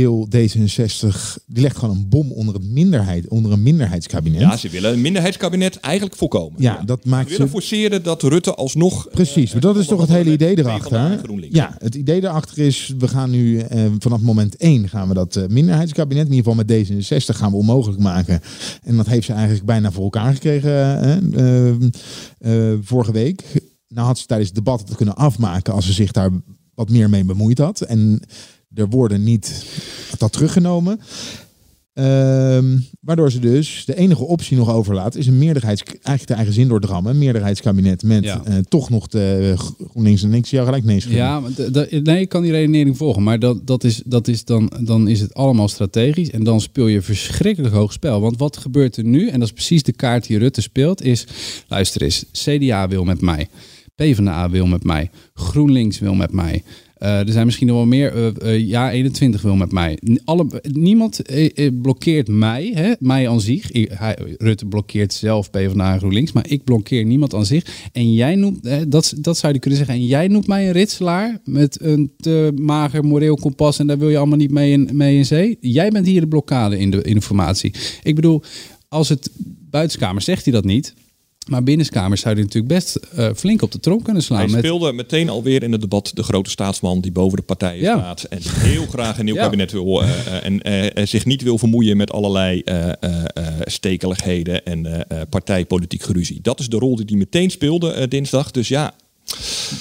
wil 0.01 0.27
D66, 0.35 1.07
die 1.45 1.61
legt 1.61 1.77
gewoon 1.77 1.95
een 1.95 2.09
bom 2.09 2.31
onder, 2.31 2.53
het 2.53 2.63
minderheid, 2.63 3.27
onder 3.27 3.51
een 3.51 3.63
minderheidskabinet. 3.63 4.41
Ja, 4.41 4.57
ze 4.57 4.69
willen 4.69 4.93
een 4.93 5.01
minderheidskabinet 5.01 5.79
eigenlijk 5.79 6.15
voorkomen. 6.15 6.61
Ja, 6.61 6.81
dat 6.85 7.05
maakt 7.05 7.23
Ze 7.23 7.31
willen 7.31 7.47
ze... 7.47 7.53
forceren 7.53 8.03
dat 8.03 8.21
Rutte 8.21 8.55
alsnog... 8.55 9.09
Precies, 9.09 9.51
maar 9.51 9.61
dat 9.61 9.77
is 9.77 9.87
toch 9.87 10.01
het 10.01 10.09
hele 10.09 10.31
idee 10.31 10.57
erachter. 10.57 11.19
Ja, 11.49 11.75
het 11.79 11.95
idee 11.95 12.23
erachter 12.23 12.57
is, 12.57 12.93
we 12.97 13.07
gaan 13.07 13.29
nu 13.29 13.59
eh, 13.59 13.85
vanaf 13.99 14.21
moment 14.21 14.55
1 14.55 14.89
gaan 14.89 15.07
we 15.07 15.13
dat 15.13 15.35
eh, 15.35 15.47
minderheidskabinet, 15.47 16.27
in 16.27 16.33
ieder 16.33 16.51
geval 16.51 16.65
met 16.65 16.87
D66, 16.87 17.35
gaan 17.37 17.51
we 17.51 17.57
onmogelijk 17.57 18.01
maken. 18.01 18.41
En 18.83 18.97
dat 18.97 19.07
heeft 19.07 19.25
ze 19.25 19.33
eigenlijk 19.33 19.65
bijna 19.65 19.91
voor 19.91 20.03
elkaar 20.03 20.33
gekregen 20.33 20.71
eh, 20.71 21.69
eh, 21.69 21.75
eh, 22.39 22.79
vorige 22.81 23.11
week. 23.11 23.43
Nou 23.87 24.07
had 24.07 24.17
ze 24.17 24.25
tijdens 24.25 24.49
het 24.49 24.57
debat 24.57 24.79
het 24.79 24.95
kunnen 24.95 25.15
afmaken 25.15 25.73
als 25.73 25.85
ze 25.85 25.93
zich 25.93 26.11
daar 26.11 26.29
wat 26.73 26.89
meer 26.89 27.09
mee 27.09 27.23
bemoeid 27.23 27.57
had. 27.57 27.81
En 27.81 28.21
er 28.75 28.87
worden 28.89 29.23
niet 29.23 29.65
dat 30.17 30.31
teruggenomen. 30.31 30.99
Ehm, 31.93 32.77
waardoor 32.99 33.31
ze 33.31 33.39
dus 33.39 33.83
de 33.85 33.95
enige 33.95 34.23
optie 34.23 34.57
nog 34.57 34.69
overlaat, 34.73 35.15
is 35.15 35.27
een 35.27 35.37
meerderheids, 35.37 35.83
eigenlijk 35.83 36.27
de 36.27 36.33
eigen 36.33 36.53
zin 36.53 36.67
doordrammen, 36.67 37.11
een 37.11 37.17
meerderheidskabinet 37.17 38.03
met 38.03 38.23
Ja. 38.23 38.41
eh, 38.45 38.57
toch 38.57 38.89
nog 38.89 39.07
de 39.07 39.53
GroenLinks 39.57 40.23
en 40.23 40.29
niks. 40.29 40.49
jou 40.49 40.65
gelijk 40.65 40.83
nee 40.83 40.99
schudden. 40.99 41.21
Ja, 41.21 41.41
d- 41.71 42.03
nee, 42.03 42.19
ik 42.21 42.29
kan 42.29 42.41
die 42.41 42.51
redenering 42.51 42.97
volgen. 42.97 43.23
Maar 43.23 43.39
dat, 43.39 43.67
dat 43.67 43.83
is, 43.83 44.01
dat 44.05 44.27
is 44.27 44.45
dan, 44.45 44.71
dan 44.81 45.07
is 45.07 45.19
het 45.21 45.33
allemaal 45.33 45.67
strategisch. 45.67 46.29
En 46.31 46.43
dan 46.43 46.61
speel 46.61 46.87
je 46.87 47.01
verschrikkelijk 47.01 47.73
hoog 47.73 47.93
spel. 47.93 48.21
Want 48.21 48.37
wat 48.37 48.57
gebeurt 48.57 48.97
er 48.97 49.03
nu? 49.03 49.27
En 49.27 49.39
dat 49.39 49.47
is 49.47 49.53
precies 49.53 49.83
de 49.83 49.93
kaart 49.93 50.27
die 50.27 50.37
Rutte 50.37 50.61
speelt. 50.61 51.01
Is, 51.03 51.27
luister 51.67 52.01
eens, 52.01 52.25
CDA 52.31 52.87
wil 52.87 53.03
met 53.03 53.21
mij. 53.21 53.47
PvdA 53.95 54.49
wil 54.49 54.65
met 54.65 54.83
mij. 54.83 55.09
GroenLinks 55.33 55.99
wil 55.99 56.13
met 56.13 56.31
mij. 56.31 56.63
Eh, 57.05 57.19
er 57.19 57.31
zijn 57.31 57.45
misschien 57.45 57.67
nog 57.67 57.75
wel 57.75 57.85
meer. 57.85 58.13
eh, 58.13 58.53
eh, 58.53 58.67
ja, 58.67 58.91
21 58.91 59.41
wil 59.41 59.55
met 59.55 59.71
mij. 59.71 59.99
Alle, 60.23 60.61
niemand 60.71 61.21
blokkeert 61.81 62.27
mij, 62.27 62.71
hè, 62.73 62.93
mij 62.99 63.29
aan 63.29 63.41
zich. 63.41 63.69
Hij, 63.71 64.17
Rutte 64.37 64.65
blokkeert 64.65 65.13
zelf 65.13 65.49
PvdA 65.49 65.93
en 65.93 65.99
GroenLinks, 65.99 66.31
maar 66.31 66.49
ik 66.49 66.63
blokkeer 66.63 67.05
niemand 67.05 67.33
aan 67.33 67.45
zich. 67.45 67.89
En 67.91 68.13
jij 68.13 68.35
noemt, 68.35 68.91
dat, 68.91 69.13
dat 69.17 69.37
zou 69.37 69.53
je 69.53 69.59
kunnen 69.59 69.79
zeggen. 69.79 69.97
En 69.97 70.05
jij 70.05 70.27
noemt 70.27 70.47
mij 70.47 70.65
een 70.65 70.71
ritselaar 70.71 71.39
met 71.43 71.81
een 71.81 72.11
te 72.17 72.51
mager 72.61 73.05
moreel 73.05 73.35
kompas 73.35 73.79
en 73.79 73.87
daar 73.87 73.97
wil 73.97 74.09
je 74.09 74.17
allemaal 74.17 74.37
niet 74.37 74.51
mee 74.51 74.71
in, 74.71 74.89
mee 74.93 75.17
in 75.17 75.25
zee. 75.25 75.57
Jij 75.61 75.89
bent 75.89 76.05
hier 76.05 76.21
de 76.21 76.27
blokkade 76.27 76.79
in 76.79 76.91
de, 76.91 77.01
in 77.01 77.15
de 77.15 77.21
formatie. 77.21 77.73
Ik 78.03 78.15
bedoel, 78.15 78.41
als 78.87 79.09
het 79.09 79.29
buitenskamer 79.69 80.21
zegt 80.21 80.43
hij 80.43 80.53
dat 80.53 80.65
niet. 80.65 80.93
Maar 81.45 81.63
binnenkamers 81.63 82.21
zou 82.21 82.33
hij 82.33 82.43
natuurlijk 82.43 82.73
best 82.73 82.95
eh, 82.95 83.29
flink 83.35 83.61
op 83.61 83.71
de 83.71 83.79
trom 83.79 84.01
kunnen 84.01 84.23
slaan. 84.23 84.39
Hij 84.39 84.47
met- 84.47 84.59
speelde 84.59 84.93
meteen 84.93 85.29
alweer 85.29 85.63
in 85.63 85.71
het 85.71 85.81
debat 85.81 86.11
de 86.13 86.23
grote 86.23 86.49
staatsman 86.49 87.01
die 87.01 87.11
boven 87.11 87.37
de 87.37 87.43
partijen 87.43 87.81
Ja. 87.81 87.97
staat. 87.97 88.23
En 88.23 88.39
heel 88.43 88.85
graag 88.85 89.19
een 89.19 89.25
nieuw 89.25 89.35
Ja. 89.35 89.43
kabinet 89.43 89.71
wil. 89.71 90.03
eh, 90.03 90.09
eh, 90.45 90.97
en 90.97 91.07
zich 91.07 91.25
niet 91.25 91.41
wil 91.41 91.57
vermoeien 91.57 91.97
met 91.97 92.11
allerlei 92.11 92.63
stekeligheden 93.63 94.65
en 94.65 95.05
partijpolitiek 95.29 96.01
geruzie. 96.03 96.39
Dat 96.41 96.59
is 96.59 96.67
de 96.69 96.77
rol 96.77 96.95
die 96.95 97.05
hij 97.07 97.17
meteen 97.17 97.49
speelde 97.49 98.07
dinsdag. 98.07 98.51
Dus 98.51 98.67
ja, 98.67 98.93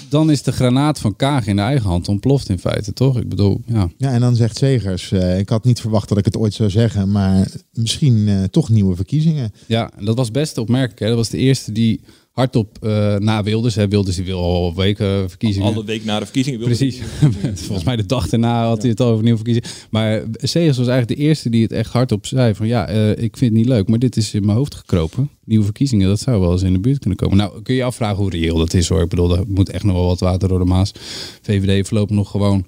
Dan 0.09 0.31
is 0.31 0.43
de 0.43 0.53
granaat 0.53 0.99
van 0.99 1.17
Kaag 1.17 1.47
in 1.47 1.57
de 1.57 1.63
eigen 1.63 1.89
hand 1.89 2.09
ontploft 2.09 2.49
in 2.49 2.59
feite, 2.59 2.93
toch? 2.93 3.19
Ik 3.19 3.29
bedoel, 3.29 3.61
ja. 3.67 3.91
Ja, 3.97 4.13
en 4.13 4.21
dan 4.21 4.37
zegt 4.37 4.57
Zegers, 4.57 5.13
eh, 5.13 5.39
ik 5.39 5.49
had 5.49 5.65
niet 5.65 5.81
verwacht 5.81 6.09
dat 6.09 6.19
ik 6.19 6.25
het 6.25 6.37
ooit 6.37 6.55
zou 6.55 6.71
zeggen, 6.71 7.11
maar 7.11 7.51
misschien 7.73 8.29
eh, 8.29 8.43
toch 8.43 8.69
nieuwe 8.69 8.97
verkiezingen. 8.97 9.53
Ja, 9.67 9.91
en 9.97 10.05
dat 10.05 10.17
was 10.17 10.31
best 10.31 10.59
opmerkelijk. 10.59 11.01
Hè? 11.01 11.07
Dat 11.07 11.17
was 11.17 11.29
de 11.29 11.39
eerste 11.39 11.73
die 11.73 12.01
hardop 12.35 12.79
eh 12.81 13.17
na 13.17 13.43
Wilders, 13.43 13.75
hè, 13.75 13.89
Wilders 13.89 14.17
die 14.17 14.25
wil 14.25 14.39
al 14.39 14.75
weken 14.75 15.29
verkiezingen. 15.29 15.73
alle 15.75 15.85
week 15.85 16.05
na 16.05 16.19
de 16.19 16.25
verkiezingen 16.25 16.59
wilde 16.59 16.75
Precies. 16.77 17.01
Volgens 17.67 17.85
mij 17.85 17.97
de 17.97 18.07
dag 18.07 18.29
daarna 18.29 18.67
had 18.67 18.81
hij 18.81 18.91
het 18.91 19.01
al 19.01 19.09
over 19.11 19.23
nieuwe 19.23 19.39
verkiezingen. 19.45 19.71
Maar 19.91 20.23
Segers 20.33 20.77
was 20.79 20.87
eigenlijk 20.87 21.21
de 21.21 21.27
eerste 21.27 21.51
die 21.51 21.63
het 21.63 21.73
echt 21.73 21.93
hardop 21.93 22.27
zei 22.27 22.55
van 22.55 22.67
ja, 22.67 22.89
eh, 22.89 23.11
ik 23.11 23.37
vind 23.37 23.41
het 23.41 23.53
niet 23.53 23.67
leuk, 23.67 23.89
maar 23.89 23.99
dit 23.99 24.17
is 24.17 24.35
in 24.35 24.45
mijn 24.45 24.57
hoofd 24.57 24.75
gekropen. 24.75 25.31
Nieuwe 25.45 25.65
verkiezingen, 25.65 26.09
dat 26.09 26.21
zou 26.21 26.41
wel 26.41 26.53
eens 26.53 26.63
in 26.63 26.73
de 26.73 26.79
buurt 26.79 26.99
kunnen 26.99 27.19
komen. 27.19 27.37
Nou, 27.37 27.63
kun 27.63 27.75
je 27.75 27.81
je 27.81 27.87
afvragen 27.87 28.17
hoe 28.17 28.31
reëel 28.31 28.59
dat 28.59 28.75
is 28.75 28.89
hoor. 28.89 29.03
Ik 29.03 29.09
bedoel, 29.09 29.37
er 29.37 29.45
moet 29.47 29.71
echt 29.71 29.85
nog 29.85 29.95
wel 29.95 30.07
wat 30.07 30.21
water 30.21 30.49
door 30.49 30.59
de 30.59 30.65
Maas. 30.65 30.93
VVD 31.43 31.89
voorlopig 31.89 32.17
nog 32.17 32.31
gewoon 32.31 32.67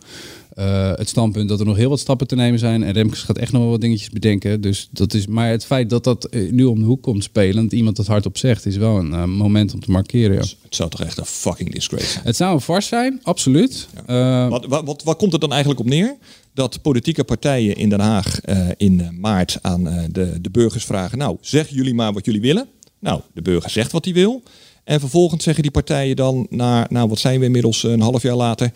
eh, 0.57 0.93
het 0.95 1.09
standpunt 1.09 1.49
dat 1.49 1.61
er 1.61 1.67
nog 1.67 1.77
heel 1.77 1.89
wat 1.89 2.01
stappen 2.01 2.27
te 2.27 2.35
nemen 2.35 2.59
zijn. 2.59 2.83
En 2.83 2.93
Remkes 2.93 3.23
gaat 3.23 3.39
echt 3.39 3.53
nog 3.53 3.63
wel 3.63 3.71
wat 3.71 3.81
dingetjes 3.81 4.11
bedenken. 4.11 4.61
Dus 4.61 4.89
dat 4.91 5.15
is, 5.15 5.27
maar 5.27 5.51
het 5.51 5.65
feit 5.65 5.91
dat 5.91 6.05
dat 6.05 6.25
eh, 6.25 6.51
nu 6.51 6.65
om 6.65 6.79
de 6.79 6.85
hoek 6.85 7.03
komt 7.03 7.23
spelen, 7.23 7.63
dat 7.63 7.73
iemand 7.73 7.97
dat 7.97 8.07
hardop 8.07 8.39
zegt, 8.39 8.67
is 8.67 8.77
wel 8.77 8.99
een 8.99 9.13
eh, 9.13 9.25
moment 9.25 9.75
om 9.75 9.81
te 9.81 9.91
markeren. 9.91 10.37
Ja. 10.37 10.41
Het 10.63 10.75
zou 10.75 10.91
toch 10.91 11.03
echt 11.03 11.19
een 11.19 11.27
fucking 11.27 11.73
disgrace 11.73 12.07
zijn. 12.07 12.25
Het 12.25 12.37
zou 12.37 12.55
een 12.55 12.61
farce 12.61 12.89
zijn, 12.89 13.21
absoluut. 13.23 13.89
Wat, 14.07 14.67
wat, 14.67 14.85
wat, 14.85 15.03
wat 15.03 15.17
komt 15.17 15.33
er 15.33 15.39
dan 15.39 15.51
eigenlijk 15.51 15.81
op 15.81 15.87
neer? 15.87 16.17
Dat 16.55 16.83
politieke 16.83 17.25
partijen 17.25 17.77
in 17.77 17.89
Den 17.89 18.01
Haag 18.01 18.41
in 18.77 19.09
maart 19.21 19.59
aan 19.63 19.85
de, 20.13 20.41
de 20.41 20.51
burgers 20.51 20.85
vragen: 20.85 21.19
Nou, 21.19 21.37
zeg 21.41 21.69
jullie 21.69 21.95
maar 21.95 22.13
wat 22.13 22.25
jullie 22.25 22.41
willen. 22.41 22.69
Nou, 23.01 23.21
de 23.35 23.43
burger 23.43 23.71
zegt 23.71 23.93
wat 23.93 24.05
hij 24.05 24.15
wil. 24.15 24.43
En 24.85 25.01
vervolgens 25.01 25.45
zeggen 25.45 25.63
die 25.63 25.73
partijen 25.73 26.17
dan, 26.17 26.47
na, 26.51 26.87
nou 26.91 27.09
wat 27.09 27.19
zijn 27.19 27.39
we 27.39 27.47
inmiddels 27.47 27.83
een 27.83 28.01
half 28.01 28.23
jaar 28.23 28.37
later. 28.37 28.73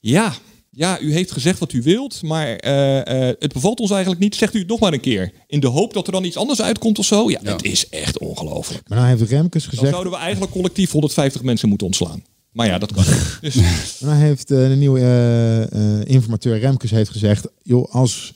Ja, 0.00 0.34
ja, 0.76 1.00
u 1.00 1.12
heeft 1.12 1.32
gezegd 1.32 1.58
wat 1.58 1.72
u 1.72 1.82
wilt, 1.82 2.22
maar 2.22 2.56
eh, 2.56 3.28
eh, 3.28 3.36
het 3.38 3.52
bevalt 3.52 3.80
ons 3.80 3.90
eigenlijk 3.90 4.20
niet. 4.20 4.34
Zegt 4.34 4.54
u 4.54 4.58
het 4.58 4.68
nog 4.68 4.80
maar 4.80 4.92
een 4.92 5.00
keer. 5.00 5.32
In 5.46 5.60
de 5.60 5.66
hoop 5.66 5.92
dat 5.92 6.06
er 6.06 6.12
dan 6.12 6.24
iets 6.24 6.36
anders 6.36 6.62
uitkomt 6.62 6.98
of 6.98 7.04
zo. 7.04 7.30
Ja, 7.30 7.40
het 7.42 7.64
is 7.64 7.88
echt 7.88 8.18
ongelooflijk. 8.18 8.88
Maar 8.88 8.98
nou 8.98 9.10
heeft 9.10 9.30
Remkes 9.30 9.62
Dan 9.62 9.70
gezegd, 9.70 9.90
zouden 9.90 10.12
we 10.12 10.18
eigenlijk 10.18 10.52
collectief 10.52 10.92
150 10.92 11.42
mensen 11.42 11.68
moeten 11.68 11.86
ontslaan. 11.86 12.22
Maar 12.52 12.66
ja, 12.66 12.78
dat 12.78 12.92
kan 12.92 13.04
niet. 13.06 13.38
Dus 13.54 13.56
nou 14.00 14.16
heeft 14.16 14.50
eh, 14.50 14.68
de 14.68 14.74
nieuwe 14.76 15.00
eh, 15.00 15.62
eh, 15.62 16.04
informateur 16.04 16.58
Remkes 16.58 16.90
heeft 16.90 17.10
gezegd, 17.10 17.48
joh, 17.62 17.94
als, 17.94 18.32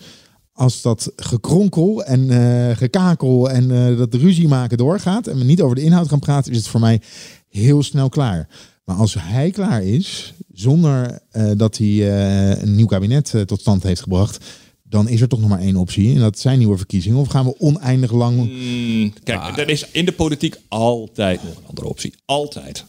als 0.52 0.82
dat 0.82 1.12
gekronkel 1.16 2.04
en 2.04 2.30
eh, 2.30 2.76
gekakel 2.76 3.50
en 3.50 3.70
eh, 3.70 3.98
dat 3.98 4.14
ruzie 4.14 4.48
maken 4.48 4.78
doorgaat 4.78 5.26
en 5.26 5.38
we 5.38 5.44
niet 5.44 5.60
over 5.60 5.76
de 5.76 5.82
inhoud 5.82 6.08
gaan 6.08 6.18
praten, 6.18 6.52
is 6.52 6.58
het 6.58 6.68
voor 6.68 6.80
mij 6.80 7.00
heel 7.48 7.82
snel 7.82 8.08
klaar. 8.08 8.48
Maar 8.88 8.96
als 8.96 9.16
hij 9.18 9.50
klaar 9.50 9.82
is, 9.82 10.34
zonder 10.52 11.20
eh, 11.30 11.50
dat 11.56 11.76
hij 11.76 11.86
eh, 11.86 12.62
een 12.62 12.74
nieuw 12.74 12.86
kabinet 12.86 13.34
eh, 13.34 13.40
tot 13.40 13.60
stand 13.60 13.82
heeft 13.82 14.00
gebracht, 14.00 14.44
dan 14.82 15.08
is 15.08 15.20
er 15.20 15.28
toch 15.28 15.40
nog 15.40 15.48
maar 15.48 15.60
één 15.60 15.76
optie. 15.76 16.14
En 16.14 16.20
dat 16.20 16.38
zijn 16.38 16.58
nieuwe 16.58 16.76
verkiezingen. 16.76 17.18
Of 17.18 17.28
gaan 17.28 17.44
we 17.44 17.58
oneindig 17.58 18.12
lang. 18.12 18.36
Mm, 18.36 19.12
kijk, 19.22 19.56
er 19.56 19.68
is 19.68 19.90
in 19.90 20.04
de 20.04 20.12
politiek 20.12 20.56
altijd 20.68 21.42
nog 21.42 21.56
een 21.56 21.66
andere 21.68 21.88
optie. 21.88 22.14
Altijd. 22.24 22.84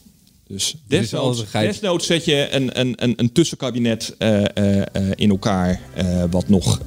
Dus 0.52 0.76
desnoods, 0.88 1.52
desnoods 1.52 2.06
zet 2.06 2.26
je 2.26 2.48
een, 2.52 2.80
een, 2.80 2.94
een, 3.04 3.14
een 3.16 3.32
tussenkabinet 3.32 4.16
eh, 4.18 4.44
eh, 4.58 4.82
eh, 4.82 4.86
in 5.16 5.30
elkaar. 5.30 5.80
eh, 5.96 6.24
wat 6.32 6.48
nog. 6.50 6.82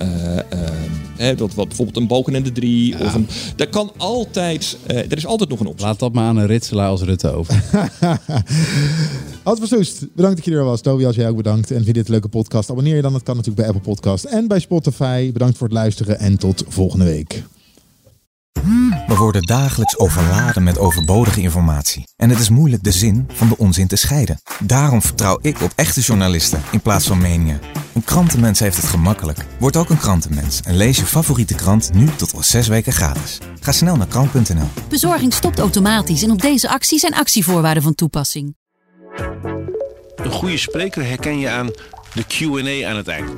hè, 1.16 1.34
dat, 1.34 1.54
wat, 1.54 1.66
bijvoorbeeld 1.68 1.96
een 1.96 2.06
Balken 2.06 2.34
en 2.34 2.42
de 2.42 2.52
Drie. 2.52 2.98
Of 3.00 3.14
een, 3.14 3.28
dat 3.56 3.68
kan 3.68 3.92
altijd. 3.96 4.76
eh, 4.86 4.96
er 4.96 5.16
is 5.16 5.26
altijd 5.26 5.50
nog 5.50 5.60
een 5.60 5.66
optie. 5.66 5.86
Laat 5.86 5.98
dat 5.98 6.12
maar 6.12 6.24
aan 6.24 6.36
een 6.36 6.46
ritselaar 6.46 6.88
als 6.88 7.02
Rutte 7.02 7.30
over. 7.30 7.62
Ad 9.42 9.58
van 9.58 9.66
Soest, 9.66 10.06
bedankt 10.14 10.36
dat 10.36 10.44
je 10.44 10.52
er 10.52 10.64
was. 10.64 10.80
Tobias, 10.80 11.14
jij 11.14 11.28
ook 11.28 11.36
bedankt. 11.36 11.68
En 11.70 11.74
vind 11.74 11.86
je 11.86 11.92
dit 11.92 12.04
een 12.06 12.12
leuke 12.12 12.28
podcast? 12.28 12.70
Abonneer 12.70 12.96
je 12.96 13.02
dan. 13.02 13.12
Dat 13.12 13.22
kan 13.22 13.36
natuurlijk 13.36 13.66
bij 13.66 13.74
Apple 13.74 13.92
Podcast 13.92 14.24
en 14.24 14.48
bij 14.48 14.58
Spotify. 14.60 15.32
Bedankt 15.32 15.56
voor 15.58 15.66
het 15.66 15.76
luisteren 15.76 16.18
en 16.18 16.38
tot 16.38 16.64
volgende 16.68 17.04
week. 17.04 17.42
We 19.06 19.16
worden 19.16 19.42
dagelijks 19.42 19.98
overladen 19.98 20.62
met 20.62 20.78
overbodige 20.78 21.40
informatie. 21.40 22.08
En 22.16 22.30
het 22.30 22.38
is 22.38 22.48
moeilijk 22.48 22.82
de 22.82 22.92
zin 22.92 23.26
van 23.32 23.48
de 23.48 23.58
onzin 23.58 23.86
te 23.86 23.96
scheiden. 23.96 24.40
Daarom 24.58 25.02
vertrouw 25.02 25.38
ik 25.42 25.60
op 25.60 25.72
echte 25.74 26.00
journalisten 26.00 26.62
in 26.70 26.80
plaats 26.80 27.06
van 27.06 27.20
meningen. 27.20 27.60
Een 27.94 28.04
krantenmens 28.04 28.58
heeft 28.58 28.76
het 28.76 28.86
gemakkelijk. 28.86 29.38
Word 29.58 29.76
ook 29.76 29.90
een 29.90 29.98
krantenmens 29.98 30.60
en 30.60 30.76
lees 30.76 30.96
je 30.96 31.04
favoriete 31.04 31.54
krant 31.54 31.92
nu 31.94 32.06
tot 32.16 32.34
al 32.34 32.42
zes 32.42 32.68
weken 32.68 32.92
gratis. 32.92 33.38
Ga 33.60 33.72
snel 33.72 33.96
naar 33.96 34.06
krant.nl. 34.06 34.68
Bezorging 34.88 35.32
stopt 35.32 35.58
automatisch 35.58 36.22
en 36.22 36.30
op 36.30 36.40
deze 36.40 36.68
actie 36.68 36.98
zijn 36.98 37.14
actievoorwaarden 37.14 37.82
van 37.82 37.94
toepassing. 37.94 38.56
Een 40.16 40.32
goede 40.32 40.58
spreker 40.58 41.04
herken 41.04 41.38
je 41.38 41.48
aan 41.48 41.70
de 42.14 42.24
Q&A 42.26 42.88
aan 42.88 42.96
het 42.96 43.08
eind. 43.08 43.30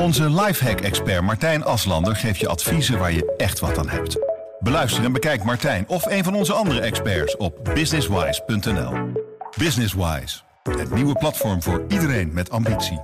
Onze 0.00 0.30
lifehack-expert 0.30 1.22
Martijn 1.22 1.64
Aslander 1.64 2.16
geeft 2.16 2.40
je 2.40 2.48
adviezen 2.48 2.98
waar 2.98 3.12
je 3.12 3.34
echt 3.36 3.60
wat 3.60 3.78
aan 3.78 3.88
hebt. 3.88 4.16
Beluister 4.58 5.04
en 5.04 5.12
bekijk 5.12 5.44
Martijn 5.44 5.88
of 5.88 6.06
een 6.06 6.24
van 6.24 6.34
onze 6.34 6.52
andere 6.52 6.80
experts 6.80 7.36
op 7.36 7.70
businesswise.nl. 7.74 8.92
Businesswise, 9.58 10.40
het 10.62 10.94
nieuwe 10.94 11.14
platform 11.18 11.62
voor 11.62 11.84
iedereen 11.88 12.32
met 12.32 12.50
ambitie. 12.50 13.00